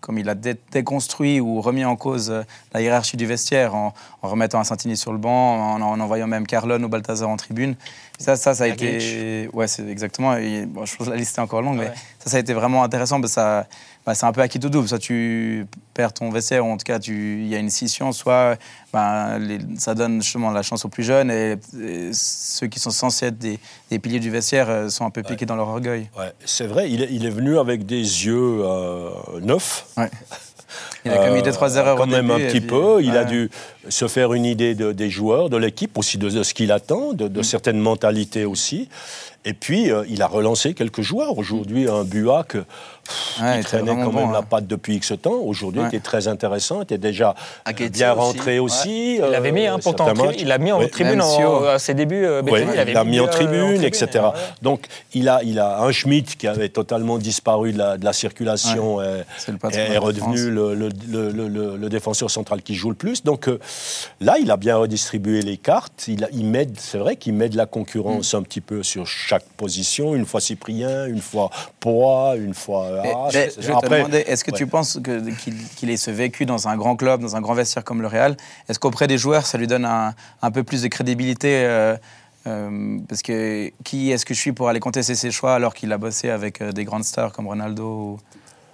comme 0.00 0.18
il 0.18 0.28
a 0.28 0.34
dé- 0.34 0.56
déconstruit 0.72 1.40
ou 1.40 1.60
remis 1.60 1.84
en 1.84 1.96
cause 1.96 2.30
euh, 2.30 2.42
la 2.72 2.80
hiérarchie 2.82 3.16
du 3.16 3.26
vestiaire 3.26 3.74
en, 3.74 3.94
en 4.22 4.28
remettant 4.28 4.58
un 4.60 4.64
Santini 4.64 4.96
sur 4.96 5.12
le 5.12 5.18
banc, 5.18 5.74
en, 5.74 5.80
en 5.82 6.00
envoyant 6.00 6.26
même 6.26 6.46
Carlon 6.46 6.82
ou 6.82 6.88
Balthazar 6.88 7.28
en 7.28 7.36
tribune. 7.36 7.74
Ça, 8.18 8.36
ça, 8.36 8.54
ça 8.54 8.64
a 8.64 8.66
été. 8.68 9.48
Ouais, 9.52 9.66
c'est 9.66 9.88
exactement. 9.88 10.36
et, 10.36 10.66
bon, 10.66 10.84
je 10.84 10.96
pense 10.96 11.06
que 11.06 11.12
la 11.12 11.16
liste 11.18 11.36
est 11.36 11.40
encore 11.40 11.62
longue, 11.62 11.78
mais 11.78 11.86
Ouais. 11.86 11.94
ça, 12.20 12.30
ça 12.30 12.36
a 12.36 12.40
été 12.40 12.54
vraiment 12.54 12.84
intéressant. 12.84 13.20
parce 13.20 13.32
que 13.32 13.34
ça, 13.40 13.66
bah, 14.06 14.14
c'est 14.14 14.26
un 14.26 14.32
peu 14.32 14.40
acquis 14.42 14.60
tout 14.60 14.68
double. 14.68 14.88
Soit 14.88 14.98
tu 14.98 15.66
perds 15.94 16.12
ton 16.12 16.30
vestiaire, 16.30 16.64
ou 16.66 16.70
en 16.70 16.76
tout 16.76 16.84
cas, 16.84 16.98
il 16.98 17.46
y 17.46 17.54
a 17.54 17.58
une 17.58 17.70
scission, 17.70 18.12
soit 18.12 18.56
les- 19.40 19.58
ça 19.78 19.94
donne 19.94 20.22
justement 20.22 20.50
la 20.50 20.62
chance 20.62 20.84
aux 20.84 20.88
plus 20.88 21.04
jeunes, 21.04 21.30
et, 21.30 21.56
et 21.80 22.10
ceux 22.12 22.66
qui 22.66 22.78
sont 22.80 22.90
censés 22.90 23.26
être 23.26 23.38
des, 23.38 23.58
des 23.90 23.98
piliers 23.98 24.20
du 24.20 24.30
vestiaire 24.30 24.68
euh, 24.68 24.88
sont 24.88 25.04
un 25.04 25.10
peu 25.10 25.22
piqués 25.22 25.46
dans 25.46 25.56
leur 25.56 25.68
orgueil. 25.68 26.08
ouais, 26.18 26.32
c'est 26.44 26.66
vrai, 26.66 26.90
il 26.90 27.02
est, 27.02 27.08
il 27.10 27.24
est 27.26 27.30
venu 27.30 27.58
avec 27.58 27.86
des 27.86 27.96
yeux 28.26 28.60
euh, 28.62 29.10
neufs. 29.42 29.86
Ouais. 29.96 30.10
Il 31.04 31.12
a 31.12 31.28
commis 31.28 31.42
deux, 31.42 31.52
trois 31.52 31.76
erreurs 31.76 31.94
Euh, 31.96 31.98
Quand 31.98 32.04
au 32.04 32.06
même 32.06 32.26
début, 32.28 32.32
un 32.42 32.44
et 32.44 32.48
petit 32.48 32.60
puis- 32.60 32.68
peu. 32.68 33.02
Il 33.02 33.16
a 33.16 33.24
dû 33.24 33.50
se 33.88 34.08
faire 34.08 34.32
une 34.32 34.44
idée 34.46 34.74
de- 34.74 34.92
des 34.92 35.10
joueurs, 35.10 35.48
de 35.50 35.56
l'équipe, 35.56 35.96
aussi 35.98 36.18
de, 36.18 36.28
de 36.30 36.42
ce 36.42 36.52
qu'il 36.54 36.72
attend, 36.72 37.12
de, 37.12 37.28
Mm. 37.28 37.42
certaines 37.44 37.78
mentalités 37.78 38.44
aussi. 38.44 38.88
Et 39.44 39.52
puis, 39.52 39.90
euh, 39.92 40.04
il 40.08 40.22
a 40.22 40.26
relancé 40.26 40.72
quelques 40.74 41.02
joueurs. 41.02 41.36
Aujourd'hui, 41.38 41.88
un 41.88 42.02
Buac, 42.04 42.56
Ouais, 43.42 43.58
il 43.58 43.64
traînait 43.64 43.90
quand 43.90 44.12
même 44.12 44.26
bon, 44.26 44.30
la 44.30 44.38
hein. 44.38 44.42
patte 44.48 44.66
depuis 44.66 44.96
X 44.96 45.12
temps, 45.20 45.32
aujourd'hui, 45.34 45.80
Ouais. 45.82 45.88
était 45.88 46.00
très 46.00 46.28
intéressant, 46.28 46.82
était 46.82 46.98
déjà 46.98 47.34
bien 47.90 48.12
aussi. 48.12 48.20
rentré 48.20 48.58
aussi. 48.58 49.16
Il 49.16 49.22
euh, 49.22 49.36
avait 49.36 49.52
mis, 49.52 49.66
hein, 49.66 49.78
pourtant, 49.82 50.06
il 50.38 50.50
a 50.52 50.58
mis 50.58 50.72
en 50.72 50.86
tribune 50.88 51.20
en- 51.20 51.64
à 51.64 51.78
ses 51.78 51.94
débuts. 51.94 52.24
euh, 52.24 52.42
il 52.86 52.92
l'a 52.92 53.04
mis 53.04 53.20
en 53.20 53.24
euh, 53.24 53.28
tribune, 53.28 53.78
en 53.80 53.82
etc. 53.82 54.08
ouais. 54.14 54.30
Donc, 54.62 54.86
il 55.12 55.28
a, 55.28 55.40
il 55.42 55.58
a 55.58 55.80
un 55.82 55.92
Schmidt 55.92 56.36
qui 56.36 56.46
avait 56.46 56.68
totalement 56.68 57.18
disparu 57.18 57.72
de 57.72 57.78
la, 57.78 57.96
de 57.98 58.04
la 58.04 58.12
circulation 58.12 59.02
et, 59.02 59.22
C'est 59.38 59.52
le 59.52 59.58
patron 59.58 59.78
et 59.78 59.84
de 59.84 59.88
la 59.88 59.94
est 59.94 59.98
redevenu 59.98 60.50
le, 60.50 60.74
le- 60.74 60.88
le- 61.08 61.30
le- 61.30 61.48
le- 61.48 61.76
le 61.76 61.88
défenseur 61.88 62.30
central 62.30 62.62
qui 62.62 62.74
joue 62.74 62.88
le 62.90 62.96
plus. 62.96 63.22
Donc 63.24 63.48
euh, 63.48 63.58
là, 64.20 64.36
il 64.40 64.50
a 64.50 64.56
bien 64.56 64.76
redistribué 64.76 65.42
les 65.42 65.56
cartes. 65.56 66.04
Il, 66.08 66.26
il 66.32 66.46
m'aide, 66.46 66.74
c'est 66.78 66.98
vrai 66.98 67.16
qu'il 67.16 67.34
met 67.34 67.48
de 67.48 67.56
la 67.56 67.66
concurrence 67.66 68.32
Mm. 68.32 68.36
un 68.38 68.42
petit 68.42 68.60
peu 68.60 68.82
sur 68.82 69.06
chaque 69.06 69.44
position. 69.56 70.14
Une 70.14 70.24
fois 70.26 70.40
Cyprien, 70.40 71.06
une 71.06 71.20
fois 71.20 71.50
Poa, 71.80 72.36
une 72.36 72.54
fois 72.54 72.86
Mais- 73.02 73.12
Arras, 73.12 73.30
mais 73.32 73.44
etc. 73.44 73.56
je 73.60 73.66
vais 73.72 73.80
te 73.80 73.86
demander, 73.88 74.18
est-ce 74.26 74.44
que 74.44 74.50
tu 74.50 74.66
penses 74.66 74.98
qu'il 75.76 75.90
ait 75.90 75.96
ce 75.96 76.10
vécu 76.10 76.46
dans 76.46 76.68
un 76.68 76.76
grand 76.76 76.96
club, 76.96 77.20
dans 77.20 77.36
un 77.36 77.40
grand 77.40 77.54
vestiaire 77.54 77.84
comme 77.84 78.00
le 78.02 78.08
Real? 78.08 78.36
Est-ce 78.68 78.78
qu'auprès 78.78 79.06
des 79.06 79.18
joueurs, 79.18 79.46
ça 79.46 79.58
lui 79.58 79.66
donne 79.66 79.84
un, 79.84 80.14
un 80.42 80.50
peu 80.50 80.62
plus 80.62 80.82
de 80.82 80.88
crédibilité 80.88 81.64
euh, 81.64 81.96
euh, 82.46 82.98
Parce 83.08 83.22
que 83.22 83.70
qui 83.84 84.10
est-ce 84.10 84.24
que 84.26 84.34
je 84.34 84.40
suis 84.40 84.52
pour 84.52 84.68
aller 84.68 84.80
contester 84.80 85.14
ses 85.14 85.30
choix 85.30 85.54
alors 85.54 85.74
qu'il 85.74 85.92
a 85.92 85.98
bossé 85.98 86.30
avec 86.30 86.60
euh, 86.60 86.72
des 86.72 86.84
grandes 86.84 87.04
stars 87.04 87.32
comme 87.32 87.46
Ronaldo 87.46 87.84
ou, 87.84 88.18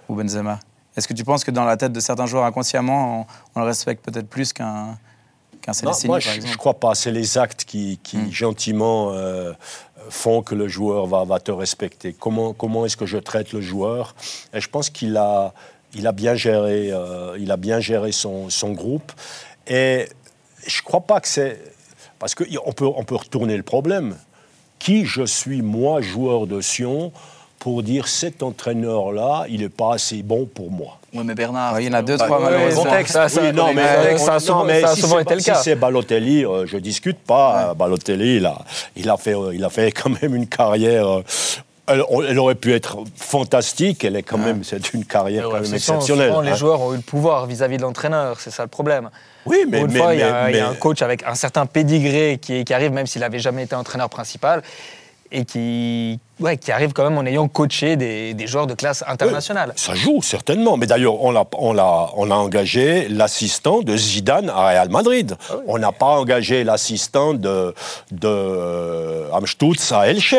ou 0.09 0.15
Benzema? 0.15 0.59
Est-ce 0.97 1.07
que 1.07 1.13
tu 1.13 1.23
penses 1.23 1.43
que 1.45 1.51
dans 1.51 1.63
la 1.63 1.77
tête 1.77 1.93
de 1.93 1.99
certains 2.01 2.25
joueurs 2.25 2.43
inconsciemment, 2.43 3.21
on, 3.21 3.25
on 3.55 3.59
le 3.61 3.65
respecte 3.67 4.03
peut-être 4.03 4.27
plus 4.27 4.51
qu'un 4.51 4.97
qu'un 5.61 5.73
moi, 5.83 6.17
par 6.17 6.19
je 6.21 6.41
ne 6.41 6.55
crois 6.55 6.73
pas. 6.73 6.95
C'est 6.95 7.11
les 7.11 7.37
actes 7.37 7.65
qui, 7.65 7.99
qui, 8.01 8.17
Mm. 8.17 8.31
gentiment, 8.31 9.11
euh, 9.13 9.53
font 10.09 10.41
que 10.41 10.55
le 10.55 10.67
joueur 10.67 11.07
va, 11.07 11.39
te 11.39 11.51
respecter. 11.51 12.13
Comment, 12.17 12.53
comment 12.53 12.85
est-ce 12.85 12.97
que 12.97 13.05
je 13.05 13.17
traite 13.17 13.53
le 13.53 13.61
joueur? 13.61 14.15
Et 14.53 14.61
je 14.61 14.69
pense 14.69 14.89
qu'il 14.89 15.17
a, 15.17 15.53
il 15.93 16.07
a 16.07 16.11
bien 16.11 16.35
géré, 16.35 16.91
euh, 16.91 17.37
il 17.39 17.51
a 17.51 17.57
bien 17.57 17.79
géré 17.79 18.11
son, 18.11 18.49
son 18.49 18.71
groupe. 18.71 19.11
Et 19.67 20.07
je 20.65 20.79
ne 20.79 20.83
crois 20.83 21.01
pas 21.01 21.19
que 21.19 21.27
c'est... 21.27 21.59
Parce 22.19 22.35
qu'on 22.35 22.71
peut, 22.73 22.85
on 22.85 23.03
peut 23.03 23.15
retourner 23.15 23.57
le 23.57 23.63
problème. 23.63 24.15
Qui 24.79 25.05
je 25.05 25.25
suis, 25.25 25.61
moi, 25.61 26.01
joueur 26.01 26.47
de 26.47 26.61
Sion, 26.61 27.11
pour 27.59 27.83
dire 27.83 28.07
cet 28.07 28.43
entraîneur-là, 28.43 29.45
il 29.49 29.61
n'est 29.61 29.69
pas 29.69 29.95
assez 29.95 30.23
bon 30.23 30.45
pour 30.45 30.71
moi? 30.71 31.00
Oui, 31.13 31.23
mais 31.25 31.35
Bernard. 31.35 31.73
Ouais, 31.73 31.83
il 31.83 31.87
y 31.87 31.89
en 31.93 31.97
a 31.97 32.01
deux, 32.01 32.17
trois, 32.17 32.37
ouais, 32.39 32.43
malheureusement. 32.45 32.83
contexte. 32.83 33.13
Ça, 33.13 33.27
ça- 33.27 33.51
non, 33.51 33.73
mais, 33.73 33.81
euh, 33.83 34.17
ça 34.17 34.35
a 34.35 34.39
souvent- 34.39 34.63
mais 34.63 34.79
ça 34.81 34.89
a 34.91 34.95
si 34.95 35.01
souvent 35.01 35.15
c'est 35.17 35.21
été 35.23 35.29
pas- 35.29 35.35
le 35.35 35.41
si 35.41 35.49
cas. 35.51 35.55
c'est 35.55 35.75
Balotelli, 35.75 36.45
euh, 36.45 36.65
je 36.65 36.77
discute 36.77 37.19
pas. 37.19 37.73
Balotelli, 37.73 38.37
il 38.37 38.45
a, 38.45 38.57
il, 38.95 39.09
a 39.09 39.17
fait, 39.17 39.35
euh, 39.35 39.53
il 39.53 39.63
a 39.63 39.69
fait 39.69 39.91
quand 39.91 40.21
même 40.21 40.35
une 40.35 40.47
carrière. 40.47 41.07
euh, 41.07 41.23
elle, 41.87 42.03
elle 42.29 42.39
aurait 42.39 42.55
pu 42.55 42.73
être 42.73 42.99
fantastique, 43.17 44.05
elle 44.05 44.15
est 44.15 44.23
quand 44.23 44.37
même, 44.37 44.63
c'est 44.63 44.93
une 44.93 45.03
carrière 45.03 45.45
quand 45.49 45.59
même 45.59 45.73
exceptionnelle. 45.73 46.29
souvent, 46.29 46.39
les 46.41 46.51
hein. 46.51 46.55
joueurs 46.55 46.79
ont 46.79 46.93
eu 46.93 46.97
le 46.97 47.01
pouvoir 47.01 47.45
vis-à-vis 47.47 47.75
de 47.77 47.81
l'entraîneur, 47.81 48.39
c'est 48.39 48.51
ça 48.51 48.63
le 48.63 48.69
problème. 48.69 49.09
Oui, 49.45 49.65
mais, 49.67 49.83
mais- 49.83 49.99
fois, 49.99 50.13
il 50.13 50.19
y, 50.19 50.23
mais- 50.23 50.29
a, 50.29 50.49
il 50.51 50.55
y 50.55 50.59
a 50.59 50.63
mais- 50.63 50.69
un 50.71 50.75
coach 50.75 51.01
avec 51.01 51.23
un 51.27 51.35
certain 51.35 51.65
pédigré 51.65 52.39
qui, 52.41 52.63
qui 52.63 52.73
arrive, 52.73 52.91
même 52.93 53.07
s'il 53.07 53.21
n'avait 53.21 53.39
jamais 53.39 53.63
été 53.63 53.75
entraîneur 53.75 54.09
principal, 54.09 54.61
et 55.31 55.45
qui, 55.45 56.19
ouais, 56.39 56.57
qui 56.57 56.71
arrive 56.71 56.91
quand 56.93 57.03
même 57.03 57.17
en 57.17 57.25
ayant 57.25 57.47
coaché 57.47 57.95
des, 57.95 58.33
des 58.33 58.47
joueurs 58.47 58.67
de 58.67 58.73
classe 58.73 59.03
internationale. 59.07 59.71
Ça 59.75 59.93
joue, 59.95 60.21
certainement. 60.21 60.75
Mais 60.77 60.87
d'ailleurs, 60.87 61.23
on, 61.23 61.31
l'a- 61.31 61.45
on, 61.57 61.77
on 61.77 62.31
a 62.31 62.35
engagé 62.35 63.07
l'assistant 63.07 63.81
de 63.81 63.95
Zidane 63.95 64.49
à 64.49 64.67
Real 64.67 64.89
Madrid. 64.89 65.35
Ah 65.49 65.53
On 65.67 65.77
n'a 65.77 65.91
pas 65.91 66.07
engagé 66.19 66.63
l'assistant 66.63 67.33
de, 67.33 67.73
de 68.11 68.27
euh, 68.27 69.31
Amstutz 69.33 69.91
à 69.91 70.07
Elche. 70.07 70.35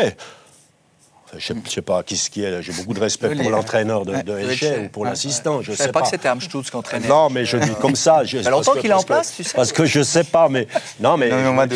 Je 1.38 1.52
ne 1.54 1.60
sais 1.66 1.82
pas 1.82 2.02
qui 2.02 2.16
ce 2.16 2.28
qui 2.28 2.44
est. 2.44 2.62
J'ai 2.62 2.72
beaucoup 2.72 2.92
de 2.92 3.00
respect 3.00 3.34
pour 3.34 3.46
hein. 3.46 3.50
l'entraîneur 3.50 4.04
de, 4.04 4.12
de 4.22 4.84
ou 4.84 4.88
pour 4.88 5.04
l'assistant. 5.04 5.60
Je 5.60 5.66
Je 5.66 5.70
ne 5.72 5.76
savais 5.76 5.88
sais 5.88 5.92
pas 5.92 6.00
pas. 6.00 6.04
que 6.04 6.10
c'était 6.10 6.28
Amstutz 6.28 6.70
qui 6.70 6.76
entraînait. 6.76 7.08
Non, 7.08 7.30
mais 7.30 7.44
je 7.46 7.56
dis 7.56 7.70
comme 7.80 7.96
ça. 7.96 8.22
Je, 8.24 8.38
Ça 8.38 8.44
fait 8.44 8.50
longtemps 8.50 8.64
parce 8.64 8.76
que- 8.76 8.80
qu'il 8.82 8.90
est 8.90 8.94
en 8.94 9.02
place, 9.02 9.32
tu 9.36 9.42
sais. 9.44 9.54
Parce 9.54 9.72
que 9.72 9.84
je 9.86 10.00
ne 10.00 10.04
sais 10.04 10.24
pas, 10.24 10.48
mais. 10.48 10.66
Non, 11.00 11.16
mais. 11.16 11.30
Non, 11.30 11.52
mais. 11.54 11.66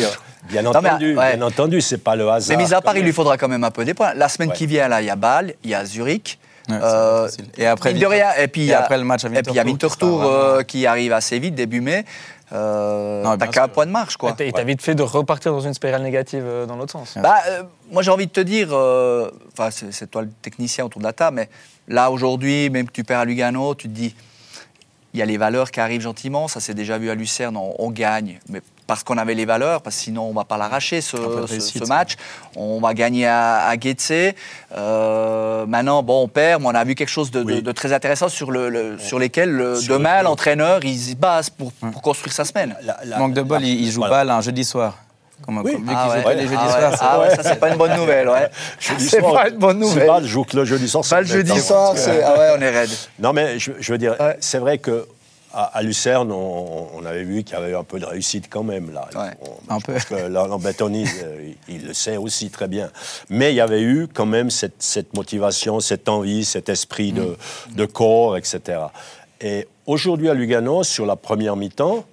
Bien 0.49 0.61
Non, 0.61 0.71
mais, 0.81 0.89
entendu, 0.89 1.17
ouais. 1.17 1.35
bien 1.35 1.45
entendu, 1.45 1.81
c'est 1.81 1.97
pas 1.97 2.15
le 2.15 2.29
hasard. 2.29 2.55
Mais 2.57 2.63
mis 2.63 2.73
à 2.73 2.79
part, 2.81 2.95
il 2.95 3.03
lui 3.03 3.11
faudra 3.11 3.35
quand 3.37 3.47
même 3.49 3.63
un 3.63 3.71
peu 3.71 3.83
des 3.83 3.93
points. 3.93 4.13
La 4.13 4.29
semaine 4.29 4.49
Ouais. 4.49 4.55
qui 4.55 4.65
vient, 4.65 4.87
là, 4.87 5.01
il 5.01 5.07
y 5.07 5.09
a 5.09 5.15
Bâle, 5.15 5.53
il 5.63 5.71
y 5.71 5.75
a 5.75 5.83
Zurich. 5.83 6.39
Ouais, 6.69 6.77
Euh. 6.81 7.27
Et 7.57 7.65
après, 7.65 7.93
mine 7.93 8.01
de 8.01 8.07
rien, 8.07 8.27
et 8.37 8.47
puis 8.49 8.61
il 8.61 8.67
y 8.67 8.69
et 8.71 8.73
a- 8.73 8.81
après 8.81 8.97
le 8.97 9.03
match 9.05 9.23
à 9.25 9.29
Et 9.29 9.31
puis 9.41 9.53
il 9.53 9.55
y 9.55 9.59
a 9.59 9.63
Winterthur, 9.63 9.97
qui 9.97 10.05
vraiment- 10.05 10.29
euh, 10.29 10.63
qui 10.63 10.85
arrive 10.85 11.13
assez 11.13 11.39
vite, 11.39 11.55
début 11.55 11.79
mai. 11.81 12.05
Euh, 12.53 13.35
T'as 13.37 13.47
qu'un 13.47 13.67
point 13.67 13.85
de 13.85 13.91
marche, 13.91 14.15
quoi. 14.17 14.31
Et 14.31 14.35
t'as- 14.35 14.51
t'as 14.51 14.63
vite 14.63 14.81
fait 14.81 14.95
de 14.95 15.03
repartir 15.03 15.51
dans 15.51 15.59
une 15.59 15.73
spirale 15.73 16.01
négative 16.01 16.43
euh, 16.45 16.65
dans 16.65 16.75
l'autre 16.77 16.93
sens. 16.93 17.17
Bah, 17.21 17.35
euh, 17.47 17.63
moi, 17.91 18.01
j'ai 18.03 18.11
envie 18.11 18.27
de 18.27 18.31
te 18.31 18.39
dire, 18.39 18.69
euh, 18.71 19.29
enfin, 19.51 19.69
c'est 19.71 19.91
c'est 19.91 20.07
toi 20.07 20.21
le 20.21 20.29
technicien 20.41 20.85
autour 20.85 20.99
de 21.01 21.05
la 21.05 21.13
table, 21.13 21.35
mais 21.35 21.49
là, 21.87 22.09
aujourd'hui, 22.11 22.69
même 22.69 22.87
que 22.87 22.93
tu 22.93 23.03
perds 23.03 23.19
à 23.19 23.25
Lugano, 23.25 23.75
tu 23.75 23.87
te 23.89 23.93
dis, 23.93 24.15
il 25.13 25.19
y 25.19 25.21
a 25.21 25.25
les 25.25 25.37
valeurs 25.37 25.71
qui 25.71 25.79
arrivent 25.81 26.01
gentiment. 26.01 26.47
Ça 26.47 26.59
s'est 26.61 26.73
déjà 26.73 26.97
vu 26.97 27.09
à 27.09 27.15
Lucerne, 27.15 27.57
on, 27.57 27.73
on 27.79 27.91
gagne. 27.91 28.39
Mais 28.49 28.61
parce 28.87 29.03
qu'on 29.03 29.17
avait 29.17 29.35
les 29.35 29.45
valeurs, 29.45 29.81
parce 29.81 29.97
que 29.97 30.01
sinon, 30.03 30.23
on 30.23 30.29
ne 30.31 30.35
va 30.35 30.45
pas 30.45 30.57
l'arracher, 30.57 31.01
ce, 31.01 31.85
match. 31.87 32.15
On 32.55 32.79
va 32.79 32.93
gagner 32.93 33.27
à, 33.27 33.67
à 33.67 33.77
Getse. 33.79 34.33
Euh, 34.75 35.65
maintenant, 35.65 36.03
bon, 36.03 36.23
on 36.23 36.27
perd, 36.27 36.61
mais 36.61 36.67
on 36.69 36.75
a 36.75 36.83
vu 36.83 36.95
quelque 36.95 37.09
chose 37.09 37.29
de, 37.31 37.43
de- 37.43 37.53
Oui. 37.55 37.61
de 37.61 37.71
très 37.71 37.93
intéressant 37.93 38.29
sur, 38.29 38.51
le, 38.51 38.69
le- 38.69 38.97
sur 38.99 39.19
lesquels, 39.19 39.51
le- 39.51 39.75
Sur 39.75 39.97
demain, 39.97 40.19
le- 40.19 40.23
l'entraîneur, 40.25 40.79
il 40.83 40.97
se 40.97 41.15
base 41.15 41.49
pour, 41.49 41.71
pour 41.73 42.01
construire 42.01 42.33
sa 42.33 42.45
semaine. 42.45 42.75
La- 42.83 42.97
la- 43.05 43.17
Manque 43.19 43.33
de 43.33 43.41
bol, 43.41 43.63
il, 43.63 43.81
il 43.81 43.91
joue 43.91 43.99
Voilà. 44.01 44.15
balle 44.25 44.29
un 44.31 44.41
jeudi 44.41 44.63
soir. 44.63 44.95
Comme, 45.45 45.59
Oui. 45.63 45.73
comme- 45.73 45.85
Ah 45.93 46.09
qu'ils 46.17 46.25
ouais. 46.25 46.35
les 46.35 46.41
jeudis 46.43 46.55
Ah 46.57 46.91
c'est- 46.91 46.97
Ah 47.01 47.19
ouais, 47.19 47.35
ça, 47.35 47.43
c'est 47.43 47.59
pas 47.59 47.69
une 47.69 47.77
bonne 47.77 47.95
nouvelle, 47.95 48.27
ouais. 48.27 48.49
C'est 48.79 49.19
soir, 49.19 49.33
pas 49.43 49.49
une 49.49 49.57
bonne 49.57 49.77
c'est 49.83 49.87
nouvelle. 49.89 50.07
pas 50.07 50.19
le 50.19 50.25
jour 50.27 50.47
que 50.47 50.55
le 50.57 50.65
jeudi 50.65 50.87
soir. 50.89 51.03
Pas 51.07 51.21
le 51.21 51.27
c'est 51.27 51.33
jeudi 51.33 51.51
hein. 51.51 51.59
soir, 51.59 51.93
c'est. 51.95 52.23
Ah 52.23 52.33
ouais, 52.39 52.49
on 52.57 52.61
est 52.61 52.69
raide. 52.71 52.89
Non, 53.19 53.33
mais 53.33 53.59
je, 53.59 53.71
je 53.79 53.91
veux 53.91 53.99
dire, 53.99 54.15
c'est 54.39 54.57
vrai 54.57 54.79
que 54.79 55.05
à, 55.57 55.77
à 55.77 55.81
Lucerne, 55.81 56.31
on, 56.31 56.87
on 56.93 57.05
avait 57.05 57.23
vu 57.23 57.43
qu'il 57.43 57.55
y 57.55 57.57
avait 57.57 57.71
eu 57.71 57.75
un 57.75 57.83
peu 57.83 57.99
de 57.99 58.05
réussite 58.05 58.47
quand 58.49 58.63
même. 58.63 58.93
Là. 58.93 59.07
Ouais. 59.15 59.31
On- 59.41 59.73
Un 59.75 59.79
je 59.79 59.85
peu. 59.85 59.93
pense 59.93 60.05
que 60.05 60.15
Lambertoni, 60.27 61.05
euh, 61.23 61.51
il, 61.67 61.75
il 61.75 61.87
le 61.87 61.93
sait 61.93 62.17
aussi 62.17 62.49
très 62.49 62.67
bien. 62.67 62.89
Mais 63.29 63.51
il 63.51 63.55
y 63.55 63.61
avait 63.61 63.81
eu 63.81 64.07
quand 64.13 64.25
même 64.25 64.49
cette, 64.51 64.81
cette 64.83 65.13
motivation, 65.15 65.79
cette 65.79 66.07
envie, 66.09 66.45
cet 66.45 66.69
esprit 66.69 67.11
de, 67.11 67.35
de 67.75 67.85
corps, 67.85 68.37
etc. 68.37 68.79
Et 69.41 69.67
aujourd'hui 69.85 70.29
à 70.29 70.33
Lugano, 70.33 70.83
sur 70.83 71.05
la 71.05 71.15
première 71.15 71.55
mi-temps, 71.55 72.05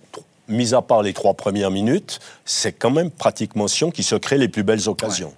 mis 0.49 0.75
à 0.75 0.83
part 0.83 1.03
les 1.03 1.13
trois 1.15 1.35
premières 1.35 1.71
minutes, 1.71 2.21
c'est 2.45 2.73
quand 2.73 2.91
même 2.91 3.11
pratiquement 3.11 3.67
Sion 3.69 3.91
qui 3.91 4.03
se 4.03 4.15
crée 4.15 4.37
les 4.39 4.49
plus 4.49 4.63
belles 4.63 4.89
occasions. 4.89 5.33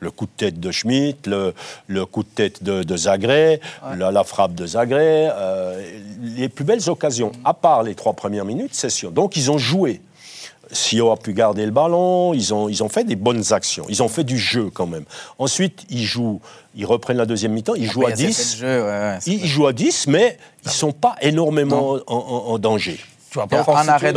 Le 0.00 0.10
coup 0.12 0.26
de 0.26 0.30
tête 0.36 0.60
de 0.60 0.70
Schmitt, 0.70 1.26
le, 1.26 1.54
le 1.88 2.06
coup 2.06 2.22
de 2.22 2.28
tête 2.28 2.62
de, 2.62 2.84
de 2.84 2.96
Zagré, 2.96 3.60
la, 3.96 4.12
la 4.12 4.22
frappe 4.24 4.54
de 4.54 4.64
Zagré, 4.66 5.28
euh, 5.32 5.82
les 6.36 6.48
plus 6.48 6.64
belles 6.64 6.88
occasions, 6.88 7.32
à 7.44 7.52
part 7.52 7.82
les 7.82 7.94
trois 7.96 8.12
premières 8.12 8.44
minutes, 8.44 8.70
c'est 8.74 8.90
sûr. 8.90 9.10
Donc 9.10 9.36
ils 9.36 9.50
ont 9.50 9.58
joué. 9.58 10.00
Sio 10.70 11.10
a 11.10 11.16
pu 11.16 11.32
garder 11.32 11.64
le 11.64 11.70
ballon, 11.72 12.34
ils 12.34 12.52
ont, 12.52 12.68
ils 12.68 12.82
ont 12.82 12.90
fait 12.90 13.02
des 13.04 13.16
bonnes 13.16 13.52
actions, 13.52 13.86
ils 13.88 14.02
ont 14.02 14.08
fait 14.08 14.22
du 14.24 14.36
jeu 14.38 14.68
quand 14.72 14.86
même. 14.86 15.04
Ensuite, 15.38 15.84
ils 15.88 16.04
jouent, 16.04 16.40
ils 16.76 16.84
reprennent 16.84 17.16
la 17.16 17.24
deuxième 17.26 17.52
mi-temps, 17.52 17.74
ils 17.74 17.90
jouent 17.90 18.04
à 18.06 18.10
Après, 18.10 18.20
il 18.22 18.26
y 18.26 18.30
a 18.30 18.32
cet 18.34 18.44
10. 18.46 18.52
effet 18.54 18.66
de 18.66 18.68
jeu, 18.68 18.82
ouais, 18.82 18.88
ouais, 18.90 19.16
c'est 19.20 19.30
Ils, 19.30 19.44
ils 19.44 19.48
jouent 19.48 19.66
à 19.66 19.72
10, 19.72 20.06
mais 20.08 20.36
ils 20.64 20.68
ne 20.68 20.72
sont 20.72 20.92
pas 20.92 21.16
énormément 21.22 21.96
en, 22.06 22.14
en- 22.14 22.52
en 22.52 22.58
danger. 22.58 23.00
Tu 23.30 23.34
vois 23.38 23.46
pas 23.46 23.60
un 23.60 23.64
forcément- 23.64 23.92
arrêt 23.92 24.12
tu 24.12 24.14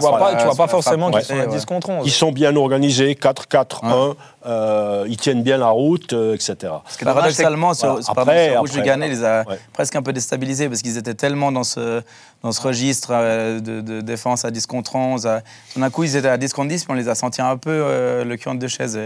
vois 0.00 0.18
pas, 0.18 0.34
tu 0.34 0.44
vois 0.44 0.50
sur 0.52 0.56
pas 0.56 0.62
la 0.64 0.68
forcément 0.68 1.10
qu'ils 1.10 1.22
sont 1.24 1.34
à 1.34 1.46
ouais. 1.46 1.56
10 1.58 1.64
contre 1.66 1.90
11. 1.90 2.06
Ils 2.06 2.10
sont 2.10 2.32
bien 2.32 2.54
organisés, 2.56 3.14
4-4-1, 3.14 4.14
euh, 4.46 5.04
ils 5.08 5.16
tiennent 5.16 5.42
bien 5.42 5.56
la 5.58 5.68
route, 5.68 6.12
euh, 6.12 6.34
etc. 6.34 6.56
Parce 6.82 6.96
que 6.96 7.04
Paradoxalement, 7.04 7.74
sur, 7.74 7.88
Voilà. 7.88 8.02
sur- 8.02 8.14
pardon, 8.14 8.30
Après- 8.30 8.50
sur 8.50 8.60
Rouge 8.60 8.70
après, 8.78 9.08
les 9.08 9.24
a 9.24 9.44
ouais. 9.48 9.58
presque 9.72 9.96
un 9.96 10.02
peu 10.02 10.12
déstabilisés 10.12 10.68
parce 10.68 10.82
qu'ils 10.82 10.98
étaient 10.98 11.14
tellement 11.14 11.52
dans 11.52 11.64
ce, 11.64 12.02
dans 12.42 12.50
ce 12.52 12.60
registre 12.60 13.10
euh, 13.12 13.60
de, 13.60 13.80
de 13.80 14.00
défense 14.00 14.44
à 14.44 14.50
10 14.50 14.66
contre 14.66 14.96
11. 14.96 15.26
à- 15.26 15.42
Tout 15.72 15.80
d'un 15.80 15.90
coup, 15.90 16.04
ils 16.04 16.16
étaient 16.16 16.28
à 16.28 16.36
10 16.36 16.52
contre 16.52 16.68
10, 16.68 16.84
puis 16.84 16.92
on 16.92 16.96
les 16.96 17.08
a 17.08 17.14
sentis 17.14 17.40
un 17.42 17.56
peu 17.56 17.70
euh, 17.70 18.24
le 18.24 18.36
cul 18.36 18.48
entre 18.48 18.58
deux 18.58 18.68
chaises. 18.68 18.98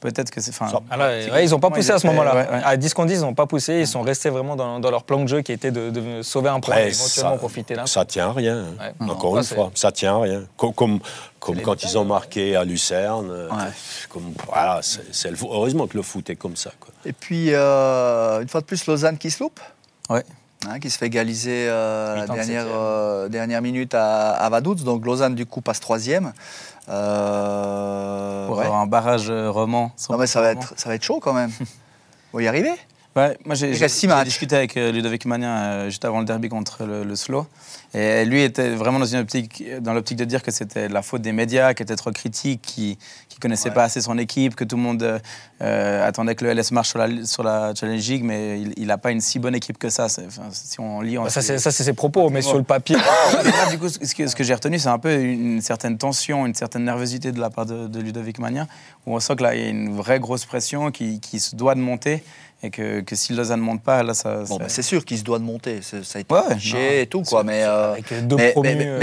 Peut-être 0.00 0.30
que 0.30 0.40
c'est. 0.40 0.52
Ça- 0.52 0.68
Ah 0.90 0.96
là, 0.96 1.06
ouais, 1.32 1.44
ils 1.44 1.50
n'ont 1.50 1.58
pas 1.60 1.70
poussé 1.70 1.90
à 1.90 1.98
ce 1.98 2.06
moment-là. 2.06 2.34
ouais, 2.34 2.48
ouais. 2.50 2.60
À 2.64 2.76
10 2.76 2.92
contre 2.94 3.08
10, 3.08 3.14
ils 3.14 3.20
n'ont 3.22 3.34
pas 3.34 3.46
poussé. 3.46 3.80
Ils 3.80 3.86
sont 3.86 4.02
restés 4.02 4.30
vraiment 4.30 4.54
dans, 4.54 4.78
dans 4.78 4.90
leur 4.90 5.02
plan 5.04 5.20
de 5.22 5.26
jeu 5.28 5.40
qui 5.40 5.52
était 5.52 5.70
de, 5.70 5.90
de 5.90 6.22
sauver 6.22 6.50
un 6.50 6.60
point 6.60 6.76
et 6.76 6.88
éventuellement 6.88 7.32
ça- 7.32 7.36
profiter 7.38 7.74
d'un. 7.74 7.86
Ça 7.86 8.04
tient 8.04 8.28
à 8.28 8.32
rien. 8.32 8.64
Ouais. 9.00 9.08
Encore 9.10 9.38
une 9.38 9.44
fois, 9.44 9.70
ça 9.74 9.90
tient 9.92 10.16
à 10.16 10.20
rien. 10.20 10.42
Comme, 10.56 10.74
comme, 10.74 11.00
comme 11.44 11.60
quand 11.60 11.82
ils 11.82 11.98
ont 11.98 12.04
marqué 12.04 12.56
à 12.56 12.64
Lucerne. 12.64 13.28
euh, 13.30 13.48
Ouais. 13.50 13.70
comme, 14.08 14.32
voilà, 14.46 14.80
le 15.24 15.36
fo- 15.36 15.48
heureusement 15.52 15.86
que 15.86 15.96
le 15.96 16.02
foot 16.02 16.28
est 16.30 16.36
comme 16.36 16.56
ça. 16.56 16.70
Quoi. 16.80 16.90
Et 17.04 17.12
puis, 17.12 17.48
euh, 17.52 18.40
une 18.42 18.48
fois 18.48 18.60
de 18.60 18.66
plus, 18.66 18.86
Lausanne 18.86 19.18
qui 19.18 19.30
se 19.30 19.42
loupe. 19.42 19.60
Ouais. 20.08 20.24
Hein, 20.66 20.78
qui 20.80 20.88
se 20.88 20.96
fait 20.96 21.06
égaliser 21.06 21.66
euh, 21.68 22.16
la 22.16 22.26
dernière, 22.26 22.64
euh, 22.68 23.28
dernière 23.28 23.60
minute 23.60 23.92
à, 23.94 24.30
à 24.32 24.48
Vaduz. 24.48 24.82
Donc 24.84 25.04
Lausanne, 25.04 25.34
du 25.34 25.44
coup, 25.44 25.60
passe 25.60 25.80
troisième. 25.80 26.32
Euh, 26.88 28.46
Pour 28.46 28.56
ouais. 28.58 28.64
avoir 28.64 28.80
un 28.80 28.86
barrage 28.86 29.30
roman. 29.30 29.92
Non, 30.10 30.16
mais 30.18 30.26
ça 30.26 30.40
va, 30.40 30.52
être, 30.52 30.72
ça 30.76 30.88
va 30.88 30.94
être 30.94 31.02
chaud 31.04 31.20
quand 31.20 31.32
même. 31.34 31.50
Faut 32.32 32.40
y 32.40 32.48
arriver. 32.48 32.72
Ouais, 33.16 33.38
moi 33.44 33.54
j'ai 33.54 33.70
discuté 34.24 34.56
avec 34.56 34.76
euh, 34.76 34.90
Ludovic 34.90 35.24
Magnin 35.24 35.54
euh, 35.56 35.84
juste 35.84 36.04
avant 36.04 36.18
le 36.18 36.24
derby 36.24 36.48
contre 36.48 36.84
le, 36.84 37.04
le 37.04 37.14
Slow. 37.14 37.46
Et 37.94 38.24
lui 38.24 38.42
était 38.42 38.70
vraiment 38.70 38.98
dans 38.98 39.04
une 39.06 39.20
optique, 39.20 39.62
dans 39.80 39.94
l'optique 39.94 40.18
de 40.18 40.24
dire 40.24 40.42
que 40.42 40.50
c'était 40.50 40.88
la 40.88 41.00
faute 41.00 41.22
des 41.22 41.30
médias, 41.30 41.74
qui 41.74 41.84
étaient 41.84 41.94
trop 41.94 42.10
critiques, 42.10 42.60
qui 42.62 42.98
ne 43.36 43.40
connaissaient 43.40 43.68
Ouais. 43.68 43.74
pas 43.76 43.84
assez 43.84 44.00
son 44.00 44.18
équipe, 44.18 44.56
que 44.56 44.64
tout 44.64 44.74
le 44.74 44.82
monde 44.82 45.20
euh, 45.62 46.06
attendait 46.08 46.34
que 46.34 46.44
le 46.44 46.52
LS 46.54 46.72
marche 46.72 46.88
sur 46.88 46.98
la, 46.98 47.24
sur 47.24 47.44
la 47.44 47.72
Challenge 47.78 48.04
League, 48.08 48.24
mais 48.24 48.60
il 48.76 48.86
n'a 48.88 48.98
pas 48.98 49.12
une 49.12 49.20
si 49.20 49.38
bonne 49.38 49.54
équipe 49.54 49.78
que 49.78 49.90
ça. 49.90 50.08
C'est- 50.08 50.26
enfin, 50.26 50.48
si 50.50 50.80
on 50.80 51.00
lit, 51.00 51.16
on 51.16 51.22
Bah, 51.22 51.30
Ça, 51.30 51.40
c'est 51.40 51.58
ça, 51.58 51.70
c'est 51.70 51.84
ses 51.84 51.92
propos, 51.92 52.30
mais 52.30 52.42
sur 52.42 52.56
le 52.58 52.64
papier. 52.64 52.96
Là, 53.44 53.70
du 53.70 53.78
coup, 53.78 53.88
ce 53.88 53.98
que, 54.12 54.26
ce 54.26 54.34
que 54.34 54.42
j'ai 54.42 54.54
retenu, 54.54 54.80
c'est 54.80 54.88
un 54.88 54.98
peu 54.98 55.14
une 55.14 55.60
certaine 55.60 55.98
tension, 55.98 56.46
une 56.46 56.54
certaine 56.54 56.82
nervosité 56.84 57.30
de 57.30 57.38
la 57.40 57.50
part 57.50 57.66
de, 57.66 57.86
de 57.86 58.00
Ludovic 58.00 58.40
Magnin, 58.40 58.66
où 59.06 59.14
on 59.14 59.20
sent 59.20 59.36
que 59.36 59.44
là, 59.44 59.54
il 59.54 59.62
y 59.62 59.66
a 59.66 59.68
une 59.68 59.94
vraie 59.94 60.18
grosse 60.18 60.44
pression 60.46 60.90
qui, 60.90 61.20
qui 61.20 61.38
se 61.38 61.54
doit 61.54 61.76
de 61.76 61.80
monter, 61.80 62.24
et 62.62 62.70
que, 62.70 63.00
que 63.00 63.14
si 63.14 63.34
Lausanne 63.34 63.60
ne 63.60 63.64
monte 63.64 63.82
pas, 63.82 64.02
là, 64.02 64.14
ça. 64.14 64.36
Bon, 64.38 64.46
ça- 64.46 64.58
bah, 64.58 64.64
c'est 64.68 64.80
sûr 64.82 65.04
qu'il 65.04 65.18
se 65.18 65.22
doit 65.24 65.38
de 65.38 65.44
monter. 65.44 65.80
Ça 65.82 65.98
a 66.14 66.20
été 66.20 66.32
Ouais, 66.34 66.40
affiché 66.48 66.76
non, 66.76 67.02
et 67.02 67.06
tout, 67.06 67.22
quoi. 67.22 67.44
Mais, 67.44 67.62
euh, 67.64 67.94
euh, 67.94 67.96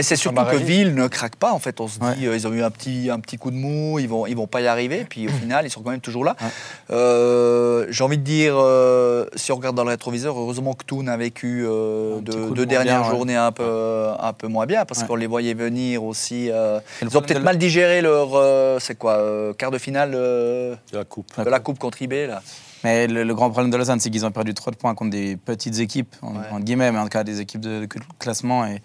c'est 0.01 0.15
qui 0.15 0.21
sont 0.21 0.33
surtout 0.33 0.51
que. 0.51 0.55
Ville 0.57 0.95
ne 0.95 1.07
craque 1.07 1.35
pas. 1.35 1.51
En 1.51 1.59
fait, 1.59 1.79
on 1.79 1.87
se 1.87 1.99
dit, 1.99 2.05
Ouais. 2.05 2.27
euh, 2.27 2.35
ils 2.35 2.47
ont 2.47 2.53
eu 2.53 2.63
un 2.63 2.71
petit, 2.71 3.09
un 3.11 3.19
petit 3.19 3.37
coup 3.37 3.51
de 3.51 3.55
mou, 3.57 3.99
ils 3.99 4.07
vont, 4.09 4.25
ils 4.25 4.35
vont 4.35 4.47
pas 4.47 4.61
y 4.61 4.67
arriver. 4.67 5.05
Puis 5.07 5.27
au 5.27 5.31
final, 5.41 5.65
ils 5.65 5.69
sont 5.69 5.81
quand 5.81 5.91
même 5.91 5.99
toujours 6.01 6.25
là. 6.25 6.35
Ouais. 6.41 6.47
Euh, 6.89 7.85
J'ai 7.89 8.03
envie 8.03 8.17
de 8.17 8.23
dire, 8.23 8.55
euh, 8.57 9.25
si 9.35 9.51
on 9.51 9.55
regarde 9.57 9.75
dans 9.75 9.83
le 9.83 9.89
rétroviseur, 9.89 10.37
heureusement 10.39 10.73
que 10.73 10.83
Toon 10.83 11.05
a 11.07 11.17
vécu 11.17 11.63
euh, 11.67 12.19
deux, 12.19 12.49
de 12.51 12.65
dernières 12.65 13.01
bien, 13.01 13.09
ouais. 13.09 13.15
journées 13.15 13.35
un 13.35 13.51
peu, 13.51 14.07
un 14.19 14.33
peu 14.33 14.47
moins 14.47 14.65
bien, 14.65 14.85
parce 14.85 15.01
Ouais. 15.01 15.07
qu'on 15.07 15.15
les 15.15 15.27
voyait 15.27 15.53
venir 15.53 16.03
aussi. 16.03 16.49
euh, 16.51 16.79
ils 17.01 17.15
ont 17.17 17.21
peut-être 17.21 17.39
de- 17.39 17.43
mal 17.43 17.57
digéré 17.57 18.01
leur, 18.01 18.29
euh, 18.33 18.77
c'est 18.79 18.95
quoi, 18.97 19.13
euh, 19.17 19.53
quart 19.53 19.71
de 19.71 19.77
finale 19.77 20.13
euh, 20.15 20.75
De 20.91 20.97
la 20.97 21.03
coupe. 21.05 21.27
de 21.43 21.49
la 21.49 21.59
Coupe 21.59 21.79
contre 21.79 22.01
IB 22.01 22.27
là. 22.27 22.41
Mais 22.83 23.07
le, 23.07 23.23
le 23.23 23.35
grand 23.35 23.49
problème 23.51 23.71
de 23.71 23.77
Lausanne, 23.77 23.99
c'est 23.99 24.09
qu'ils 24.09 24.25
ont 24.25 24.31
perdu 24.31 24.53
trop 24.53 24.71
de 24.71 24.75
points 24.75 24.95
contre 24.95 25.11
des 25.11 25.37
petites 25.37 25.79
équipes, 25.79 26.15
en, 26.21 26.33
Ouais. 26.35 26.39
entre 26.51 26.63
guillemets, 26.63 26.91
mais 26.91 26.99
en 26.99 27.03
tout 27.03 27.09
cas 27.09 27.23
des 27.23 27.39
équipes 27.39 27.61
de, 27.61 27.81
de 27.81 27.87
classement. 28.19 28.65
Et, 28.65 28.81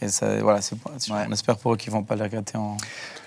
et 0.00 0.08
ça, 0.08 0.36
voilà, 0.40 0.60
Ouais. 0.60 1.26
on 1.28 1.32
espère 1.32 1.56
pour 1.56 1.74
eux 1.74 1.76
qu'ils 1.76 1.92
ne 1.92 1.98
vont 1.98 2.04
pas 2.04 2.14
les 2.16 2.22
regretter 2.22 2.56
en, 2.58 2.76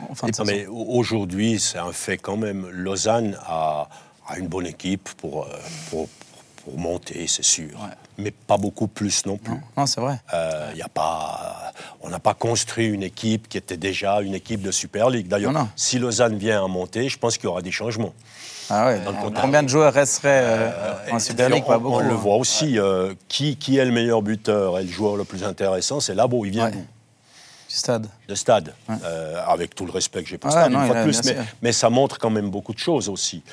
en 0.09 0.15
fin 0.15 0.27
de 0.27 0.31
Non, 0.37 0.45
saison. 0.45 0.45
mais 0.45 0.65
au- 0.67 0.97
aujourd'hui, 0.99 1.59
c'est 1.59 1.77
un 1.79 1.91
fait 1.91 2.17
quand 2.17 2.37
même. 2.37 2.67
Lausanne 2.69 3.37
a, 3.45 3.87
a 4.27 4.37
une 4.37 4.47
bonne 4.47 4.67
équipe 4.67 5.09
pour, 5.17 5.43
euh, 5.45 5.49
pour, 5.89 6.07
pour 6.63 6.77
monter, 6.79 7.27
c'est 7.27 7.43
sûr. 7.43 7.69
Ouais. 7.81 7.95
Mais 8.17 8.31
pas 8.31 8.57
beaucoup 8.57 8.87
plus 8.87 9.25
non 9.25 9.37
plus. 9.37 9.53
Non, 9.53 9.61
non, 9.77 9.85
c'est 9.85 9.99
vrai. 10.01 10.19
Il 10.71 10.75
n'y 10.75 10.81
a 10.81 10.89
pas. 10.89 11.64
On 12.01 12.09
n'a 12.09 12.19
pas 12.19 12.33
construit 12.33 12.87
une 12.87 13.03
équipe 13.03 13.47
qui 13.47 13.57
était 13.57 13.77
déjà 13.77 14.21
une 14.21 14.33
équipe 14.35 14.61
de 14.61 14.71
Super 14.71 15.09
League. 15.09 15.27
D'ailleurs, 15.27 15.53
si 15.75 15.99
Lausanne 15.99 16.37
vient 16.37 16.63
à 16.63 16.67
monter, 16.67 17.09
je 17.09 17.17
pense 17.17 17.37
qu'il 17.37 17.45
y 17.45 17.47
aura 17.47 17.61
des 17.61 17.71
changements. 17.71 18.13
Ah 18.69 18.87
ouais, 18.87 18.99
contrat. 19.21 19.41
combien 19.41 19.61
de 19.61 19.69
joueurs 19.69 19.93
resteraient 19.93 20.41
euh, 20.43 20.93
en 21.11 21.17
Et 21.17 21.19
Super 21.19 21.49
League? 21.49 21.63
on, 21.67 21.69
Pas 21.69 21.77
on 21.77 21.81
beaucoup. 21.81 21.99
le 21.99 22.05
hein. 22.11 22.15
voit 22.15 22.35
aussi. 22.37 22.79
euh, 22.79 23.13
qui, 23.27 23.57
qui 23.57 23.77
est 23.77 23.85
le 23.85 23.91
meilleur 23.91 24.23
buteur 24.23 24.79
et 24.79 24.83
le 24.83 24.89
joueur 24.89 25.17
le 25.17 25.23
plus 25.23 25.43
intéressant 25.43 25.99
C'est 25.99 26.15
Labo. 26.15 26.45
Il 26.45 26.51
vient 26.51 26.71
d'où? 26.71 26.83
Stade. 27.77 28.07
de 28.27 28.35
stade, 28.35 28.73
Euh, 28.89 29.39
avec 29.47 29.75
tout 29.75 29.85
le 29.85 29.91
respect 29.91 30.23
que 30.23 30.29
j'ai 30.29 30.37
pour 30.37 30.49
Ouais, 30.49 30.57
Stade, 30.59 30.71
non, 30.71 30.79
une 30.81 30.85
fois 30.87 30.95
de 30.95 30.99
a- 31.01 31.03
plus, 31.03 31.21
mais, 31.61 31.71
ça 31.71 31.89
montre 31.89 32.17
quand 32.17 32.29
même 32.31 32.49
beaucoup 32.49 32.73
de 32.73 32.79
choses 32.79 33.07
aussi. 33.09 33.43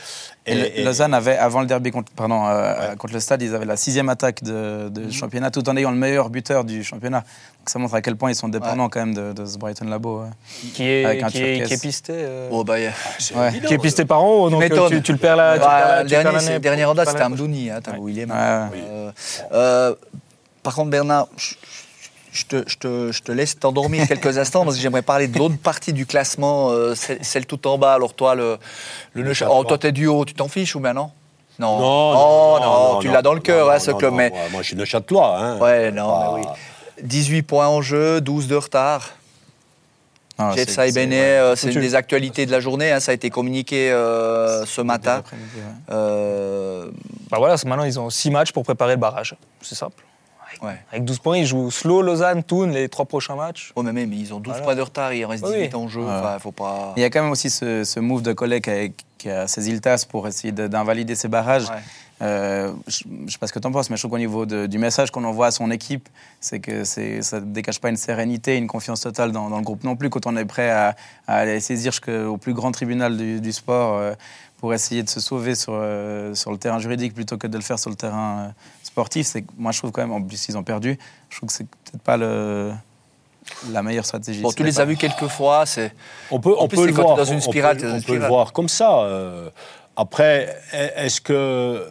Et, 0.46 0.82
Lausanne 0.82 1.12
avait, 1.14 1.36
avant 1.36 1.60
le 1.60 1.66
derby 1.66 1.90
contre, 1.90 2.10
pardon, 2.12 2.46
euh, 2.46 2.94
contre 2.96 3.12
le 3.14 3.20
stade, 3.20 3.42
ils 3.42 3.54
avaient 3.54 3.66
la 3.66 3.76
sixième 3.76 4.08
attaque 4.08 4.42
de, 4.42 4.88
de 4.88 5.02
Mhm. 5.02 5.12
championnat, 5.12 5.50
tout 5.50 5.68
en 5.68 5.76
ayant 5.76 5.90
le 5.90 5.96
meilleur 5.98 6.30
buteur 6.30 6.64
du 6.64 6.82
championnat. 6.82 7.20
Donc 7.20 7.68
ça 7.70 7.78
montre 7.78 7.94
à 7.94 8.00
quel 8.02 8.16
point 8.16 8.30
ils 8.30 8.34
sont 8.34 8.48
dépendants 8.48 8.88
quand 8.88 9.00
même 9.00 9.14
de, 9.14 9.32
de 9.32 9.44
ce 9.46 9.56
Brighton 9.58 9.84
Labo. 9.86 10.22
ouais. 10.22 10.28
Qui 10.74 10.84
est, 10.84 11.04
Avec 11.04 11.22
un 11.22 11.28
qui 11.28 11.38
est, 11.38 11.46
turquoise. 11.58 11.68
qui 11.68 11.74
est 11.74 11.80
pisté. 11.82 12.12
euh, 12.16 12.48
Oh, 12.50 12.64
bah, 12.64 12.78
évident, 12.80 13.68
qui 13.68 13.74
est 13.74 13.78
pisté 13.78 14.04
par 14.04 14.22
an, 14.24 14.50
donc 14.50 14.62
euh, 14.62 14.88
tu, 14.88 15.02
tu 15.02 15.12
le 15.12 15.18
perds 15.18 15.36
là. 15.36 15.58
Bah, 15.58 15.64
perds 15.66 15.68
là- 15.88 16.02
le 16.02 16.08
tu 16.08 16.14
perds 16.14 16.32
dernier, 16.32 16.58
dernier 16.58 16.84
en 16.86 16.94
date, 16.94 17.08
c'était 17.10 17.22
Amdouni. 17.22 17.70
Où 17.98 18.08
il 18.08 18.18
est 18.18 18.26
par 20.62 20.74
contre, 20.76 20.90
Bernard, 20.90 21.26
je, 22.32 22.44
te, 22.44 22.64
je 22.66 22.76
te- 22.78 23.12
je 23.12 23.22
te 23.22 23.30
laisse 23.32 23.58
t'endormir 23.58 24.08
quelques 24.08 24.38
instants 24.38 24.64
parce 24.64 24.76
que 24.76 24.82
j'aimerais 24.82 25.02
parler 25.02 25.28
de 25.28 25.38
l'autre 25.38 25.58
partie 25.58 25.92
du 25.92 26.06
classement, 26.06 26.70
euh, 26.70 26.94
celle, 26.94 27.22
celle 27.24 27.46
tout 27.46 27.66
en 27.66 27.78
bas. 27.78 27.94
Alors, 27.94 28.14
toi, 28.14 28.34
le, 28.34 28.58
le 29.12 29.22
Neuchâtel- 29.22 29.52
Oh, 29.54 29.64
toi, 29.64 29.78
t'es 29.78 29.92
du 29.92 30.06
haut, 30.06 30.24
tu 30.24 30.34
t'en 30.34 30.48
fiches 30.48 30.74
ou 30.74 30.80
bien 30.80 30.94
non? 30.94 31.10
Non. 31.58 31.78
Non, 31.78 32.12
Oh, 32.16 32.58
non, 32.60 32.98
tu 33.00 33.08
non, 33.08 33.12
l'as 33.12 33.22
dans 33.22 33.34
le 33.34 33.40
cœur, 33.40 33.70
hein, 33.70 33.78
ce 33.78 33.90
non, 33.90 33.98
club. 33.98 34.10
non, 34.12 34.16
mais 34.16 34.32
ouais, 34.32 34.48
moi, 34.50 34.62
je 34.62 34.68
suis 34.68 34.76
Neuchâtelois. 34.76 35.36
Hein. 35.38 35.58
Ouais, 35.58 35.90
non, 35.92 36.08
Pas- 36.08 36.32
mais 36.36 36.40
oui. 36.46 36.46
18 37.02 37.42
points 37.42 37.68
en 37.68 37.82
jeu, 37.82 38.20
12 38.20 38.48
de 38.48 38.56
retard. 38.56 39.10
Ah, 40.38 40.52
Jeff 40.56 40.68
c'est- 40.70 40.90
Saibene, 40.90 41.10
c'est- 41.12 41.20
euh, 41.20 41.54
c'est 41.56 41.72
une 41.74 41.80
des 41.82 41.94
actualités 41.94 42.46
de 42.46 42.50
la 42.50 42.60
journée. 42.60 42.90
hein, 42.90 43.00
ça 43.00 43.12
a 43.12 43.14
été 43.14 43.28
communiqué 43.28 43.92
euh, 43.92 44.64
ce 44.64 44.80
matin. 44.80 45.22
ouais. 45.32 45.62
Euh, 45.90 46.90
Bah 47.30 47.36
voilà, 47.38 47.56
maintenant 47.66 47.84
ils 47.84 48.00
ont 48.00 48.08
6 48.10 48.30
matchs 48.30 48.52
pour 48.52 48.62
préparer 48.64 48.92
le 48.94 49.00
barrage. 49.00 49.36
C'est 49.60 49.74
simple. 49.74 50.02
Ouais. 50.62 50.76
Avec 50.90 51.04
12 51.04 51.18
points, 51.20 51.38
ils 51.38 51.46
jouent 51.46 51.70
Slow, 51.70 52.02
Lausanne, 52.02 52.42
Thun, 52.42 52.66
les 52.68 52.88
trois 52.88 53.04
prochains 53.06 53.36
matchs. 53.36 53.72
Oh, 53.76 53.82
mais 53.82 53.92
même, 53.92 54.12
ils 54.12 54.32
ont 54.34 54.40
12 54.40 54.50
Voilà. 54.52 54.64
points 54.64 54.74
de 54.74 54.80
retard, 54.82 55.12
il 55.14 55.24
reste 55.24 55.44
Oui, 55.44 55.52
18 55.54 55.68
oui. 55.68 55.74
en 55.74 55.88
jeu. 55.88 56.00
Ouais. 56.02 56.10
Enfin, 56.10 56.38
faut 56.38 56.52
pas. 56.52 56.92
Il 56.96 57.00
y 57.02 57.04
a 57.04 57.10
quand 57.10 57.22
même 57.22 57.32
aussi 57.32 57.50
ce, 57.50 57.84
ce 57.84 58.00
move 58.00 58.22
de 58.22 58.32
collègue 58.32 58.92
qui 59.18 59.30
a, 59.30 59.46
saisi 59.46 59.72
le 59.72 59.80
TAS 59.80 60.04
pour 60.08 60.26
essayer 60.28 60.52
de- 60.52 60.66
d'invalider 60.66 61.14
ces 61.14 61.28
barrages. 61.28 61.68
Ouais. 61.68 61.76
Euh, 62.20 62.72
je 62.86 63.02
ne 63.08 63.28
sais 63.28 63.38
pas 63.38 63.48
ce 63.48 63.52
que 63.52 63.58
tu 63.58 63.66
en 63.66 63.72
penses, 63.72 63.90
mais 63.90 63.96
je 63.96 64.02
trouve 64.02 64.12
qu'au 64.12 64.18
niveau 64.18 64.46
de- 64.46 64.66
du 64.66 64.78
message 64.78 65.10
qu'on 65.10 65.24
envoie 65.24 65.46
à 65.48 65.50
son 65.50 65.70
équipe, 65.72 66.08
c'est 66.40 66.60
que 66.60 66.84
ça 66.84 67.00
ne 67.02 67.40
dégage 67.46 67.80
pas 67.80 67.88
une 67.88 67.96
sérénité, 67.96 68.56
une 68.56 68.68
confiance 68.68 69.00
totale 69.00 69.32
dans, 69.32 69.48
dans 69.50 69.56
le 69.56 69.64
groupe 69.64 69.82
non 69.82 69.96
plus, 69.96 70.08
quand 70.08 70.26
on 70.26 70.36
est 70.36 70.44
prêt 70.44 70.70
à, 70.70 70.94
à 71.26 71.36
aller 71.38 71.58
saisir 71.58 71.90
jusqu'au 71.90 72.36
plus 72.36 72.54
grand 72.54 72.70
tribunal 72.70 73.16
du, 73.16 73.40
du 73.40 73.52
sport 73.52 73.96
euh, 73.98 74.12
pour 74.60 74.72
essayer 74.72 75.02
de 75.02 75.08
se 75.08 75.18
sauver 75.18 75.56
sur, 75.56 75.72
euh, 75.74 76.32
sur 76.36 76.52
le 76.52 76.58
terrain 76.58 76.78
juridique 76.78 77.12
plutôt 77.12 77.36
que 77.38 77.48
de 77.48 77.56
le 77.56 77.64
faire 77.64 77.80
sur 77.80 77.90
le 77.90 77.96
terrain 77.96 78.38
euh, 78.38 78.48
sportif. 78.92 79.26
C'est 79.26 79.44
moi, 79.58 79.72
je 79.72 79.78
trouve 79.78 79.90
quand 79.92 80.02
même, 80.02 80.12
en 80.12 80.22
plus, 80.22 80.48
ils 80.48 80.56
ont 80.56 80.62
perdu. 80.62 80.98
Je 81.30 81.36
trouve 81.36 81.48
que 81.48 81.54
c'est 81.54 81.64
peut-être 81.66 82.02
pas 82.02 82.16
le, 82.16 82.72
la 83.70 83.82
meilleure 83.82 84.04
stratégie. 84.06 84.40
Bon, 84.40 84.52
tu 84.52 84.62
les 84.62 84.72
pas- 84.74 84.82
as 84.82 84.84
vus 84.84 84.96
quelques 84.96 85.26
fois. 85.28 85.66
C'est. 85.66 85.92
On 86.30 86.38
peut, 86.40 86.56
En 86.56 86.64
on 86.64 86.68
plus, 86.68 86.76
peut 86.76 86.86
le 86.86 86.92
voir. 86.92 87.16
dans 87.16 87.24
une 87.24 87.38
on 87.38 87.40
spirale, 87.40 87.76
peut- 87.78 87.86
on 87.90 87.96
une 87.96 88.02
peut 88.02 88.12
le 88.12 88.18
spirale. 88.18 88.28
voir 88.28 88.52
comme 88.52 88.68
ça. 88.68 89.00
euh. 89.00 89.48
Après, 89.96 90.56
est-ce 90.72 91.20
que 91.20 91.32
euh, 91.34 91.84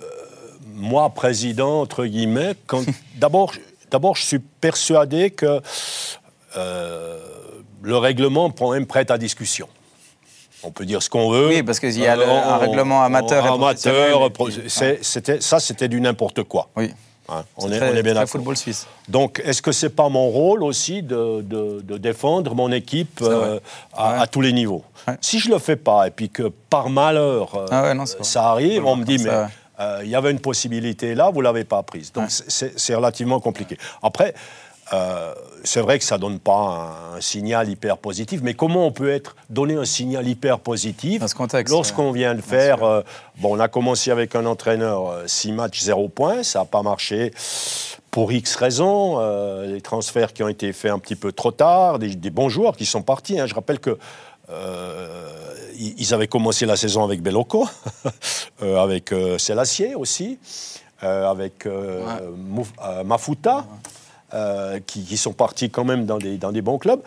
moi, 0.74 1.10
président, 1.10 1.82
entre 1.82 2.06
guillemets, 2.06 2.56
quand 2.68 2.84
d'abord, 3.16 3.54
d'abord, 3.92 4.16
je 4.16 4.24
suis 4.26 4.40
persuadé 4.40 5.30
que 5.32 5.62
euh, 6.58 7.20
le 7.82 7.98
règlement 7.98 8.50
prend 8.50 8.72
même 8.74 8.86
prête 8.86 9.12
à 9.12 9.18
discussion. 9.18 9.68
On 10.64 10.72
peut 10.72 10.86
dire 10.86 11.02
ce 11.02 11.10
qu'on 11.10 11.30
veut. 11.32 11.48
Oui, 11.48 11.64
parce 11.64 11.80
qu'il 11.80 11.98
y 11.98 12.08
a 12.08 12.16
le- 12.16 12.28
un 12.28 12.58
règlement 12.58 13.04
amateur 13.04 13.46
et 13.46 13.50
amateur, 13.50 14.30
c'était, 15.02 15.42
ça, 15.42 15.60
c'était 15.60 15.88
du 15.88 16.00
n'importe 16.02 16.44
quoi. 16.44 16.70
Oui. 16.76 16.92
hein. 17.30 17.44
On, 17.58 17.72
est, 17.72 17.78
très- 17.78 17.92
on 17.92 17.96
est 17.96 18.04
bien 18.04 18.14
d'accord. 18.14 18.30
football 18.30 18.58
suisse. 18.58 18.88
Donc, 19.10 19.42
est-ce 19.44 19.62
que 19.62 19.72
c'est 19.72 19.90
pas 19.90 20.10
mon 20.10 20.28
rôle 20.30 20.64
aussi 20.64 21.02
de, 21.02 21.42
de- 21.42 21.82
de 21.82 21.98
défendre 21.98 22.54
mon 22.56 22.72
équipe 22.72 23.20
euh, 23.22 23.60
à, 23.96 24.12
Ouais. 24.14 24.20
à 24.22 24.28
tous 24.28 24.42
les 24.42 24.54
niveaux? 24.54 24.84
Ouais. 25.08 25.16
Si 25.22 25.40
je 25.40 25.50
le 25.50 25.58
fais 25.60 25.78
pas 25.78 26.08
et 26.08 26.12
puis 26.12 26.30
que 26.30 26.52
par 26.70 26.90
malheur 26.90 27.56
euh, 27.56 27.66
Ah 27.72 27.84
ouais, 27.84 27.94
non, 27.94 28.06
ça 28.06 28.50
arrive, 28.50 28.86
on 28.86 28.96
me 28.96 29.04
dit 29.04 29.18
mais 29.24 29.30
euh, 29.80 30.02
il 30.04 30.10
y 30.10 30.16
avait 30.16 30.30
une 30.32 30.40
possibilité 30.40 31.16
là, 31.16 31.32
vous 31.32 31.42
l'avez 31.42 31.64
pas 31.64 31.82
prise. 31.82 32.12
Donc 32.12 32.26
c'est 32.30 32.96
relativement 32.96 33.40
compliqué. 33.40 33.78
Après. 34.04 34.34
Euh, 34.94 35.34
c'est 35.64 35.80
vrai 35.82 36.00
que 36.00 36.06
ça 36.06 36.18
donne 36.18 36.40
pas 36.40 37.12
un, 37.14 37.18
un 37.18 37.22
signal 37.22 37.70
hyper 37.70 37.98
positif, 37.98 38.42
mais 38.44 38.54
comment 38.54 38.86
on 38.86 38.92
peut 38.92 39.10
être 39.12 39.36
donner 39.50 39.76
un 39.76 39.86
signal 39.86 40.28
hyper 40.28 40.60
positif 40.60 41.22
lorsqu'on 41.72 42.12
vient 42.12 42.36
de 42.36 42.42
faire 42.42 42.84
euh, 42.84 43.02
bon, 43.40 43.56
on 43.56 43.60
a 43.60 43.68
commencé 43.68 44.12
avec 44.12 44.36
un 44.36 44.46
entraîneur 44.46 45.24
6 45.28 45.52
matchs 45.54 45.82
0 45.82 46.10
points, 46.10 46.44
ça 46.44 46.60
n'a 46.60 46.66
pas 46.66 46.82
marché 46.82 47.32
pour 48.10 48.32
X 48.34 48.56
raisons, 48.56 49.18
euh, 49.20 49.68
les 49.68 49.80
transferts 49.82 50.34
qui 50.34 50.44
ont 50.44 50.50
été 50.50 50.74
faits 50.74 50.92
un 50.92 51.00
petit 51.00 51.16
peu 51.16 51.32
trop 51.32 51.52
tard, 51.52 51.98
des, 52.00 52.16
des 52.16 52.30
bons 52.30 52.50
joueurs 52.50 52.76
qui 52.76 52.86
sont 52.86 53.02
partis. 53.04 53.40
hein. 53.40 53.46
Je 53.46 53.54
rappelle 53.56 53.80
que 53.80 53.98
euh, 54.50 55.30
ils 55.78 56.14
avaient 56.14 56.28
commencé 56.28 56.66
la 56.66 56.76
saison 56.76 57.04
avec 57.04 57.22
Belloco, 57.22 57.68
euh, 58.62 58.78
avec 58.78 59.14
euh, 59.14 59.38
Selassie 59.38 59.96
aussi, 59.96 60.38
euh, 61.04 61.30
avec 61.30 61.66
euh, 61.66 62.04
euh, 62.84 63.04
Mafuta, 63.06 63.66
euh, 64.34 64.80
qui, 64.86 65.18
sont 65.18 65.34
partis 65.34 65.70
quand 65.70 65.84
même 65.84 66.06
dans 66.06 66.18
des, 66.18 66.38
dans 66.38 66.52
des 66.52 66.62
bons 66.62 66.78
clubs. 66.78 67.02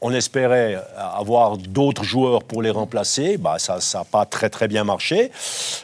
On 0.00 0.12
espérait 0.12 0.78
avoir 0.96 1.56
d'autres 1.56 2.04
joueurs 2.04 2.42
pour 2.42 2.62
les 2.62 2.70
remplacer. 2.70 3.38
Bah, 3.38 3.56
ça 3.58 3.78
n'a 3.94 4.04
pas 4.04 4.26
très 4.26 4.50
très 4.50 4.68
bien 4.68 4.84
marché. 4.84 5.30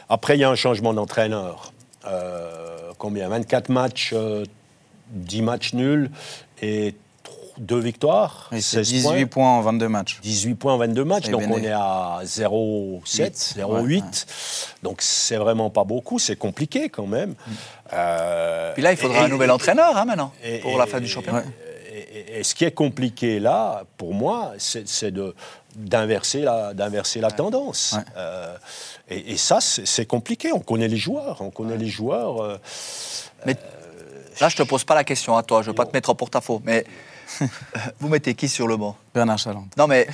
Après, 0.09 0.37
il 0.37 0.41
y 0.41 0.43
a 0.43 0.49
un 0.49 0.55
changement 0.55 0.93
d'entraîneur. 0.93 1.73
Euh, 2.07 2.91
combien? 2.97 3.27
24 3.29 3.69
matchs, 3.69 4.11
euh, 4.13 4.45
10 5.09 5.41
matchs 5.41 5.73
nuls 5.73 6.09
et 6.61 6.95
2 7.57 7.79
victoires. 7.79 8.49
16 8.57 8.87
18 8.87 9.25
points. 9.27 9.57
en 9.57 9.61
22 9.61 9.87
matchs. 9.89 10.19
18 10.21 10.55
points 10.55 10.73
en 10.73 10.77
22 10.77 11.03
matchs, 11.05 11.29
donc 11.29 11.41
béné. 11.41 11.53
on 11.55 11.63
est 11.63 11.71
à 11.71 12.19
0,7, 12.23 13.55
0,8. 13.57 14.25
Donc 14.83 15.01
c'est 15.01 15.37
vraiment 15.37 15.69
pas 15.69 15.83
beaucoup, 15.83 16.19
c'est 16.19 16.35
compliqué 16.35 16.89
quand 16.89 17.07
même. 17.07 17.35
Euh, 17.93 18.73
Puis 18.73 18.81
là, 18.83 18.91
il 18.91 18.97
faudra 18.97 19.21
et- 19.21 19.25
un 19.25 19.27
nouvel 19.29 19.51
entraîneur 19.51 19.95
hein, 19.95 20.05
maintenant 20.05 20.31
et- 20.43 20.59
pour 20.59 20.71
et- 20.71 20.77
la 20.77 20.85
fin 20.87 20.99
du 20.99 21.07
championnat. 21.07 21.43
Et, 21.91 21.97
et- 21.97 22.39
et 22.39 22.43
ce 22.43 22.55
qui 22.55 22.65
est 22.65 22.71
compliqué 22.71 23.39
là, 23.39 23.83
pour 23.97 24.13
moi, 24.13 24.53
c'est 24.57 25.11
de 25.11 25.35
d'inverser 25.75 26.41
la, 26.41 26.73
d'inverser 26.75 27.19
la 27.19 27.31
tendance. 27.31 27.95
Ouais. 27.97 28.03
Euh, 28.15 28.55
et, 29.09 29.31
et 29.33 29.37
ça, 29.37 29.59
c'est 29.59 30.05
compliqué. 30.05 30.51
On 30.53 30.59
connaît 30.59 30.87
les 30.87 30.97
joueurs. 30.97 31.37
On 31.41 31.49
connaît 31.49 31.77
les 31.77 31.87
joueurs. 31.87 32.43
euh, 32.43 32.57
Mais 33.47 33.55
là, 34.39 34.49
je 34.49 34.55
te 34.55 34.61
pose 34.63 34.83
pas 34.83 34.93
la 34.93 35.03
question 35.03 35.35
à 35.35 35.41
toi. 35.41 35.63
Je 35.63 35.67
veux 35.71 35.73
pas 35.75 35.85
te 35.87 35.93
mettre 35.93 36.11
en 36.11 36.15
porte-à-faux. 36.15 36.61
Mais 36.63 36.85
vous 37.99 38.07
mettez 38.09 38.33
qui 38.35 38.47
sur 38.49 38.67
le 38.67 38.77
banc? 38.77 38.95
Bernard 39.13 39.37
Chalante. 39.37 39.75
Non, 39.77 39.87
mais 39.87 40.07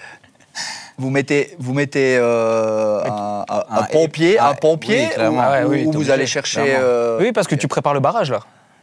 vous 0.98 1.10
mettez, 1.10 1.54
vous 1.58 1.72
mettez 1.72 2.16
euh, 2.18 3.02
un, 3.04 3.44
un- 3.48 3.64
un 3.70 3.78
Un- 3.78 3.82
pompier, 3.84 4.38
ah, 4.38 4.50
un 4.50 4.54
pompier, 4.54 5.08
oui, 5.18 5.26
ou, 5.26 5.36
Ah 5.40 5.50
ouais, 5.52 5.64
oui, 5.64 5.84
vous 5.84 5.90
obligé, 5.96 6.12
allez 6.12 6.26
chercher. 6.26 6.60
euh, 6.78 7.18
Oui, 7.20 7.32
parce 7.32 7.46
que 7.48 7.54
tu 7.54 7.66
prépares 7.68 7.94
le 7.94 8.00
barrage 8.00 8.30
là. 8.30 8.40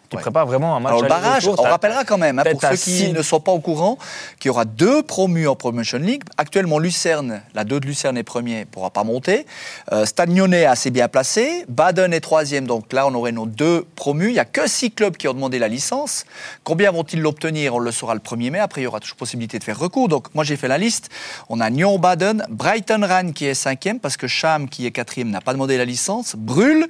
Tu 0.09 0.15
Ouais. 0.15 0.21
prépares 0.23 0.47
vraiment 0.47 0.75
un 0.75 0.79
match. 0.79 0.89
Alors 0.89 1.03
le 1.03 1.07
barrage, 1.07 1.47
on 1.47 1.53
rappellera 1.53 2.03
quand 2.03 2.17
même, 2.17 2.39
hein, 2.39 2.43
pour 2.51 2.61
ceux 2.61 2.69
qui 2.71 2.77
six- 2.77 3.13
ne 3.13 3.21
sont 3.21 3.39
pas 3.39 3.51
au 3.51 3.59
courant, 3.59 3.97
qu'il 4.39 4.49
y 4.49 4.51
aura 4.51 4.65
deux 4.65 5.03
promus 5.03 5.47
en 5.47 5.55
Promotion 5.55 5.99
League. 5.99 6.23
Actuellement, 6.37 6.79
Lucerne, 6.79 7.41
la 7.53 7.63
2 7.63 7.79
de 7.79 7.85
Lucerne 7.85 8.17
est 8.17 8.23
premier, 8.23 8.61
ne 8.61 8.65
pourra 8.65 8.89
pas 8.89 9.03
monter. 9.03 9.45
Euh, 9.91 10.05
est 10.51 10.65
assez 10.65 10.89
bien 10.89 11.07
placé. 11.07 11.65
Baden 11.69 12.11
est 12.13 12.19
troisième, 12.21 12.65
donc 12.65 12.91
là, 12.91 13.05
on 13.07 13.13
aurait 13.13 13.31
nos 13.31 13.45
deux 13.45 13.85
promus. 13.95 14.29
Il 14.29 14.33
n'y 14.33 14.39
a 14.39 14.45
que 14.45 14.67
six 14.67 14.91
clubs 14.91 15.15
qui 15.15 15.27
ont 15.27 15.33
demandé 15.33 15.59
la 15.59 15.67
licence. 15.67 16.25
Combien 16.63 16.91
vont-ils 16.91 17.21
l'obtenir? 17.21 17.75
On 17.75 17.79
le 17.79 17.91
saura 17.91 18.15
le 18.15 18.19
1er 18.19 18.49
mai. 18.49 18.59
Après, 18.59 18.81
il 18.81 18.85
y 18.85 18.87
aura 18.87 18.99
toujours 18.99 19.17
possibilité 19.17 19.59
de 19.59 19.63
faire 19.63 19.77
recours. 19.77 20.07
Donc, 20.07 20.33
moi, 20.33 20.43
j'ai 20.43 20.57
fait 20.57 20.67
la 20.67 20.77
liste. 20.79 21.09
On 21.49 21.59
a 21.59 21.69
Nyon-Baden, 21.69 22.45
Brighton-Rann 22.49 23.33
qui 23.33 23.45
est 23.45 23.53
cinquième, 23.53 23.99
parce 23.99 24.17
que 24.17 24.27
Cham, 24.27 24.67
qui 24.69 24.85
est 24.87 24.91
quatrième, 24.91 25.29
n'a 25.29 25.41
pas 25.41 25.53
demandé 25.53 25.77
la 25.77 25.85
licence. 25.85 26.35
Brûle, 26.35 26.87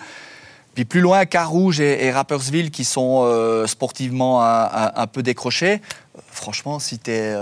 puis 0.80 0.86
plus 0.86 1.02
loin, 1.02 1.26
Carouge 1.26 1.80
et, 1.80 2.06
et 2.06 2.12
Rappersville 2.12 2.72
qui 2.72 2.84
sont 2.86 3.22
euh, 3.26 3.68
sportivement 3.68 4.42
un, 4.44 4.64
un- 4.66 4.92
un 4.96 5.08
peu 5.08 5.22
décrochés. 5.24 5.82
Euh, 6.18 6.22
franchement, 6.32 6.80
si 6.80 7.00
tu 7.00 7.12
n'es 7.12 7.34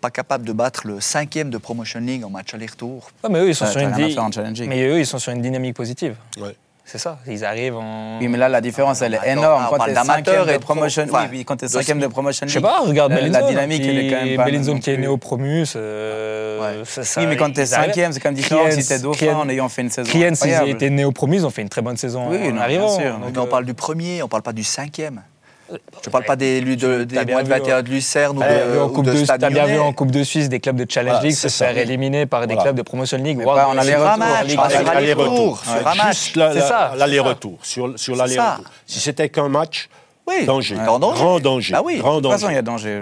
pas 0.00 0.10
capable 0.10 0.44
de 0.46 0.52
battre 0.52 0.86
le 0.86 1.00
cinquième 1.00 1.50
de 1.50 1.58
Promotion 1.58 2.00
League 2.00 2.24
en 2.24 2.30
match 2.30 2.54
aller-retour, 2.54 3.10
Ouais, 3.24 3.30
mais 3.30 3.38
eux, 3.40 3.48
ils 3.50 3.54
sont 3.54 3.66
sur 3.72 3.80
une. 3.88 3.94
Mais 4.68 4.86
eux, 4.86 4.98
ils 4.98 5.06
sont 5.06 5.18
sur 5.18 5.32
une 5.32 5.42
dynamique 5.42 5.74
positive. 5.74 6.16
ouais. 6.40 6.54
C'est 6.84 6.98
ça. 6.98 7.18
Ils 7.28 7.44
arrivent 7.44 7.76
en. 7.76 8.18
Oui, 8.20 8.26
mais 8.26 8.36
là, 8.36 8.48
la 8.48 8.60
différence, 8.60 9.00
elle 9.02 9.14
est 9.14 9.20
énorme. 9.30 9.64
on 9.66 9.70
Quand 9.70 9.76
parle 9.76 9.90
t'es 9.90 9.94
d'amateur 9.94 10.16
cinquième 10.38 10.48
et 10.48 10.52
de 10.58 10.58
pro- 10.58 10.74
promotion, 10.74 11.04
enfin, 11.08 11.28
oui, 11.30 11.38
oui, 11.38 11.44
quand 11.44 11.56
t'es 11.56 11.68
cinquième 11.68 12.00
de 12.00 12.06
promotion 12.08 12.46
Je 12.48 12.52
sais 12.52 12.60
pas, 12.60 12.80
regarde 12.80 13.12
la-. 13.12 13.28
La 13.28 13.42
dynamique, 13.42 13.82
qui- 13.82 13.88
elle 13.90 13.98
est 13.98 14.10
quand 14.10 14.24
même 14.24 14.36
pas. 14.36 14.44
Bellinzone 14.44 14.80
qui 14.80 14.90
est 14.90 14.94
plus- 14.94 15.02
néo 15.02 15.16
promus. 15.16 15.66
euh, 15.76 16.78
Ouais. 16.80 16.84
ça- 16.84 17.04
ça- 17.04 17.20
Oui, 17.20 17.26
mais 17.28 17.36
quand 17.36 17.52
t'es 17.52 17.66
cinquième, 17.66 18.12
c'est 18.12 18.18
quand 18.20 18.30
même 18.30 18.34
différent 18.36 18.62
Kriens- 18.64 18.80
si 18.80 18.88
t'es 18.88 18.98
dauphin 18.98 19.18
Kriens- 19.26 19.36
en 19.38 19.48
ayant 19.48 19.68
fait 19.68 19.82
une 19.82 19.90
saison. 19.90 20.08
Kriens, 20.08 20.28
ils 20.28 20.32
incroyable. 20.32 20.68
étaient 20.70 20.90
néo 20.90 21.12
promus, 21.12 21.36
ils 21.36 21.46
ont 21.46 21.50
fait 21.50 21.62
une 21.62 21.68
très 21.68 21.82
bonne 21.82 21.96
saison 21.96 22.28
Oui, 22.28 22.38
en 22.38 22.52
non, 22.54 22.66
bien 22.66 22.88
sûr. 22.88 23.18
Donc, 23.18 23.30
mais 23.34 23.38
on 23.38 23.44
euh, 23.44 23.46
parle 23.46 23.64
du 23.66 23.74
premier, 23.74 24.22
on 24.24 24.28
parle 24.28 24.42
pas 24.42 24.52
du 24.52 24.64
cinquième. 24.64 25.22
Je 25.70 26.08
ne 26.08 26.10
parle 26.12 26.24
pas 26.24 26.36
des, 26.36 26.60
de- 26.60 27.04
des 27.04 27.24
moins 27.26 27.42
de 27.42 27.48
vu, 27.48 27.50
21 27.54 27.82
de 27.82 27.88
Lucerne 27.90 28.38
ou 28.38 28.42
en 28.80 28.86
ou 28.86 28.88
Coupe 28.88 29.04
de 29.06 29.12
de- 29.12 29.24
Stade 29.24 29.40
T'as 29.40 29.50
bien 29.50 29.66
vu 29.66 29.78
en 29.78 29.92
Coupe 29.92 30.10
de 30.10 30.22
Suisse 30.24 30.48
des 30.48 30.58
clubs 30.60 30.76
de 30.76 30.86
Challenge 30.90 31.12
Voilà, 31.14 31.26
League 31.28 31.36
se 31.36 31.48
faire 31.48 31.76
éliminer 31.78 32.26
par 32.26 32.46
des 32.46 32.54
Voilà. 32.54 32.62
clubs 32.70 32.76
de 32.76 32.82
Promotion 32.82 33.18
League. 33.18 33.40
Sur 33.40 33.52
un 34.08 34.16
match. 34.16 34.46
Juste 36.16 36.36
la- 36.36 36.52
C'est 36.52 36.60
ça, 36.60 36.92
l'aller-retour. 36.96 37.58
Sur, 37.62 37.98
sur 37.98 38.16
l'aller-retour. 38.16 38.64
ça. 38.64 38.70
Si 38.86 39.00
c'était 39.00 39.28
qu'un 39.28 39.48
match, 39.48 39.88
Oui, 40.26 40.44
danger. 40.46 40.76
grand 40.84 40.98
danger. 40.98 41.18
Grand 41.20 41.40
danger. 41.40 41.72
Bah 41.72 41.82
oui. 41.84 41.98
Grand 41.98 42.16
De 42.16 42.22
toute 42.22 42.32
façon, 42.32 42.46
danger. 42.46 42.52
il 42.52 42.56
y 42.56 42.58
a 42.58 42.62
danger. 42.62 43.00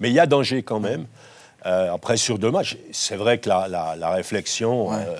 Mais 0.00 0.08
il 0.10 0.14
y 0.14 0.20
a 0.20 0.26
danger 0.26 0.62
quand 0.62 0.80
même. 0.80 1.06
Euh, 1.66 1.94
après, 1.94 2.18
sur 2.18 2.38
deux 2.38 2.50
matchs, 2.50 2.76
c'est 2.92 3.16
vrai 3.16 3.38
que 3.38 3.48
la, 3.48 3.68
la- 3.68 3.96
la 3.96 4.10
réflexion, 4.10 4.88
Ouais. 4.90 4.96
euh, 4.98 5.16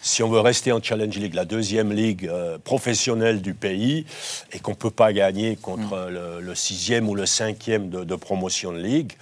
si 0.00 0.22
on 0.22 0.28
veut 0.30 0.38
rester 0.38 0.70
en 0.70 0.80
Challenge 0.80 1.16
League, 1.16 1.34
la 1.34 1.44
deuxième 1.44 1.92
ligue 1.92 2.28
euh, 2.28 2.56
professionnelle 2.62 3.42
du 3.42 3.52
pays, 3.52 4.06
et 4.52 4.60
qu'on 4.60 4.70
ne 4.72 4.76
peut 4.76 4.90
pas 4.92 5.12
gagner 5.12 5.56
contre 5.56 5.96
Mm. 6.08 6.10
le, 6.10 6.40
le 6.40 6.54
sixième 6.54 7.08
ou 7.08 7.14
le 7.16 7.26
cinquième 7.26 7.88
de, 7.90 8.04
de 8.04 8.14
promotion 8.14 8.70
de 8.72 8.78
ligue, 8.78 9.12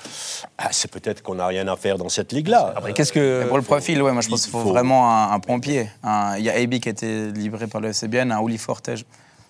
ah, 0.59 0.69
c'est 0.71 0.91
peut-être 0.91 1.23
qu'on 1.23 1.37
n'a 1.37 1.47
rien 1.47 1.67
à 1.69 1.77
faire 1.77 1.97
dans 1.97 2.11
cette 2.11 2.33
ligue-là. 2.33 2.75
Après, 2.77 2.93
qu'est-ce 2.93 3.13
que. 3.13 3.45
Pour 3.49 3.57
le 3.57 3.63
profil, 3.63 4.03
ouais, 4.03 4.13
moi 4.13 4.21
je 4.21 4.29
pense 4.29 4.43
qu'il 4.43 4.51
faut, 4.53 4.61
faut- 4.61 4.69
vraiment 4.69 5.11
un, 5.11 5.33
un 5.33 5.41
pompier. 5.41 5.89
Il 6.39 6.45
y 6.45 6.51
a 6.51 6.55
AB 6.61 6.79
qui 6.79 6.89
a 6.89 6.93
été 6.93 7.33
libéré 7.33 7.67
par 7.69 7.81
le 7.81 7.89
FCBN, 7.89 8.31
un 8.33 8.43
Uli 8.43 8.59
Forte, 8.59 8.91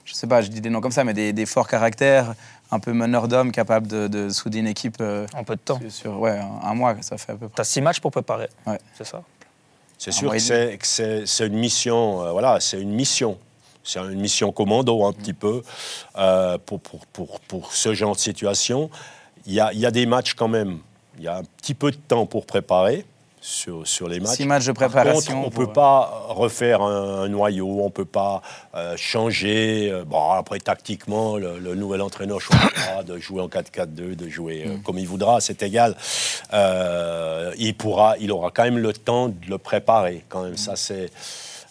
je, 0.07 0.15
sais 0.15 0.27
pas, 0.27 0.41
je 0.41 0.49
dis 0.49 0.61
des 0.63 0.71
noms 0.71 0.81
comme 0.81 0.91
ça, 0.93 1.05
mais 1.05 1.13
des, 1.13 1.35
des 1.35 1.45
forts 1.45 1.69
caractères, 1.69 2.35
un 2.71 2.79
peu 2.81 2.93
meneur 2.95 3.29
d'homme, 3.29 3.53
capable 3.53 3.87
de, 3.87 4.09
de 4.09 4.29
souder 4.31 4.61
une 4.61 4.67
équipe 4.67 4.97
euh, 5.01 5.27
En 5.35 5.45
peu 5.45 5.57
de 5.57 5.61
temps. 5.61 5.79
sur, 5.81 5.93
sur, 5.93 6.19
ouais, 6.21 6.39
un, 6.39 6.61
un 6.69 6.75
mois, 6.75 6.97
ça 7.03 7.19
fait 7.19 7.33
à 7.33 7.37
peu 7.37 7.49
près. 7.49 7.57
T'as 7.57 7.65
six 7.65 7.81
matchs 7.83 8.01
pour 8.01 8.11
préparer. 8.11 8.49
Ouais. 8.67 8.79
C'est 8.97 9.05
ça. 9.07 9.23
C'est 9.99 10.13
sûr 10.13 10.31
que 10.33 10.39
c'est- 10.39 10.79
que 10.79 10.87
c'est 10.87 11.27
c'est 11.27 11.47
une 11.47 11.57
mission, 11.59 12.23
euh, 12.23 12.31
voilà, 12.33 12.59
c'est 12.61 12.81
une 12.81 12.93
mission. 12.93 13.39
C'est 13.83 14.01
une 14.01 14.21
mission 14.21 14.51
commando 14.51 15.05
un 15.05 15.13
petit 15.13 15.33
peu 15.33 15.63
euh, 16.19 16.59
pour, 16.67 16.81
pour, 16.81 17.07
pour, 17.07 17.39
pour 17.41 17.73
ce 17.73 17.95
genre 17.95 18.15
de 18.17 18.21
situation. 18.21 18.91
Il 19.47 19.53
y 19.55 19.61
a, 19.61 19.73
il 19.73 19.79
y 19.79 19.87
a 19.87 19.93
des 19.93 20.07
matchs 20.07 20.35
quand 20.35 20.49
même, 20.49 20.81
il 21.19 21.25
y 21.25 21.29
a 21.29 21.37
un 21.39 21.45
petit 21.59 21.73
peu 21.75 21.93
de 21.93 21.97
temps 21.97 22.27
pour 22.27 22.47
préparer 22.47 23.07
sur, 23.47 23.87
sur 23.87 24.09
les 24.09 24.19
matchs. 24.19 24.37
Six 24.39 24.45
matchs 24.47 24.67
de 24.67 24.73
Par 24.73 24.89
préparation. 24.91 25.43
contre, 25.45 25.57
on 25.59 25.61
ne 25.63 25.67
peut 25.67 25.73
pas 25.73 26.25
refaire 26.31 26.83
un, 26.83 27.23
un 27.23 27.29
noyau, 27.29 27.81
on 27.81 27.85
ne 27.85 27.91
peut 27.91 28.05
pas 28.05 28.43
euh, 28.75 28.97
changer. 28.97 29.89
euh, 29.93 30.05
bon, 30.05 30.33
après, 30.33 30.59
tactiquement, 30.59 31.37
le, 31.37 31.61
le 31.61 31.75
nouvel 31.77 32.03
entraîneur 32.03 32.41
choisira 32.41 33.05
de 33.05 33.19
jouer 33.19 33.41
en 33.41 33.47
4-4-2, 33.49 34.17
de 34.17 34.29
jouer 34.29 34.65
Mm. 34.67 34.71
euh, 34.71 34.77
comme 34.85 34.99
il 34.99 35.07
voudra, 35.07 35.41
c'est 35.41 35.63
égal. 35.63 35.95
Euh, 36.53 37.53
il, 37.57 37.77
pourra, 37.77 38.17
il 38.19 38.33
aura 38.33 38.51
quand 38.51 38.65
même 38.65 38.79
le 38.79 38.93
temps 38.93 39.29
de 39.29 39.35
le 39.49 39.59
préparer. 39.59 40.25
Quand 40.29 40.43
même, 40.43 40.57
ça, 40.57 40.75
c'est. 40.75 41.05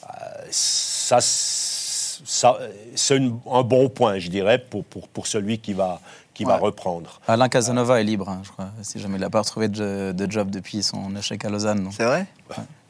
euh, 0.03 0.07
ça, 0.51 1.17
ça, 1.19 2.57
c'est 2.95 3.17
une- 3.17 3.38
un 3.51 3.63
bon 3.63 3.89
point, 3.89 4.17
je 4.19 4.30
dirais, 4.30 4.59
pour, 4.59 4.86
pour, 4.86 5.09
pour 5.09 5.28
celui 5.28 5.59
qui 5.59 5.73
va, 5.73 5.99
qui 6.36 6.44
va 6.44 6.58
reprendre. 6.58 7.20
Alain 7.28 7.50
Casanova 7.50 8.00
est 8.00 8.04
libre, 8.04 8.30
hein, 8.30 8.42
je 8.44 8.52
crois, 8.52 8.68
si 8.84 9.00
jamais 9.00 9.16
il 9.18 9.22
n'a 9.22 9.30
pas 9.32 9.40
retrouvé 9.40 9.68
de, 9.70 10.12
de 10.12 10.32
job 10.32 10.52
depuis 10.52 10.84
son 10.84 11.16
échec 11.16 11.44
à 11.46 11.50
Lausanne. 11.50 11.90
C'est 11.98 12.06
vrai? 12.06 12.28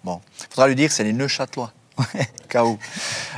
Bon, 0.03 0.19
faudra 0.49 0.67
lui 0.67 0.75
dire, 0.75 0.91
c'est 0.91 1.03
les 1.05 1.13
Neuchâtelois. 1.13 1.71
KO. 2.49 2.77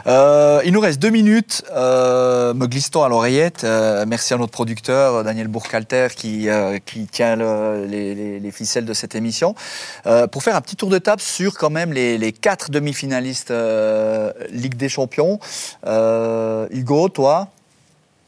Euh, 0.08 0.62
il 0.66 0.74
nous 0.74 0.80
reste 0.80 1.00
deux 1.00 1.12
minutes. 1.12 1.64
Euh, 1.72 2.56
me 2.56 2.66
glisse-t-on 2.66 3.04
à 3.04 3.08
l'oreillette. 3.10 3.64
Euh, 3.64 4.04
merci 4.08 4.34
à 4.34 4.38
notre 4.38 4.52
producteur, 4.52 5.24
Daniel 5.24 5.48
Bourcalter, 5.48 6.08
qui, 6.16 6.50
euh, 6.50 6.80
qui 6.84 7.06
tient 7.06 7.36
le- 7.36 7.86
les, 7.86 8.16
les- 8.16 8.40
les 8.40 8.52
ficelles 8.52 8.86
de 8.86 8.94
cette 8.96 9.14
émission. 9.14 9.54
Euh, 10.08 10.26
pour 10.26 10.42
faire 10.42 10.56
un 10.56 10.62
petit 10.62 10.76
tour 10.76 10.90
de 10.90 10.98
table 10.98 11.22
sur 11.22 11.56
quand 11.56 11.70
même 11.70 11.94
les, 11.94 12.18
les 12.18 12.32
quatre 12.32 12.72
demi-finalistes 12.72 13.52
euh, 13.52 14.34
Ligue 14.50 14.76
des 14.76 14.90
Champions. 14.90 15.40
Euh, 15.86 16.66
Hugo, 16.72 17.10
toi, 17.10 17.50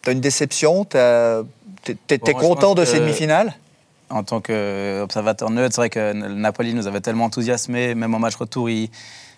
tu 0.03 0.09
as 0.11 0.13
une 0.13 0.21
déception? 0.21 0.85
T'as- 0.85 1.41
T'es 1.83 2.17
content 2.33 2.75
de 2.75 2.83
que- 2.83 2.89
ces 2.89 2.99
demi-finales 2.99 3.53
en 4.09 4.23
tant 4.23 4.41
qu'observateur 4.41 5.49
neutre, 5.51 5.75
c'est 5.75 5.81
vrai 5.81 5.89
que 5.89 6.13
le 6.13 6.33
Napoli 6.33 6.73
nous 6.73 6.87
avait 6.87 6.99
tellement 7.01 7.25
enthousiasmé, 7.25 7.93
même 7.95 8.13
en 8.15 8.19
match 8.19 8.35
retour, 8.35 8.69
il- 8.69 8.89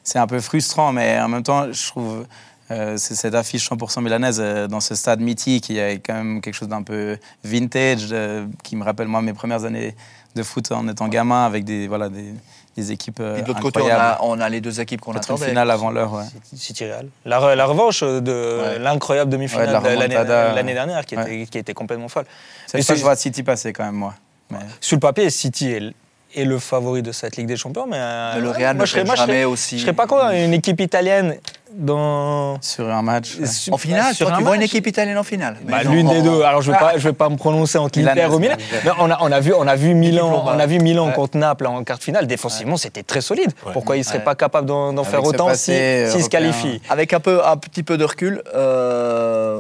c'est 0.04 0.18
un 0.20 0.28
peu 0.28 0.40
frustrant, 0.40 0.92
mais 0.94 1.20
en 1.20 1.28
même 1.28 1.44
temps, 1.44 1.72
je 1.72 1.88
trouve 1.88 2.26
euh, 2.72 2.96
cette 2.98 3.36
affiche 3.36 3.68
100% 3.70 4.02
milanaise 4.02 4.38
euh, 4.40 4.68
dans 4.68 4.80
ce 4.80 4.96
stade 4.96 5.20
mythique, 5.20 5.68
il 5.70 5.76
y 5.76 5.82
a 5.82 5.92
quand 5.96 6.14
même 6.14 6.40
quelque 6.40 6.54
chose 6.54 6.70
d'un 6.70 6.84
peu 6.84 7.18
vintage 7.44 8.08
euh, 8.14 8.46
qui 8.64 8.78
me 8.78 8.84
rappelle 8.86 9.08
moi 9.10 9.22
mes 9.22 9.34
premières 9.34 9.66
années 9.66 9.94
de 10.36 10.42
foot 10.44 10.72
en 10.72 10.88
étant 10.88 11.10
gamin 11.10 11.46
avec 11.46 11.66
des 11.66 11.90
voilà 11.90 12.08
des, 12.08 12.34
des 12.78 12.92
équipes 12.92 13.20
euh, 13.20 13.38
Et 13.38 13.42
de 13.42 13.48
l'autre 13.48 13.60
côté, 13.60 13.82
on 13.82 13.90
a, 13.90 14.18
on 14.22 14.40
a 14.40 14.48
les 14.50 14.62
deux 14.62 14.80
équipes 14.80 15.02
qu'on 15.02 15.14
attendait. 15.14 15.48
finale 15.48 15.70
avant 15.70 15.92
l'heure. 15.92 16.14
Ouais. 16.14 16.24
City 16.56 16.86
Real. 16.86 17.08
La, 17.26 17.40
re- 17.40 17.56
la 17.56 17.66
revanche 17.66 18.02
de 18.02 18.60
Ouais. 18.62 18.80
l'incroyable 18.80 19.30
demi-finale 19.30 19.64
Ouais, 19.66 19.68
de 19.68 19.74
la 19.74 19.82
de 19.82 20.00
l'année 20.14 20.56
l'année 20.56 20.74
dernière 20.74 21.06
qui, 21.06 21.18
Ouais. 21.18 21.36
était, 21.36 21.46
qui 21.52 21.58
était 21.58 21.74
complètement 21.74 22.08
folle. 22.08 22.26
C'est 22.68 22.82
ça 22.82 22.94
que 22.94 23.00
je 23.00 23.04
vois 23.04 23.16
City 23.18 23.44
passer 23.44 23.74
quand 23.74 23.84
même 23.84 23.96
moi. 23.96 24.14
Mais- 24.50 24.60
Sur 24.80 24.96
le 24.96 25.02
papier, 25.02 25.30
City 25.30 25.72
est, 25.72 25.94
est 26.36 26.46
le 26.46 26.60
favori 26.60 27.02
de 27.02 27.12
cette 27.12 27.38
Ligue 27.38 27.48
des 27.48 27.58
Champions, 27.58 27.86
mais, 27.88 27.98
euh, 27.98 28.40
le 28.40 28.50
ouais, 28.50 28.58
Real 28.58 28.76
moi, 28.76 28.82
ne 28.84 28.86
je 28.86 28.92
serais, 28.92 29.04
moi, 29.04 29.16
je 29.16 29.22
serais- 29.22 29.32
jamais 29.34 29.46
aussi. 29.46 29.78
Je 29.78 29.84
serais 29.84 29.94
pas 29.94 30.08
content. 30.08 30.30
Une 30.32 30.54
équipe 30.54 30.80
italienne 30.80 31.36
dans. 31.74 32.60
Sur 32.62 32.90
un 32.90 33.02
match. 33.02 33.38
ouais. 33.40 33.48
En 33.74 33.78
finale, 33.78 34.14
sur 34.14 34.28
toi, 34.28 34.36
un 34.36 34.40
tu 34.40 34.44
vois 34.44 34.56
une 34.56 34.62
match. 34.62 34.70
équipe 34.72 34.88
italienne 34.88 35.18
en 35.18 35.24
finale 35.24 35.58
Bah, 35.64 35.84
L'une 35.84 36.10
des 36.10 36.22
deux. 36.22 36.42
Alors 36.44 36.62
je 36.62 36.72
vais 36.72 36.78
pas, 36.78 36.98
je 36.98 37.08
vais 37.08 37.14
pas 37.14 37.30
me 37.30 37.38
prononcer 37.38 37.78
entre 37.78 37.98
Milan, 38.00 38.14
l'Inter 38.16 38.34
ou 38.36 38.40
Milan. 38.40 38.56
on 39.00 39.10
a, 39.10 39.18
on 39.22 39.32
a 39.32 39.40
vu, 39.40 39.54
on 39.54 39.68
a 39.68 39.76
vu 39.76 39.94
Milan, 39.94 40.44
on 40.46 40.60
a 40.60 40.66
vu 40.66 40.80
Milan 40.80 41.08
Ouais. 41.08 41.14
contre 41.14 41.38
Naples 41.38 41.68
en 41.68 41.84
quart 41.84 41.98
de 41.98 42.04
finale. 42.04 42.28
Défensivement, 42.28 42.78
c'était 42.78 43.04
très 43.04 43.22
solide. 43.22 43.52
Pourquoi 43.74 43.96
ils 43.98 44.04
seraient 44.04 44.18
Ouais. 44.20 44.24
pas 44.24 44.36
capables 44.36 44.68
d'en 44.68 45.04
faire 45.04 45.24
autant 45.24 45.50
si- 45.54 45.58
s'ils 45.58 45.74
se 45.74 46.08
européen. 46.18 46.28
qualifient 46.30 46.82
Avec 46.90 47.14
un, 47.14 47.20
peu, 47.20 47.46
un 47.46 47.56
petit 47.58 47.84
peu 47.84 47.98
de 47.98 48.04
recul, 48.04 48.42
euh, 48.54 49.60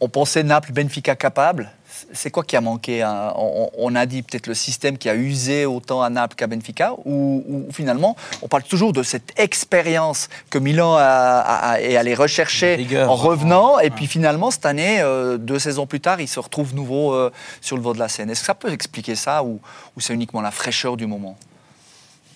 on 0.00 0.08
pensait 0.08 0.42
Naples-Benfica 0.42 1.14
capable. 1.14 1.70
C'est 2.12 2.30
quoi 2.30 2.42
qui 2.44 2.56
a 2.56 2.60
manqué 2.60 3.02
hein 3.02 3.32
on, 3.36 3.70
on 3.76 3.94
a 3.94 4.06
dit 4.06 4.22
peut-être 4.22 4.46
le 4.46 4.54
système 4.54 4.98
qui 4.98 5.08
a 5.08 5.14
usé 5.14 5.64
autant 5.66 6.02
à 6.02 6.10
Naples 6.10 6.34
qu'à 6.36 6.46
Benfica, 6.46 6.94
ou, 7.04 7.44
ou 7.48 7.72
finalement, 7.72 8.16
on 8.42 8.48
parle 8.48 8.62
toujours 8.64 8.92
de 8.92 9.02
cette 9.02 9.32
expérience 9.38 10.28
que 10.50 10.58
Milan 10.58 10.94
a, 10.96 11.02
a- 11.02 11.70
a- 11.72 11.80
est 11.80 11.96
allé 11.96 12.14
rechercher 12.14 12.74
Rigueur. 12.76 13.10
en 13.10 13.14
revenant, 13.16 13.78
et 13.78 13.90
puis 13.90 14.06
finalement, 14.06 14.50
cette 14.50 14.66
année, 14.66 15.00
euh, 15.00 15.38
deux 15.38 15.58
saisons 15.58 15.86
plus 15.86 16.00
tard, 16.00 16.20
il 16.20 16.28
se 16.28 16.40
retrouve 16.40 16.74
nouveau 16.74 17.12
euh, 17.14 17.30
sur 17.60 17.76
le 17.76 17.82
devant 17.82 17.94
de 17.94 17.98
la 17.98 18.08
scène. 18.08 18.30
Est-ce 18.30 18.40
que 18.40 18.46
ça 18.46 18.54
peut 18.54 18.72
expliquer 18.72 19.14
ça, 19.14 19.42
ou, 19.44 19.60
ou 19.96 20.00
c'est 20.00 20.14
uniquement 20.14 20.40
la 20.40 20.50
fraîcheur 20.50 20.96
du 20.96 21.06
moment 21.06 21.36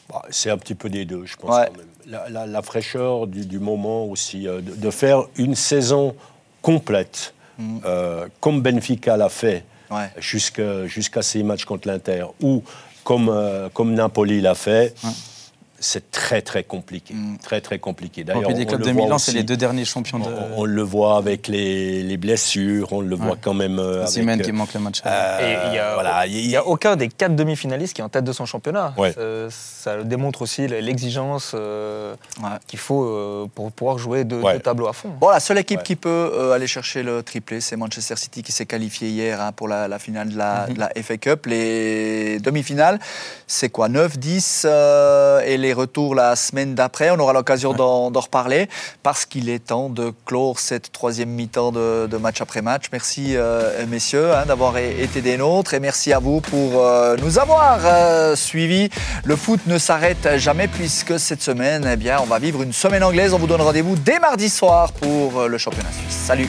Bah, 0.09 0.23
C'est 0.31 0.51
un 0.51 0.59
petit 0.59 0.75
peu 0.75 0.89
des 0.89 1.05
deux, 1.05 1.25
je 1.27 1.37
pense 1.37 1.55
Ouais. 1.57 1.67
quand 1.71 1.77
même. 1.79 1.87
La, 2.09 2.29
la- 2.29 2.47
la 2.47 2.62
fraîcheur 2.62 3.27
du, 3.27 3.45
du 3.47 3.59
moment 3.59 4.05
aussi, 4.05 4.47
euh, 4.47 4.61
de, 4.61 4.75
de 4.77 4.91
faire 4.91 5.25
une 5.37 5.57
saison 5.57 6.14
complète, 6.62 7.35
Euh, 7.85 8.27
comme 8.41 8.61
Benfica 8.61 9.17
l'a 9.17 9.29
fait 9.29 9.65
Ouais. 9.91 10.11
jusqu'à 10.19 11.23
ces 11.23 11.43
matchs 11.45 11.65
contre 11.65 11.87
l'Inter, 11.89 12.25
ou 12.43 12.63
comme, 13.05 13.29
euh, 13.29 13.69
comme 13.73 13.95
Napoli 13.95 14.41
l'a 14.41 14.55
fait, 14.57 14.95
c'est 15.79 16.11
très 16.11 16.43
très 16.43 16.64
compliqué. 16.64 17.14
Mm. 17.14 17.37
Très 17.43 17.61
très 17.61 17.79
compliqué. 17.79 18.22
Et 18.22 18.24
D'ailleurs, 18.24 18.51
les 18.51 18.66
clubs 18.66 18.81
le 18.81 18.87
de 18.87 18.93
voit 18.93 19.03
Milan, 19.05 19.18
c'est 19.18 19.33
les 19.33 19.43
deux 19.43 19.57
derniers 19.57 19.85
champions 19.85 20.18
de. 20.18 20.24
On, 20.24 20.61
on 20.62 20.64
le 20.64 20.83
voit 20.83 21.16
avec 21.18 21.49
les, 21.49 22.03
les 22.03 22.16
blessures, 22.16 22.93
on 22.93 23.01
le 23.01 23.14
voit 23.16 23.33
Ouais. 23.33 23.39
quand 23.41 23.55
même 23.55 23.79
euh. 23.79 24.07
Simon 24.07 24.39
qui 24.39 24.53
manque 24.53 24.72
le 24.74 24.81
match. 24.81 25.03
euh, 25.05 25.39
Et 25.41 25.68
il 25.68 25.74
y 25.74 25.79
a- 25.79 25.95
voilà, 25.95 26.27
Il 26.27 26.47
n'y 26.49 26.57
a 26.57 26.66
aucun 26.66 26.97
des 26.97 27.09
quatre 27.09 27.35
demi-finalistes 27.37 27.95
qui 27.95 28.01
est 28.01 28.05
en 28.05 28.09
tête 28.09 28.24
de 28.24 28.33
son 28.33 28.47
championnat. 28.47 28.95
Ouais. 28.97 29.12
Ça, 29.12 29.51
ça 29.51 30.03
démontre 30.05 30.43
aussi 30.43 30.66
l'exigence 30.66 31.53
euh, 31.55 32.14
Ouais. 32.43 32.49
qu'il 32.66 32.79
faut 32.79 33.05
euh, 33.05 33.47
pour 33.55 33.70
pouvoir 33.72 33.99
jouer 33.99 34.24
deux, 34.24 34.43
tableaux 34.62 34.89
à 34.89 34.93
fond. 34.93 35.11
Bon, 35.20 35.31
la 35.31 35.41
seule 35.41 35.59
équipe 35.59 35.79
Ouais. 35.79 35.85
qui 35.85 35.97
peut 35.97 36.09
euh, 36.35 36.53
aller 36.53 36.66
chercher 36.66 37.03
le 37.03 37.22
triplé, 37.22 37.61
c'est 37.61 37.77
Manchester 37.77 38.16
City 38.16 38.43
qui 38.43 38.53
s'est 38.53 38.66
qualifié 38.66 39.09
hier 39.09 39.41
hein, 39.41 39.53
pour 39.53 39.68
la, 39.68 39.89
la 39.89 39.99
finale 39.99 40.29
de 40.31 40.39
la, 40.39 40.66
de 40.68 40.79
la 40.79 40.91
FA 41.03 41.16
Cup. 41.18 41.47
Les 41.47 42.39
demi-finales, 42.41 42.99
c'est 43.47 43.68
quoi? 43.68 43.89
9, 43.89 44.18
10 44.18 44.62
euh, 44.68 45.41
et 45.45 45.57
les 45.57 45.66
retours 45.73 46.14
la 46.14 46.37
semaine 46.37 46.75
d'après. 46.75 47.11
On 47.11 47.19
aura 47.19 47.33
l'occasion 47.33 47.73
d'en 47.73 48.11
d'en 48.11 48.21
reparler 48.21 48.69
parce 49.03 49.25
qu'il 49.27 49.49
est 49.49 49.67
temps 49.67 49.89
de 49.89 50.12
clore 50.25 50.59
cette 50.59 50.93
troisième 50.93 51.31
mi-temps 51.31 51.73
de, 51.73 52.07
de 52.07 52.17
match 52.17 52.41
après 52.41 52.62
match. 52.62 52.85
Merci 52.93 53.37
euh, 53.37 53.87
messieurs 53.87 54.35
hein, 54.35 54.47
d'avoir 54.47 54.79
été 54.79 55.21
des 55.21 55.37
nôtres 55.37 55.75
et 55.75 55.81
merci 55.81 56.12
à 56.12 56.19
vous 56.19 56.41
pour 56.41 56.83
euh, 56.83 57.17
nous 57.23 57.39
avoir 57.39 57.81
euh, 57.85 58.37
suivis. 58.37 58.91
Le 59.25 59.37
foot 59.37 59.61
ne 59.67 59.79
s'arrête 59.79 60.37
jamais 60.37 60.69
puisque 60.69 61.19
cette 61.19 61.43
semaine, 61.43 61.89
eh 61.91 61.97
bien, 61.97 62.19
on 62.23 62.27
va 62.27 62.39
vivre 62.39 62.62
une 62.62 62.73
semaine 62.73 63.03
anglaise. 63.03 63.35
On 63.35 63.39
vous 63.39 63.47
donne 63.47 63.62
rendez-vous 63.62 63.97
dès 63.97 64.19
mardi 64.19 64.49
soir 64.49 64.93
pour 64.93 65.41
euh, 65.41 65.49
le 65.49 65.59
championnat 65.59 65.91
suisse. 65.93 66.17
Salut 66.27 66.49